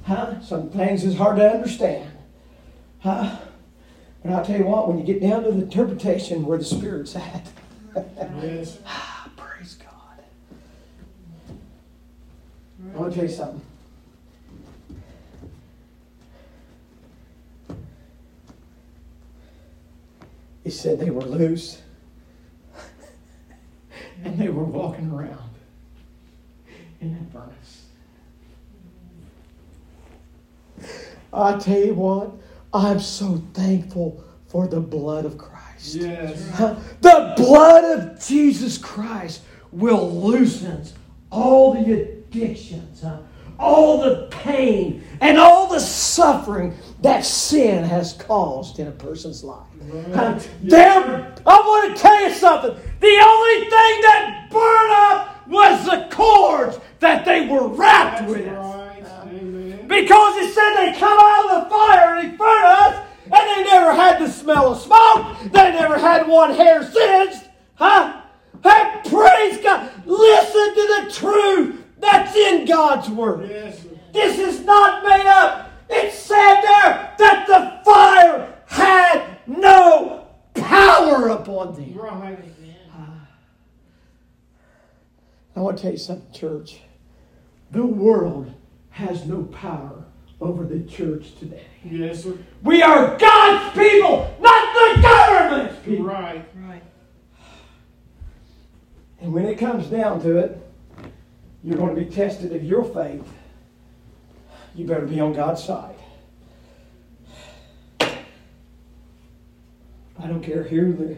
Huh? 0.05 0.41
Some 0.43 0.71
things 0.71 1.03
is 1.03 1.17
hard 1.17 1.39
to 1.39 1.51
understand. 1.51 2.09
Huh? 3.01 3.37
But 4.23 4.33
I'll 4.33 4.45
tell 4.45 4.59
you 4.59 4.67
what, 4.67 4.87
when 4.87 4.97
you 4.97 5.05
get 5.05 5.21
down 5.21 5.43
to 5.43 5.51
the 5.51 5.63
interpretation 5.63 6.47
where 6.47 6.57
the 6.57 6.65
Spirit's 6.65 7.17
at, 7.17 7.49
Yes. 8.41 8.79
I 12.97 12.99
want 12.99 13.13
to 13.13 13.19
tell 13.21 13.29
you 13.29 13.35
something. 13.37 13.61
He 20.65 20.71
said 20.71 20.99
they 20.99 21.11
were 21.11 21.21
loose 21.21 21.83
and 24.25 24.39
they 24.39 24.49
were 24.49 24.65
walking 24.65 25.11
around 25.11 25.51
in 27.03 27.13
that 27.13 27.31
furnace. 27.31 27.85
I 31.35 31.59
tell 31.59 31.79
you 31.79 31.93
what, 31.93 32.33
I'm 32.73 32.99
so 32.99 33.43
thankful 33.53 34.25
for 34.47 34.67
the 34.67 34.81
blood 34.81 35.27
of 35.27 35.37
Christ. 35.37 35.97
Yes. 35.97 36.49
The 37.03 37.35
blood 37.37 37.99
of 37.99 38.27
Jesus 38.27 38.79
Christ 38.79 39.43
will 39.71 40.11
loosen 40.11 40.83
all 41.31 41.75
the 41.75 42.16
addictions, 42.43 43.03
huh? 43.03 43.19
all 43.59 44.03
the 44.03 44.29
pain, 44.31 45.03
and 45.21 45.39
all 45.39 45.67
the 45.67 45.81
suffering 45.81 46.75
that 47.01 47.25
sin 47.25 47.85
has 47.85 48.13
caused 48.15 48.79
in 48.79 48.89
a 48.89 48.93
person's 48.93 49.43
life. 49.43 49.67
Huh? 50.15 50.39
There, 50.63 51.35
I 51.47 51.57
want 51.61 51.97
to 51.97 52.03
tell 52.03 52.23
you 52.23 52.35
something. 52.35 52.71
The 53.01 53.23
only 53.25 53.61
thing 53.61 54.01
that 54.03 54.49
burned 54.51 54.93
up 54.93 55.49
was 55.49 55.85
the 55.87 56.15
cords 56.15 56.79
that 57.01 57.25
they 57.25 57.47
were 57.47 57.69
wrapped 57.69 58.21
That's 58.21 58.33
with. 58.33 58.47
right. 58.47 58.83
Because 59.89 60.37
it 60.39 60.53
said 60.53 60.75
they 60.75 60.99
come 60.99 61.19
out 61.19 61.51
of 61.51 61.65
the 61.65 61.71
fire 61.71 62.17
and 62.17 62.33
they 62.33 62.37
furnace, 62.37 63.01
and 63.25 63.33
they 63.33 63.65
never 63.71 63.95
had 63.95 64.21
the 64.21 64.29
smell 64.29 64.73
of 64.73 64.81
smoke. 64.81 65.53
They 65.53 65.71
never 65.73 65.99
had 65.99 66.27
one 66.27 66.53
hair 66.55 66.83
singed. 66.83 67.45
Huh? 67.77 68.21
Hey, 68.63 69.01
praise 69.09 69.59
God. 69.63 69.91
Listen 70.05 70.75
to 70.75 71.05
the 71.05 71.13
truth 71.13 71.86
that's 71.99 72.35
in 72.37 72.67
God's 72.67 73.09
Word. 73.09 73.49
Yes. 73.49 73.85
This 74.13 74.39
is 74.39 74.65
not 74.65 75.05
made 75.05 75.27
up. 75.27 75.71
It 75.89 76.13
said 76.13 76.61
there 76.61 77.15
that 77.19 77.45
the 77.47 77.85
fire 77.85 78.55
had 78.67 79.39
no 79.47 80.27
power 80.55 81.29
upon 81.29 81.75
them. 81.75 81.95
Right. 81.95 82.39
I 85.55 85.61
want 85.61 85.79
to 85.79 85.83
tell 85.83 85.93
you 85.93 85.99
something, 85.99 86.31
church. 86.33 86.81
The 87.71 87.85
world 87.85 88.53
has 88.91 89.25
no 89.25 89.45
power 89.45 90.05
over 90.39 90.65
the 90.65 90.81
church 90.81 91.35
today. 91.39 91.65
Yes, 91.83 92.25
sir. 92.25 92.37
We 92.63 92.83
are 92.83 93.17
God's 93.17 93.73
people, 93.75 94.37
not 94.39 94.75
the 94.75 95.03
government's 95.03 95.85
people. 95.85 96.05
Right. 96.05 96.47
Right. 96.57 96.83
And 99.21 99.33
when 99.33 99.47
it 99.47 99.57
comes 99.59 99.87
down 99.87 100.21
to 100.23 100.37
it, 100.37 100.66
you're 101.67 101.77
going 101.77 101.95
to 101.97 102.01
be 102.01 102.09
tested 102.09 102.55
of 102.55 102.63
your 102.63 102.85
faith. 102.85 103.27
You 104.77 104.87
better 104.87 105.05
be 105.05 105.19
on 105.19 105.33
God's 105.33 105.65
side. 105.65 105.97
I 108.01 108.15
don't 110.29 110.43
care 110.43 110.63
who 110.63 110.93
the 110.93 111.17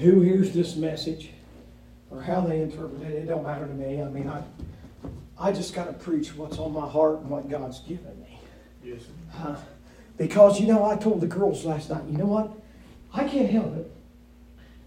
who 0.00 0.22
hears 0.22 0.52
this 0.52 0.74
message 0.74 1.30
or 2.10 2.22
how 2.22 2.40
they 2.40 2.60
interpret 2.60 3.02
it. 3.02 3.12
It 3.12 3.26
don't 3.26 3.42
matter 3.42 3.66
to 3.66 3.74
me. 3.74 4.02
I 4.02 4.08
mean, 4.08 4.28
I 4.28 4.42
I 5.38 5.52
just 5.52 5.74
got 5.74 5.86
to 5.86 5.92
preach 5.92 6.34
what's 6.34 6.58
on 6.58 6.72
my 6.72 6.88
heart 6.88 7.20
and 7.20 7.28
what 7.28 7.50
God's 7.50 7.80
given 7.80 8.18
me. 8.22 8.40
Yes. 8.82 9.02
Huh? 9.32 9.56
Because, 10.16 10.58
you 10.58 10.66
know, 10.66 10.82
I 10.82 10.96
told 10.96 11.20
the 11.20 11.26
girls 11.26 11.66
last 11.66 11.90
night, 11.90 12.04
you 12.10 12.16
know 12.16 12.24
what? 12.24 12.50
I 13.12 13.28
can't 13.28 13.50
help 13.50 13.76
it. 13.76 13.92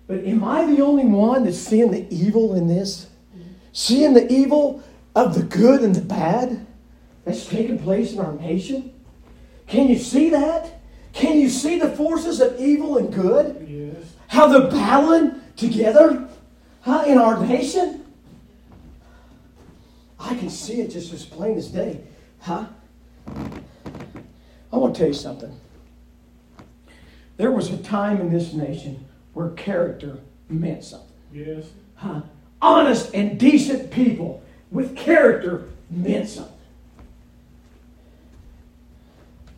But 0.08 0.26
am 0.26 0.44
I 0.44 0.66
the 0.66 0.82
only 0.82 1.06
one 1.06 1.44
that's 1.44 1.60
seeing 1.60 1.92
the 1.92 2.12
evil 2.12 2.56
in 2.56 2.68
this? 2.68 3.09
Seeing 3.72 4.14
the 4.14 4.32
evil 4.32 4.84
of 5.16 5.36
the 5.36 5.44
good 5.44 5.82
and 5.82 5.96
the 5.96 6.02
bad 6.02 6.66
that's 7.26 7.46
taking 7.46 7.80
place 7.80 8.14
in 8.14 8.20
our 8.20 8.34
nation? 8.34 8.94
Can 9.68 9.88
you 9.88 9.98
see 9.98 10.30
that? 10.32 10.80
Can 11.14 11.40
you 11.40 11.50
see 11.50 11.80
the 11.80 11.90
forces 11.90 12.40
of 12.40 12.60
evil 12.60 12.98
and 12.98 13.14
good? 13.14 13.68
Yes. 13.68 14.14
How 14.28 14.48
they're 14.48 14.70
battling 14.70 15.42
together 15.56 16.28
huh, 16.82 17.04
in 17.06 17.18
our 17.18 17.46
nation? 17.46 18.06
I 20.20 20.36
can 20.36 20.50
see 20.50 20.82
it 20.82 20.92
just 20.92 21.14
as 21.14 21.26
plain 21.26 21.58
as 21.58 21.68
day. 21.68 22.02
Huh? 22.42 22.66
I 24.72 24.78
want 24.78 24.96
to 24.96 25.00
tell 25.00 25.08
you 25.08 25.14
something. 25.14 25.60
There 27.38 27.52
was 27.52 27.72
a 27.72 27.78
time 27.78 28.20
in 28.20 28.32
this 28.32 28.54
nation 28.54 29.08
where 29.34 29.50
character 29.52 30.20
meant 30.50 30.84
something. 30.84 31.08
Yes. 31.32 31.66
Huh? 31.96 32.22
Honest 32.62 33.14
and 33.14 33.40
decent 33.40 33.92
people 33.92 34.44
with 34.72 34.96
character 34.96 35.70
meant 35.90 36.28
something. 36.30 36.54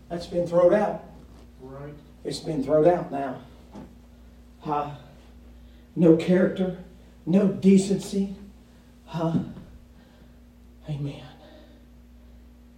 That's 0.10 0.28
been 0.28 0.46
thrown 0.46 0.74
out. 0.74 1.04
Right. 1.62 1.94
It's 2.24 2.40
been 2.40 2.64
thrown 2.64 2.88
out 2.88 3.12
now. 3.12 3.40
Huh? 4.62 4.92
No 5.96 6.16
character, 6.16 6.78
no 7.26 7.48
decency. 7.48 8.36
Huh? 9.06 9.40
Amen. 10.90 11.24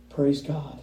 Praise 0.09 0.41
God. 0.41 0.80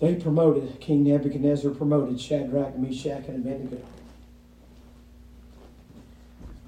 They 0.00 0.16
promoted, 0.16 0.80
King 0.80 1.04
Nebuchadnezzar 1.04 1.70
promoted 1.70 2.20
Shadrach, 2.20 2.76
Meshach, 2.76 3.28
and 3.28 3.46
Abednego. 3.46 3.82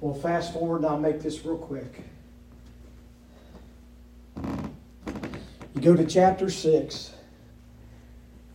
Well, 0.01 0.14
fast 0.14 0.53
forward, 0.53 0.78
and 0.78 0.86
I'll 0.86 0.99
make 0.99 1.20
this 1.20 1.45
real 1.45 1.57
quick. 1.57 2.03
You 5.74 5.80
go 5.80 5.95
to 5.95 6.05
chapter 6.05 6.51
6. 6.51 7.12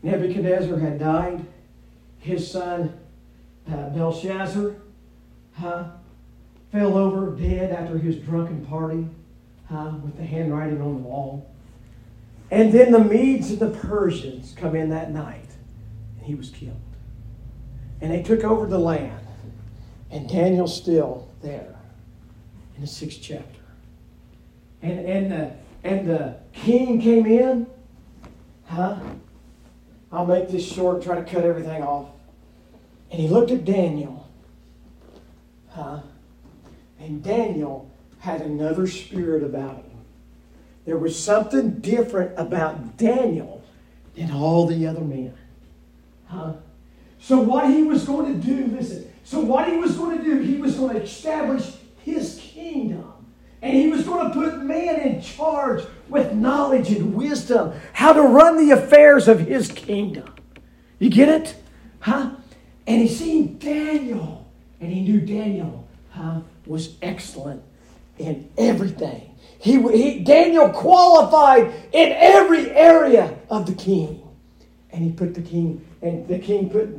Nebuchadnezzar 0.04 0.78
had 0.78 1.00
died. 1.00 1.46
His 2.20 2.50
son 2.50 3.00
uh, 3.72 3.90
Belshazzar 3.90 4.76
huh, 5.54 5.86
fell 6.72 6.98
over 6.98 7.36
dead 7.36 7.72
after 7.72 7.98
his 7.98 8.18
drunken 8.18 8.66
party 8.66 9.08
huh, 9.70 9.94
with 10.04 10.18
the 10.18 10.24
handwriting 10.24 10.82
on 10.82 10.96
the 10.96 11.02
wall. 11.02 11.50
And 12.52 12.72
then 12.72 12.92
the 12.92 13.00
Medes 13.04 13.52
and 13.52 13.60
the 13.60 13.70
Persians 13.70 14.56
come 14.58 14.76
in 14.76 14.90
that 14.90 15.12
night, 15.12 15.50
and 16.18 16.26
he 16.26 16.34
was 16.34 16.50
killed. 16.50 16.78
And 18.02 18.12
they 18.12 18.24
took 18.24 18.44
over 18.44 18.66
the 18.66 18.80
land. 18.80 19.20
And 20.10 20.28
Daniel 20.28 20.68
still 20.68 21.29
there 21.42 21.76
in 22.76 22.82
the 22.82 22.88
sixth 22.88 23.20
chapter. 23.22 23.60
And, 24.82 25.00
and, 25.00 25.32
the, 25.32 25.52
and 25.84 26.08
the 26.08 26.38
king 26.54 27.02
came 27.02 27.26
in, 27.26 27.68
huh? 28.66 28.98
I'll 30.12 30.26
make 30.26 30.50
this 30.50 30.66
short, 30.66 31.04
try 31.04 31.16
to 31.16 31.24
cut 31.24 31.44
everything 31.44 31.84
off. 31.84 32.08
And 33.12 33.20
he 33.20 33.28
looked 33.28 33.52
at 33.52 33.66
Daniel. 33.66 34.28
Huh? 35.70 36.00
And 37.00 37.24
Daniel 37.24 37.90
had 38.20 38.42
another 38.42 38.88
spirit 38.88 39.44
about 39.44 39.78
him. 39.78 39.86
There 40.86 40.98
was 40.98 41.22
something 41.22 41.80
different 41.80 42.32
about 42.38 42.98
Daniel 42.98 43.64
than 44.16 44.32
all 44.32 44.66
the 44.66 44.88
other 44.88 45.02
men. 45.02 45.38
Huh? 46.28 46.54
So 47.20 47.40
what 47.40 47.70
he 47.70 47.84
was 47.84 48.06
going 48.06 48.40
to 48.40 48.48
do, 48.48 48.68
listen, 48.68 49.09
so 49.30 49.40
what 49.40 49.70
he 49.70 49.78
was 49.78 49.96
going 49.96 50.18
to 50.18 50.24
do, 50.24 50.40
he 50.40 50.56
was 50.56 50.74
going 50.74 50.96
to 50.96 51.04
establish 51.04 51.74
his 52.04 52.40
kingdom. 52.42 53.14
And 53.62 53.78
he 53.78 53.88
was 53.88 54.04
going 54.04 54.28
to 54.28 54.34
put 54.34 54.64
man 54.64 55.02
in 55.02 55.22
charge 55.22 55.84
with 56.08 56.34
knowledge 56.34 56.90
and 56.90 57.14
wisdom, 57.14 57.74
how 57.94 58.12
to 58.12 58.24
run 58.24 58.58
the 58.58 58.72
affairs 58.72 59.28
of 59.28 59.42
his 59.42 59.72
kingdom. 59.72 60.34
You 60.98 61.12
get 61.12 61.30
it? 61.30 61.56
Huh? 62.00 62.32
And 62.88 63.02
he 63.04 63.08
seen 63.08 63.60
Daniel, 63.60 64.50
and 64.82 64.92
he 64.92 65.02
knew 65.02 65.22
Daniel 65.22 65.88
huh, 66.10 66.42
was 66.66 66.96
excellent 67.04 67.62
in 68.18 68.50
everything. 68.58 69.38
He, 69.60 69.80
he, 69.92 70.24
Daniel 70.24 70.70
qualified 70.70 71.72
in 71.92 72.14
every 72.14 72.72
area 72.72 73.38
of 73.48 73.68
the 73.68 73.76
king. 73.76 74.28
And 74.90 75.04
he 75.04 75.12
put 75.12 75.36
the 75.36 75.44
king, 75.44 75.86
and 76.02 76.28
the 76.28 76.40
king 76.40 76.72
put 76.72 76.90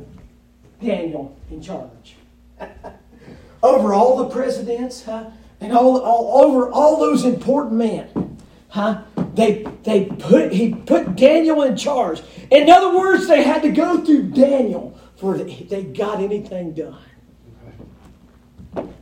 Daniel 0.79 1.37
in 1.49 1.61
charge. 1.61 2.15
over 3.63 3.93
all 3.93 4.17
the 4.17 4.29
presidents, 4.29 5.03
huh? 5.03 5.29
And 5.59 5.73
all, 5.73 5.99
all 6.01 6.43
over 6.43 6.71
all 6.71 6.99
those 6.99 7.23
important 7.23 7.73
men, 7.73 8.37
huh? 8.69 9.03
They 9.35 9.63
they 9.83 10.05
put 10.05 10.51
he 10.51 10.73
put 10.73 11.15
Daniel 11.15 11.61
in 11.61 11.77
charge. 11.77 12.21
In 12.49 12.69
other 12.69 12.97
words, 12.97 13.27
they 13.27 13.43
had 13.43 13.61
to 13.61 13.69
go 13.69 14.03
through 14.03 14.31
Daniel 14.31 14.97
for 15.17 15.37
they 15.37 15.83
got 15.83 16.19
anything 16.19 16.73
done. 16.73 16.97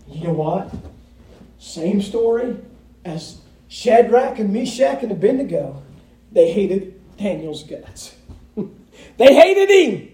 You 0.08 0.28
know 0.28 0.34
what? 0.34 0.74
Same 1.60 2.02
story 2.02 2.58
as 3.06 3.40
Shadrach 3.70 4.40
and 4.40 4.52
Meshach 4.52 5.02
and 5.02 5.12
Abednego. 5.12 5.82
They 6.32 6.52
hated 6.52 7.00
Daniel's 7.18 7.64
guts. 7.64 8.16
they 9.18 9.34
hated 9.34 9.70
him. 9.70 10.12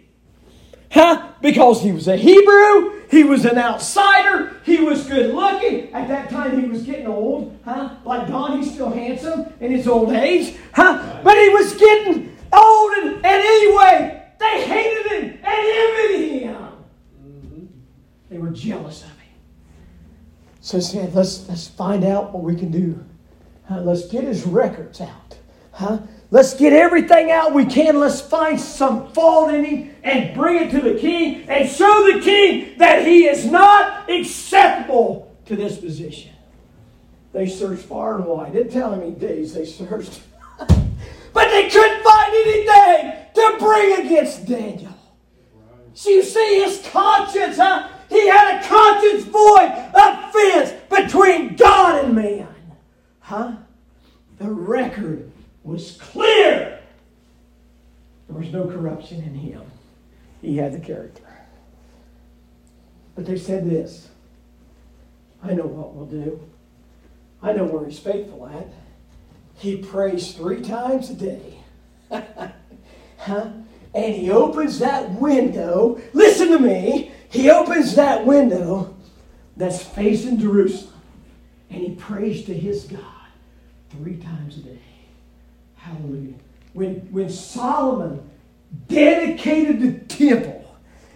Huh? 0.91 1.32
Because 1.41 1.82
he 1.82 1.91
was 1.91 2.08
a 2.08 2.16
Hebrew, 2.16 2.95
he 3.10 3.24
was 3.24 3.45
an 3.45 3.58
outsider, 3.58 4.60
he 4.64 4.80
was 4.80 5.06
good 5.08 5.34
looking. 5.34 5.93
At 5.93 6.08
that 6.08 6.30
time, 6.30 6.60
he 6.62 6.68
was 6.68 6.84
getting 6.84 7.08
old. 7.08 7.58
Huh? 7.64 7.95
Like 8.03 8.28
Don, 8.28 8.62
he's 8.62 8.74
still 8.74 8.89
handsome 8.89 9.53
in 9.60 9.72
his 9.72 9.88
old 9.88 10.12
age. 10.12 10.56
Huh? 10.74 11.22
But 11.24 11.38
he 11.38 11.49
was 11.49 11.74
getting 11.76 12.36
old, 12.51 12.93
and, 12.93 13.16
and 13.16 13.26
anyway, 13.26 14.24
they 14.39 14.66
hated 14.68 15.12
him 15.12 15.39
and 15.43 15.68
envied 15.68 16.41
him. 16.43 17.70
They 18.30 18.38
were 18.38 18.51
jealous 18.51 19.03
of 19.03 19.10
him. 19.10 19.34
So 20.62 20.78
he 20.78 20.84
said, 20.84 21.14
let's, 21.14 21.47
let's 21.47 21.68
find 21.68 22.03
out 22.03 22.34
what 22.34 22.43
we 22.43 22.56
can 22.56 22.72
do. 22.72 23.03
Uh, 23.70 23.82
let's 23.82 24.08
get 24.08 24.24
his 24.24 24.45
records 24.45 24.99
out. 25.01 25.38
Huh? 25.72 25.99
Let's 26.32 26.53
get 26.53 26.74
everything 26.74 27.32
out 27.32 27.53
we 27.53 27.66
can. 27.66 27.99
Let's 27.99 28.22
find 28.22 28.60
some 28.60 29.12
fault 29.14 29.53
in 29.53 29.64
him 29.64 29.95
and 30.06 30.36
bring 30.36 30.64
it 30.64 30.72
to 30.72 30.80
the 30.80 30.99
king 30.99 31.49
and 31.49 31.68
show 31.68 32.14
the 32.14 32.22
king 32.22 32.78
that 32.78 33.06
he 33.06 33.26
is 33.26 33.45
not 33.45 34.10
acceptable 34.10 35.36
to 35.45 35.56
this 35.56 35.78
position. 35.78 36.32
They 37.34 37.47
searched 37.47 37.82
far 37.82 38.16
and 38.16 38.26
wide. 38.26 38.53
Didn't 38.53 38.72
tell 38.72 38.91
how 38.91 38.97
many 38.97 39.12
days 39.12 39.56
they 39.56 39.66
searched. 39.66 40.22
but 40.60 41.49
they 41.49 41.70
couldn't 41.70 42.03
find 42.03 42.34
anything 42.34 43.14
to 43.34 43.56
bring 43.60 44.06
against 44.06 44.45
Daniel. 44.45 44.93
So 45.95 46.12
you 46.12 46.24
see 46.24 46.64
his 46.64 46.88
conscience, 46.91 47.58
huh? 47.58 47.89
He 48.08 48.28
had 48.28 48.60
a 48.60 48.68
conscience 48.68 49.24
void, 49.24 49.72
a 49.93 50.32
fence 50.32 50.74
between 50.88 51.56
God 51.56 52.06
and 52.06 52.14
man. 52.14 52.47
Huh? 53.22 53.53
The 54.38 54.51
record 54.51 55.32
was 55.64 55.97
clear. 55.99 56.80
There 58.28 58.38
was 58.38 58.51
no 58.53 58.68
corruption 58.68 59.24
in 59.24 59.34
him. 59.34 59.64
He 60.46 60.58
had 60.58 60.74
the 60.74 60.80
character. 60.80 61.24
But 63.16 63.26
they 63.26 63.38
said 63.38 63.68
this 63.68 64.10
I 65.43 65.54
know 65.54 65.66
what 65.66 65.93
we'll 65.93 66.06
do. 66.06 66.39
I 67.41 67.54
know 67.54 67.66
where 67.66 67.86
he's 67.86 68.00
faithful 68.00 68.48
at. 68.48 68.68
He 69.56 69.78
prays 69.78 70.34
three 70.34 70.62
times 70.62 71.10
a 71.10 71.14
day. 71.14 71.60
huh? 73.18 73.50
And 73.93 74.16
he 74.16 74.30
opens 74.30 74.80
that 74.80 75.10
window. 75.14 76.00
Listen 76.14 76.50
to 76.50 76.60
me. 76.60 77.12
He 77.30 77.50
opens 77.50 77.96
that 77.96 78.26
window 78.26 78.96
that's 79.56 79.82
facing 79.82 80.39
Jerusalem. 80.39 80.93
And 81.70 81.82
he 81.82 81.96
prays 81.96 82.46
to 82.46 82.54
his 82.54 82.84
God 82.86 83.02
three 83.89 84.18
times 84.18 84.58
a 84.58 84.62
day. 84.62 84.80
Hallelujah. 85.78 86.36
When, 86.74 86.96
when 87.12 87.30
Solomon 87.30 88.30
dedicated 88.88 89.82
the 89.82 89.99
temple 90.05 90.55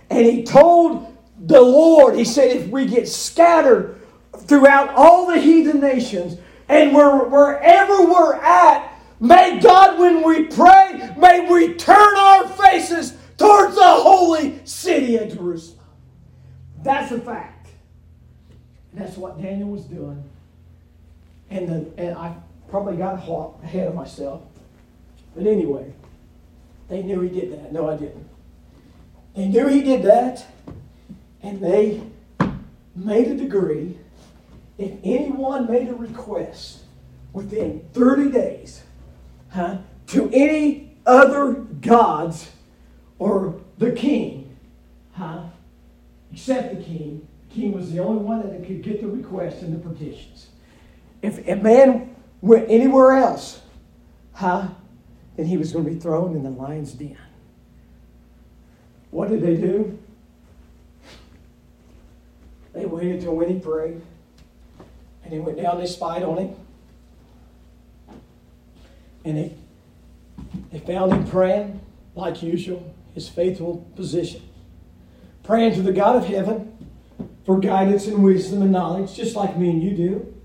and 0.10 0.26
he 0.26 0.44
told 0.44 1.16
the 1.40 1.62
Lord, 1.62 2.16
he 2.16 2.26
said, 2.26 2.56
if 2.56 2.68
we 2.68 2.86
get 2.86 3.08
scattered 3.08 4.00
throughout 4.36 4.90
all 4.96 5.28
the 5.28 5.40
heathen 5.40 5.80
nations 5.80 6.38
and 6.68 6.94
we're, 6.94 7.26
wherever 7.28 8.04
we're 8.06 8.36
at, 8.36 8.94
may 9.20 9.60
God, 9.60 10.00
when 10.00 10.24
we 10.24 10.46
pray, 10.46 11.14
may 11.18 11.48
we 11.50 11.76
turn 11.76 12.18
our 12.18 12.48
faces 12.48 13.16
towards 13.38 13.76
the 13.76 13.82
holy 13.82 14.60
city 14.66 15.18
of 15.18 15.34
Jerusalem. 15.34 15.80
That's 16.84 17.12
a 17.12 17.20
fact. 17.20 17.70
And 18.92 19.02
that's 19.02 19.18
what 19.18 19.42
Daniel 19.42 19.70
was 19.70 19.86
doing. 19.86 20.24
And, 21.50 21.68
the, 21.68 21.92
and 21.98 22.18
I 22.18 22.36
probably 22.70 22.98
got 22.98 23.16
ahead 23.64 23.88
of 23.88 23.96
myself. 23.96 24.42
But 25.36 25.48
anyway, 25.48 25.94
they 26.90 27.04
knew 27.04 27.22
he 27.22 27.30
did 27.30 27.52
that. 27.54 27.72
No, 27.72 27.90
I 27.90 27.96
didn't. 27.96 28.28
They 29.36 29.48
knew 29.48 29.68
he 29.68 29.82
did 29.82 30.04
that, 30.04 30.46
and 31.42 31.62
they 31.62 32.02
made 32.96 33.28
a 33.28 33.36
decree. 33.36 33.98
If 34.78 34.94
anyone 35.04 35.72
made 35.72 35.88
a 35.90 35.94
request 35.94 36.84
within 37.32 37.86
30 37.94 38.32
days 38.32 38.84
huh, 39.50 39.78
to 40.08 40.30
any 40.34 40.98
other 41.06 41.54
gods 41.54 42.50
or 43.20 43.60
the 43.78 43.92
king, 43.92 44.58
huh, 45.14 45.44
except 46.32 46.76
the 46.76 46.84
king, 46.84 47.28
the 47.50 47.56
king 47.56 47.72
was 47.72 47.92
the 47.92 48.00
only 48.00 48.24
one 48.24 48.42
that 48.42 48.66
could 48.66 48.82
get 48.82 49.02
the 49.02 49.08
request 49.08 49.62
and 49.62 49.74
the 49.74 49.90
petitions. 49.90 50.48
If 51.22 51.46
a 51.48 51.56
man 51.56 52.16
went 52.42 52.70
anywhere 52.70 53.14
else, 53.14 53.62
huh, 54.34 54.70
then 55.40 55.46
he 55.46 55.56
was 55.56 55.72
going 55.72 55.86
to 55.86 55.92
be 55.92 55.98
thrown 55.98 56.36
in 56.36 56.44
the 56.44 56.50
lion's 56.50 56.92
den. 56.92 57.18
What 59.10 59.30
did 59.30 59.42
they 59.42 59.56
do? 59.56 59.98
They 62.74 62.86
waited 62.86 63.22
till 63.22 63.38
when 63.38 63.48
he 63.48 63.58
prayed, 63.58 64.02
and 65.24 65.32
they 65.32 65.40
went 65.40 65.58
down, 65.58 65.80
they 65.80 65.86
spied 65.86 66.24
on 66.24 66.40
him, 66.40 66.56
and 69.24 69.38
they, 69.38 69.54
they 70.74 70.80
found 70.80 71.14
him 71.14 71.26
praying, 71.26 71.80
like 72.16 72.44
usual, 72.44 72.94
his 73.14 73.30
faithful 73.30 73.90
position. 73.96 74.42
Praying 75.44 75.74
to 75.76 75.82
the 75.82 75.94
God 75.94 76.18
of 76.18 76.26
heaven 76.26 76.78
for 77.46 77.62
guidance 77.62 78.08
and 78.08 78.26
wisdom 78.26 78.62
and 78.62 78.74
knowledge, 78.74 79.16
just 79.16 79.38
like 79.38 79.58
me 79.58 79.70
and 79.70 79.82
you 79.82 79.96
do. 79.96 80.39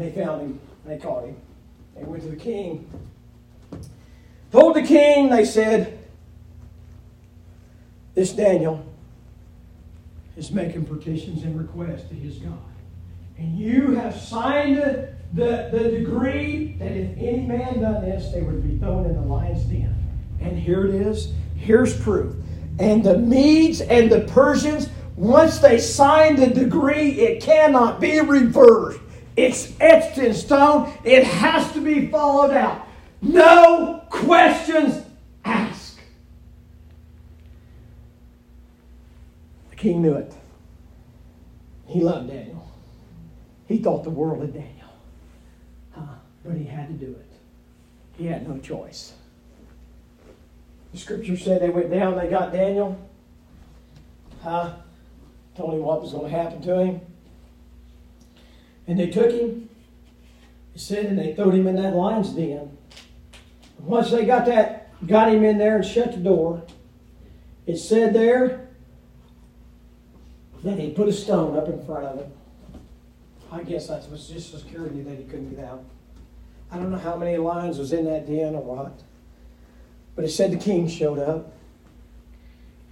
And 0.00 0.10
they 0.10 0.18
found 0.18 0.40
him. 0.40 0.60
and 0.84 0.92
They 0.92 1.02
caught 1.02 1.26
him. 1.26 1.36
They 1.94 2.04
went 2.04 2.22
to 2.22 2.30
the 2.30 2.36
king. 2.36 2.88
Told 4.50 4.74
the 4.74 4.82
king, 4.82 5.28
they 5.28 5.44
said, 5.44 5.98
This 8.14 8.32
Daniel 8.32 8.82
is 10.38 10.50
making 10.52 10.86
petitions 10.86 11.42
and 11.42 11.58
requests 11.58 12.08
to 12.08 12.14
his 12.14 12.38
God. 12.38 12.58
And 13.36 13.58
you 13.58 13.90
have 13.96 14.16
signed 14.16 14.78
the, 14.78 15.12
the, 15.34 15.68
the 15.70 15.98
decree 15.98 16.76
that 16.78 16.92
if 16.92 17.18
any 17.18 17.42
man 17.46 17.82
done 17.82 18.00
this, 18.00 18.32
they 18.32 18.40
would 18.40 18.66
be 18.66 18.78
thrown 18.78 19.04
in 19.04 19.14
the 19.14 19.20
lion's 19.20 19.64
den. 19.64 19.94
And 20.40 20.58
here 20.58 20.86
it 20.86 20.94
is. 20.94 21.34
Here's 21.56 21.94
proof. 22.00 22.34
And 22.78 23.04
the 23.04 23.18
Medes 23.18 23.82
and 23.82 24.10
the 24.10 24.20
Persians, 24.20 24.88
once 25.16 25.58
they 25.58 25.78
signed 25.78 26.38
the 26.38 26.46
decree, 26.46 27.20
it 27.20 27.42
cannot 27.42 28.00
be 28.00 28.18
reversed. 28.20 29.00
It's 29.40 29.72
etched 29.80 30.18
in 30.18 30.34
stone. 30.34 30.92
It 31.02 31.24
has 31.24 31.72
to 31.72 31.80
be 31.80 32.08
followed 32.08 32.50
out. 32.50 32.86
No 33.22 34.02
questions 34.10 35.02
asked. 35.46 35.98
The 39.70 39.76
king 39.76 40.02
knew 40.02 40.12
it. 40.12 40.34
He 41.86 42.00
loved 42.00 42.28
Daniel. 42.28 42.70
He 43.66 43.78
thought 43.78 44.04
the 44.04 44.10
world 44.10 44.42
of 44.42 44.52
Daniel. 44.52 44.88
Huh? 45.92 46.02
But 46.44 46.56
he 46.56 46.64
had 46.64 46.88
to 46.88 47.06
do 47.06 47.10
it. 47.10 47.32
He 48.18 48.26
had 48.26 48.46
no 48.46 48.58
choice. 48.58 49.14
The 50.92 50.98
scripture 50.98 51.38
said 51.38 51.62
they 51.62 51.70
went 51.70 51.90
down, 51.90 52.18
they 52.18 52.28
got 52.28 52.52
Daniel. 52.52 52.98
Huh? 54.42 54.74
Told 55.56 55.74
him 55.74 55.80
what 55.80 56.02
was 56.02 56.12
going 56.12 56.30
to 56.30 56.36
happen 56.36 56.60
to 56.60 56.78
him. 56.84 57.00
And 58.90 58.98
they 58.98 59.06
took 59.06 59.30
him, 59.30 59.68
he 60.72 60.78
said, 60.80 61.06
and 61.06 61.16
they 61.16 61.32
threw 61.32 61.52
him 61.52 61.68
in 61.68 61.76
that 61.76 61.94
lion's 61.94 62.30
den. 62.30 62.76
Once 63.78 64.10
they 64.10 64.26
got 64.26 64.46
that, 64.46 64.88
got 65.06 65.32
him 65.32 65.44
in 65.44 65.58
there 65.58 65.76
and 65.76 65.86
shut 65.86 66.10
the 66.10 66.18
door, 66.18 66.64
it 67.68 67.76
said 67.76 68.12
there 68.12 68.66
that 70.64 70.76
he 70.76 70.90
put 70.90 71.06
a 71.06 71.12
stone 71.12 71.56
up 71.56 71.68
in 71.68 71.86
front 71.86 72.04
of 72.04 72.18
him. 72.18 72.32
I 73.52 73.62
guess 73.62 73.86
that 73.86 74.10
was 74.10 74.26
just 74.26 74.50
security 74.50 75.02
that 75.02 75.18
he 75.18 75.22
couldn't 75.22 75.54
get 75.54 75.64
out. 75.64 75.84
I 76.72 76.76
don't 76.76 76.90
know 76.90 76.98
how 76.98 77.14
many 77.14 77.36
lions 77.36 77.78
was 77.78 77.92
in 77.92 78.06
that 78.06 78.26
den 78.26 78.56
or 78.56 78.62
what. 78.62 79.02
But 80.16 80.24
it 80.24 80.30
said 80.30 80.50
the 80.50 80.56
king 80.56 80.88
showed 80.88 81.20
up. 81.20 81.52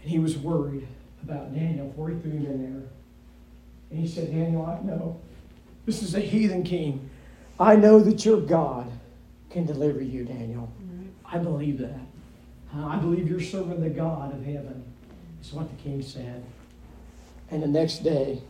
And 0.01 0.09
he 0.09 0.21
was 0.21 0.39
worried 0.39 0.87
about 1.25 1.53
Daniel 1.53 1.89
before 1.89 2.11
he 2.11 2.21
threw 2.21 2.31
him 2.31 2.47
in 2.47 2.73
there. 2.73 2.89
And 3.91 3.99
he 3.99 4.07
said, 4.07 4.31
Daniel, 4.31 4.65
I 4.65 4.81
know 4.87 5.21
this 5.89 6.03
is 6.03 6.15
a 6.15 6.21
heathen 6.21 6.63
king. 6.63 7.09
I 7.59 7.75
know 7.75 7.99
that 8.01 8.23
your 8.23 8.43
God 8.43 8.93
can 9.49 9.65
deliver 9.65 10.03
you, 10.03 10.23
Daniel. 10.23 10.71
I 11.25 11.39
believe 11.39 11.79
that. 11.79 12.01
I 12.75 12.97
believe 12.97 13.27
you're 13.27 13.41
serving 13.41 13.81
the 13.81 13.89
God 13.89 14.35
of 14.35 14.45
heaven. 14.45 14.85
Is 15.41 15.55
what 15.55 15.75
the 15.75 15.83
king 15.83 16.03
said. 16.03 16.45
And 17.51 17.63
the 17.63 17.67
next 17.67 18.01
day, 18.01 18.43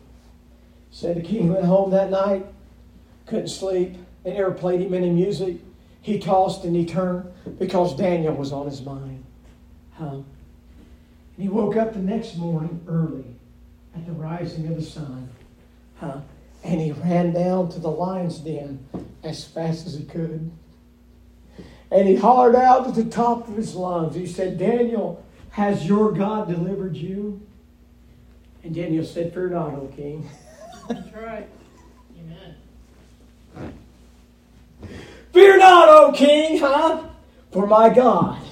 said 0.91 1.17
the 1.17 1.23
king 1.23 1.53
went 1.53 1.65
home 1.65 1.93
that 1.93 2.11
night, 2.11 2.45
couldn't 3.27 3.49
sleep. 3.49 3.95
They 4.25 4.33
never 4.33 4.51
played 4.51 4.81
him 4.81 4.93
any 4.93 5.11
music. 5.11 5.59
He 6.03 6.19
tossed 6.19 6.65
and 6.65 6.75
he 6.75 6.85
turned 6.85 7.31
because 7.61 7.95
Daniel 7.95 8.35
was 8.35 8.53
on 8.53 8.67
his 8.67 8.83
mind. 8.83 9.25
Huh? 9.93 10.15
And 10.15 10.25
he 11.39 11.49
woke 11.49 11.77
up 11.77 11.93
the 11.93 12.01
next 12.01 12.37
morning 12.37 12.81
early 12.89 13.27
at 13.95 14.05
the 14.07 14.13
rising 14.13 14.67
of 14.67 14.75
the 14.75 14.83
sun. 14.83 15.29
Huh? 16.01 16.21
And 16.65 16.81
he 16.81 16.93
ran 16.93 17.33
down 17.33 17.71
to 17.71 17.79
the 17.79 17.91
lion's 17.91 18.39
den 18.39 18.87
as 19.23 19.45
fast 19.45 19.87
as 19.87 19.95
he 19.95 20.05
could. 20.05 20.51
And 21.91 22.09
he 22.09 22.17
hollered 22.17 22.57
out 22.57 22.87
at 22.87 22.95
the 22.95 23.05
top 23.05 23.49
of 23.49 23.57
his 23.57 23.75
lungs. 23.75 24.15
He 24.15 24.27
said, 24.27 24.59
Daniel, 24.59 25.25
has 25.51 25.87
your 25.87 26.13
God 26.13 26.49
delivered 26.49 26.97
you? 26.97 27.41
And 28.63 28.75
Daniel 28.75 29.05
said, 29.05 29.33
Fear 29.33 29.51
not, 29.51 29.75
O 29.75 29.91
king. 29.97 30.29
That's 30.89 31.13
right. 31.15 31.49
Amen. 32.19 33.75
Fear 35.33 35.59
not, 35.59 35.89
O 35.89 36.13
king, 36.13 36.59
huh? 36.59 37.05
For 37.51 37.67
my 37.67 37.89
God, 37.89 38.43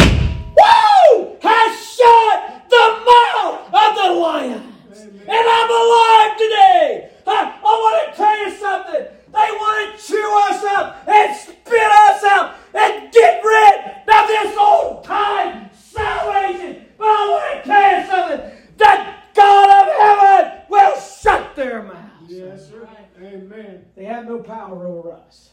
woo, 0.00 1.36
has 1.40 1.94
shut 1.94 2.68
the 2.68 3.04
mouth 3.06 3.66
of 3.66 3.94
the 3.94 4.20
lion. 4.20 4.72
And 4.92 5.48
I'm 5.48 5.70
alive 5.70 6.36
today. 6.36 7.10
I, 7.26 7.60
I 7.62 7.62
want 7.62 8.10
to 8.10 8.16
tell 8.16 8.38
you 8.38 8.50
something. 8.56 9.20
Amen. 23.22 23.84
They 23.96 24.04
have 24.04 24.26
no 24.26 24.38
power 24.38 24.86
over 24.86 25.12
us. 25.12 25.50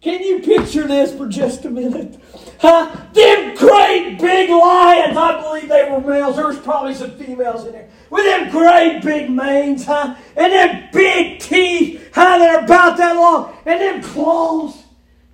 Can 0.00 0.22
you 0.22 0.40
picture 0.86 1.06
this 1.06 1.16
for 1.16 1.28
just 1.28 1.64
a 1.64 1.70
minute? 1.70 2.20
Huh? 2.58 2.94
Them 3.12 3.54
great 3.56 4.18
big 4.18 4.50
lions, 4.50 5.16
I 5.16 5.40
believe 5.40 5.68
they 5.68 5.88
were 5.90 6.00
males. 6.00 6.36
There 6.36 6.46
was 6.46 6.58
probably 6.58 6.94
some 6.94 7.12
females 7.12 7.66
in 7.66 7.72
there. 7.72 7.88
With 8.10 8.24
them 8.24 8.50
great 8.50 9.02
big 9.02 9.30
manes, 9.30 9.84
huh? 9.84 10.14
And 10.36 10.52
them 10.52 10.88
big 10.92 11.40
teeth, 11.40 12.10
huh? 12.14 12.38
That 12.38 12.54
are 12.56 12.64
about 12.64 12.96
that 12.96 13.16
long. 13.16 13.56
And 13.66 13.80
them 13.80 14.02
claws, 14.02 14.84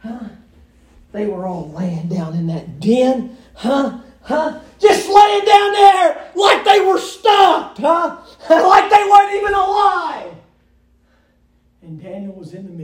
huh? 0.02 0.20
They 1.12 1.26
were 1.26 1.46
all 1.46 1.70
laying 1.70 2.08
down 2.08 2.34
in 2.34 2.46
that 2.48 2.80
den, 2.80 3.36
huh? 3.54 3.98
Huh? 4.22 4.60
Just 4.78 5.08
laying 5.08 5.44
down 5.44 5.72
there 5.72 6.30
like 6.34 6.64
they 6.64 6.80
were 6.80 6.98
stuffed, 6.98 7.78
huh? 7.78 8.16
like 8.50 8.90
they 8.90 9.08
weren't 9.10 9.34
even 9.34 9.54
alive. 9.54 10.34
And 11.82 12.00
Daniel 12.00 12.32
was 12.32 12.54
in 12.54 12.64
the 12.64 12.70
midst. 12.70 12.81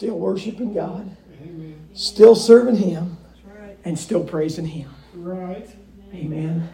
Still 0.00 0.18
worshiping 0.18 0.72
God, 0.72 1.14
Amen. 1.42 1.78
still 1.92 2.34
serving 2.34 2.76
Him, 2.76 3.18
right. 3.44 3.76
and 3.84 3.98
still 3.98 4.24
praising 4.24 4.64
Him. 4.64 4.88
Right. 5.12 5.68
Amen. 6.14 6.70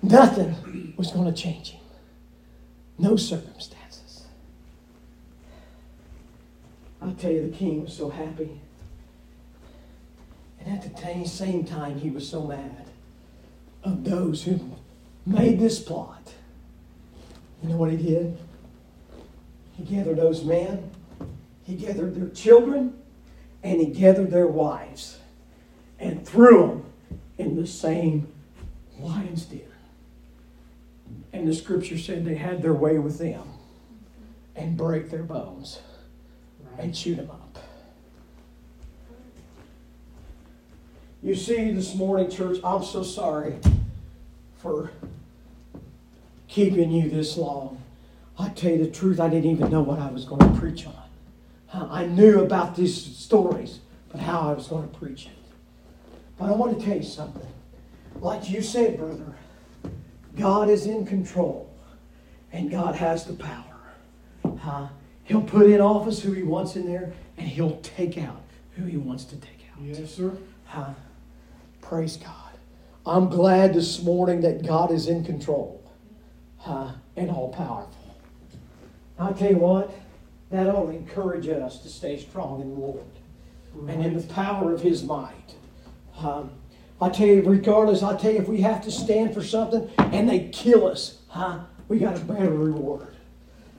Nothing 0.00 0.94
was 0.96 1.10
going 1.10 1.26
to 1.26 1.38
change 1.38 1.72
him. 1.72 1.82
No 2.96 3.16
circumstances. 3.16 4.24
I'll 7.02 7.12
tell 7.12 7.30
you, 7.30 7.50
the 7.50 7.54
king 7.54 7.82
was 7.82 7.94
so 7.94 8.08
happy. 8.08 8.58
And 10.58 10.78
at 10.78 10.96
the 10.96 11.28
same 11.28 11.64
time, 11.64 11.98
he 11.98 12.08
was 12.08 12.26
so 12.26 12.46
mad 12.46 12.86
of 13.84 14.04
those 14.04 14.44
who 14.44 14.58
made 15.26 15.60
this 15.60 15.80
plot. 15.80 16.32
You 17.62 17.68
know 17.68 17.76
what 17.76 17.90
he 17.90 17.98
did? 17.98 18.38
He 19.76 19.84
gathered 19.84 20.16
those 20.16 20.44
men, 20.44 20.90
he 21.64 21.74
gathered 21.74 22.14
their 22.14 22.28
children, 22.28 22.98
and 23.62 23.80
he 23.80 23.86
gathered 23.86 24.30
their 24.30 24.46
wives 24.46 25.18
and 25.98 26.26
threw 26.26 26.66
them 26.66 26.84
in 27.38 27.56
the 27.56 27.66
same 27.66 28.26
lion's 28.98 29.44
den. 29.44 29.60
And 31.32 31.46
the 31.46 31.54
scripture 31.54 31.98
said 31.98 32.24
they 32.24 32.34
had 32.34 32.62
their 32.62 32.74
way 32.74 32.98
with 32.98 33.18
them 33.18 33.44
and 34.56 34.76
break 34.76 35.10
their 35.10 35.22
bones 35.22 35.80
and 36.78 36.96
shoot 36.96 37.16
them 37.16 37.30
up. 37.30 37.58
You 41.22 41.36
see, 41.36 41.70
this 41.70 41.94
morning, 41.94 42.28
church, 42.30 42.58
I'm 42.64 42.82
so 42.82 43.04
sorry 43.04 43.54
for 44.56 44.90
keeping 46.48 46.90
you 46.90 47.08
this 47.08 47.36
long. 47.36 47.80
I 48.38 48.48
tell 48.48 48.72
you 48.72 48.84
the 48.84 48.90
truth, 48.90 49.20
I 49.20 49.28
didn't 49.28 49.50
even 49.50 49.70
know 49.70 49.82
what 49.82 50.00
I 50.00 50.10
was 50.10 50.24
going 50.24 50.40
to 50.40 50.60
preach 50.60 50.86
on. 50.86 51.01
I 51.72 52.06
knew 52.06 52.40
about 52.40 52.76
these 52.76 52.94
stories, 52.94 53.80
but 54.10 54.20
how 54.20 54.40
I 54.40 54.52
was 54.52 54.68
going 54.68 54.88
to 54.88 54.98
preach 54.98 55.26
it. 55.26 55.32
But 56.38 56.50
I 56.50 56.52
want 56.52 56.78
to 56.78 56.84
tell 56.84 56.96
you 56.96 57.02
something. 57.02 57.46
Like 58.20 58.50
you 58.50 58.62
said, 58.62 58.98
brother, 58.98 59.34
God 60.36 60.68
is 60.68 60.86
in 60.86 61.06
control 61.06 61.72
and 62.52 62.70
God 62.70 62.94
has 62.94 63.24
the 63.24 63.32
power. 63.32 63.64
Huh? 64.58 64.88
He'll 65.24 65.42
put 65.42 65.70
in 65.70 65.80
office 65.80 66.20
who 66.20 66.32
he 66.32 66.42
wants 66.42 66.76
in 66.76 66.86
there 66.86 67.12
and 67.38 67.48
he'll 67.48 67.80
take 67.80 68.18
out 68.18 68.42
who 68.76 68.84
he 68.84 68.96
wants 68.96 69.24
to 69.24 69.36
take 69.36 69.66
out. 69.72 69.82
Yes, 69.82 70.14
sir. 70.14 70.36
Huh? 70.66 70.90
Praise 71.80 72.16
God. 72.16 72.52
I'm 73.04 73.28
glad 73.28 73.74
this 73.74 74.02
morning 74.02 74.40
that 74.42 74.64
God 74.64 74.90
is 74.90 75.08
in 75.08 75.24
control 75.24 75.82
huh? 76.58 76.92
and 77.16 77.30
all 77.30 77.52
powerful. 77.52 78.16
I 79.18 79.32
tell 79.32 79.50
you 79.50 79.58
what, 79.58 79.92
that 80.52 80.68
ought 80.68 80.86
to 80.86 80.92
encourage 80.92 81.48
us 81.48 81.78
to 81.80 81.88
stay 81.88 82.18
strong 82.18 82.60
in 82.60 82.70
the 82.70 82.80
Lord 82.80 83.04
and 83.88 84.04
in 84.04 84.14
the 84.14 84.22
power 84.34 84.72
of 84.72 84.82
His 84.82 85.02
might. 85.02 85.54
Um, 86.18 86.50
I 87.00 87.08
tell 87.08 87.26
you, 87.26 87.42
regardless, 87.42 88.02
I 88.02 88.16
tell 88.16 88.30
you, 88.30 88.38
if 88.38 88.48
we 88.48 88.60
have 88.60 88.82
to 88.84 88.90
stand 88.90 89.34
for 89.34 89.42
something 89.42 89.90
and 89.98 90.28
they 90.28 90.50
kill 90.50 90.86
us, 90.86 91.18
huh? 91.28 91.60
We 91.88 91.98
got 91.98 92.16
a 92.16 92.20
better 92.20 92.50
reward. 92.50 93.16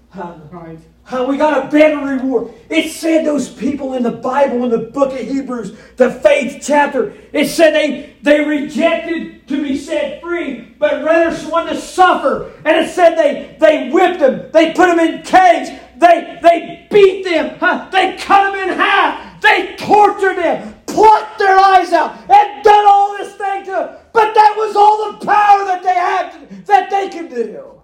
Huh? 0.10 0.36
Right. 0.52 0.80
How 1.06 1.26
we 1.26 1.38
got 1.38 1.66
a 1.66 1.72
better 1.72 1.98
reward. 1.98 2.54
It 2.70 2.92
said 2.92 3.26
those 3.26 3.50
people 3.50 3.94
in 3.94 4.04
the 4.04 4.12
Bible, 4.12 4.64
in 4.64 4.70
the 4.70 4.90
book 4.90 5.14
of 5.14 5.20
Hebrews, 5.20 5.78
the 5.98 6.12
faith 6.12 6.64
chapter, 6.66 7.14
it 7.32 7.48
said 7.48 7.74
they, 7.74 8.16
they 8.22 8.44
rejected 8.44 9.48
to 9.48 9.64
be 9.64 9.78
set 9.78 10.22
free, 10.22 10.76
but 10.80 11.04
rather 11.04 11.50
wanted 11.50 11.72
to 11.72 11.82
suffer. 11.82 12.52
And 12.66 12.86
it 12.86 12.90
said 12.90 13.16
they, 13.16 13.58
they 13.60 13.90
whipped 13.90 14.20
them, 14.20 14.52
they 14.52 14.74
put 14.74 14.88
them 14.88 15.00
in 15.00 15.24
cages, 15.24 15.80
they, 16.04 16.40
they 16.42 16.88
beat 16.92 17.24
them, 17.24 17.58
huh? 17.60 17.90
they 17.92 18.18
cut 18.18 18.52
them 18.52 18.70
in 18.70 18.76
half, 18.76 19.42
they 19.42 19.76
tortured 19.78 20.36
them, 20.36 20.76
plucked 20.86 21.40
their 21.40 21.58
eyes 21.58 21.94
out, 21.94 22.18
and 22.30 22.64
done 22.64 22.86
all 22.86 23.18
this 23.18 23.34
thing 23.36 23.64
to 23.66 23.72
them. 23.72 23.98
But 24.12 24.34
that 24.34 24.54
was 24.58 24.76
all 24.76 25.14
the 25.14 25.26
power 25.26 25.66
that 25.66 25.82
they 25.82 25.94
had, 25.94 26.66
that 26.66 26.90
they 26.90 27.10
could 27.10 27.30
do. 27.30 27.82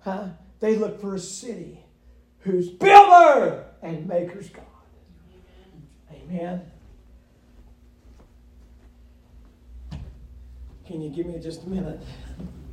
Huh? 0.00 0.28
They 0.60 0.76
looked 0.76 1.00
for 1.00 1.14
a 1.14 1.18
city 1.18 1.84
whose 2.40 2.68
builder 2.68 3.64
and 3.82 4.06
maker's 4.06 4.50
God. 4.50 4.64
Amen. 6.12 6.70
Can 10.86 11.00
you 11.00 11.10
give 11.10 11.26
me 11.26 11.40
just 11.40 11.64
a 11.64 11.68
minute? 11.68 12.00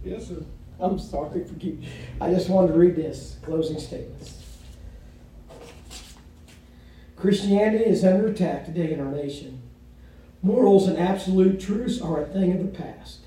Yes, 0.04 0.28
sir. 0.28 0.44
I'm 0.80 1.00
sorry 1.00 1.46
for 1.46 1.54
keep. 1.56 1.82
I 2.20 2.32
just 2.32 2.50
wanted 2.50 2.74
to 2.74 2.74
read 2.74 2.96
this 2.96 3.38
closing 3.42 3.80
statements. 3.80 4.43
Christianity 7.24 7.86
is 7.86 8.04
under 8.04 8.28
attack 8.28 8.66
today 8.66 8.92
in 8.92 9.00
our 9.00 9.10
nation. 9.10 9.62
Morals 10.42 10.90
and 10.90 10.98
absolute 10.98 11.58
truths 11.58 12.02
are 12.02 12.22
a 12.22 12.26
thing 12.26 12.52
of 12.52 12.60
the 12.60 12.78
past. 12.78 13.20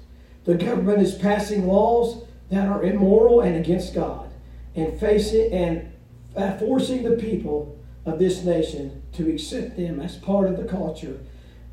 The 0.45 0.55
government 0.55 1.01
is 1.01 1.15
passing 1.15 1.67
laws 1.67 2.23
that 2.51 2.69
are 2.69 2.83
immoral 2.83 3.41
and 3.41 3.57
against 3.57 3.95
God, 3.95 4.31
and 4.75 5.01
facing 5.01 5.51
and 5.51 5.91
uh, 6.37 6.59
forcing 6.59 7.05
the 7.05 7.17
people 7.17 7.79
of 8.05 8.19
this 8.19 8.45
nation 8.45 9.03
to 9.15 9.33
accept 9.33 9.79
them 9.79 9.99
as 9.99 10.19
part 10.19 10.51
of 10.51 10.59
the 10.59 10.69
culture 10.69 11.19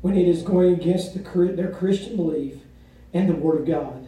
when 0.00 0.16
it 0.16 0.26
is 0.26 0.40
going 0.40 0.72
against 0.72 1.12
the, 1.12 1.52
their 1.54 1.72
Christian 1.72 2.16
belief 2.16 2.54
and 3.12 3.28
the 3.28 3.34
Word 3.34 3.60
of 3.60 3.66
God. 3.66 4.06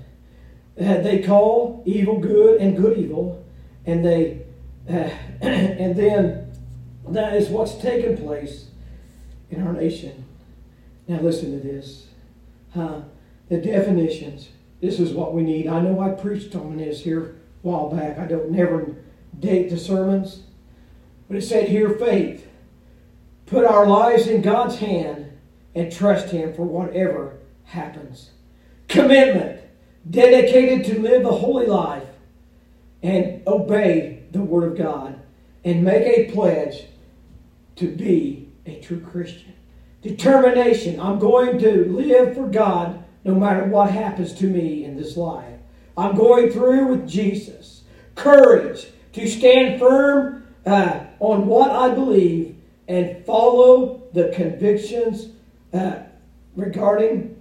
Uh, 0.81 1.03
they 1.03 1.19
call 1.23 1.83
evil 1.85 2.19
good 2.19 2.63
and 2.63 2.79
good 2.79 2.97
evil, 2.97 3.45
and 3.85 4.03
they 4.03 4.41
uh, 4.89 5.11
and 5.43 5.95
then 5.97 6.46
that 7.09 7.35
is 7.35 7.49
what's 7.49 7.77
taken 7.77 8.17
place 8.17 8.67
in 9.51 9.67
our 9.67 9.73
nation. 9.73 10.25
Now 11.09 11.21
listen 11.21 11.53
to 11.53 11.67
this. 11.67 12.07
Huh? 12.75 13.03
The 13.49 13.59
definitions. 13.59 14.49
This 14.81 14.99
is 14.99 15.13
what 15.13 15.33
we 15.33 15.43
need. 15.43 15.69
I 15.69 15.81
know 15.81 16.01
I 16.01 16.11
preached 16.11 16.55
on 16.55 16.77
this 16.77 17.03
here 17.03 17.23
a 17.23 17.67
while 17.67 17.89
back. 17.89 18.19
I 18.19 18.27
don't 18.27 18.51
never 18.51 18.97
date 19.39 19.71
the 19.71 19.79
sermons. 19.79 20.43
But 21.29 21.39
it 21.39 21.43
said 21.43 21.69
here 21.69 21.91
faith. 21.91 22.49
Put 23.47 23.65
our 23.65 23.87
lives 23.87 24.27
in 24.27 24.43
God's 24.43 24.79
hand 24.79 25.31
and 25.75 25.93
trust 25.93 26.31
Him 26.31 26.55
for 26.55 26.65
whatever 26.65 27.39
happens. 27.65 28.31
Commitment. 28.89 29.61
Dedicated 30.09 30.85
to 30.87 31.01
live 31.01 31.25
a 31.25 31.33
holy 31.33 31.67
life 31.67 32.07
and 33.03 33.47
obey 33.47 34.25
the 34.33 34.43
Word 34.43 34.73
of 34.73 34.79
God 34.79 35.21
and 35.65 35.85
make 35.85 36.07
a 36.07 36.31
pledge 36.33 36.85
to 37.77 37.95
be 37.95 38.49
a 38.67 38.81
true 38.81 39.01
Christian. 39.01 39.55
Determination. 40.03 41.01
I'm 41.01 41.19
going 41.19 41.59
to 41.59 41.85
live 41.87 42.35
for 42.35 42.49
God 42.49 43.03
no 43.25 43.35
matter 43.35 43.65
what 43.65 43.91
happens 43.91 44.33
to 44.35 44.47
me 44.47 44.85
in 44.85 44.97
this 44.97 45.17
life. 45.17 45.59
I'm 45.97 46.15
going 46.15 46.51
through 46.51 46.87
with 46.89 47.09
Jesus. 47.09 47.83
Courage 48.15 48.87
to 49.13 49.29
stand 49.29 49.81
firm 49.81 50.47
uh, 50.65 51.01
on 51.21 51.47
what 51.47 51.71
I 51.71 51.95
believe 51.95 52.57
and 52.89 53.25
follow 53.25 54.03
the 54.13 54.29
convictions 54.35 55.29
uh, 55.73 56.01
regarding 56.55 57.37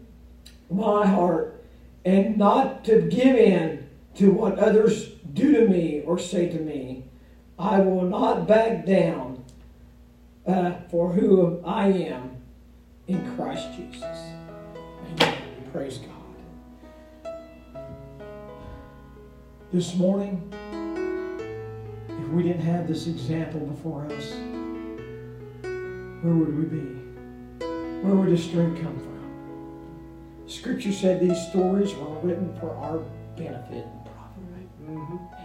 my 0.69 1.05
heart 1.05 1.63
and 2.03 2.38
not 2.38 2.86
to 2.86 3.01
give 3.01 3.36
in 3.36 3.88
to 4.15 4.31
what 4.31 4.57
others 4.57 5.09
do 5.33 5.53
to 5.53 5.67
me 5.67 6.01
or 6.05 6.17
say 6.17 6.49
to 6.49 6.59
me. 6.59 7.03
I 7.57 7.79
will 7.79 8.03
not 8.03 8.47
back 8.47 8.86
down 8.86 9.24
uh, 10.47 10.73
for 10.89 11.11
who 11.11 11.61
I 11.65 11.87
am 11.87 12.37
in 13.07 13.35
Christ 13.35 13.67
Jesus. 13.75 14.03
Amen. 14.03 15.37
Praise 15.71 15.99
God. 15.99 16.11
This 19.73 19.95
morning, 19.95 20.41
if 22.07 22.27
we 22.29 22.43
didn't 22.43 22.61
have 22.61 22.87
this 22.87 23.07
example 23.07 23.59
before 23.61 24.05
us, 24.05 24.31
where 26.21 26.33
would 26.33 26.57
we 26.57 26.65
be? 26.65 26.95
Where 28.01 28.15
would 28.15 28.29
the 28.29 28.37
strength 28.37 28.81
come 28.81 28.99
from? 28.99 29.15
Scripture 30.47 30.93
said 30.93 31.19
these 31.19 31.47
stories 31.49 31.93
were 31.95 32.19
written 32.19 32.55
for 32.59 32.69
our 32.75 32.99
benefit 33.35 33.85
and 33.85 34.05
profit. 34.05 34.43
Right. 34.53 34.89
Mm-hmm. 34.89 35.44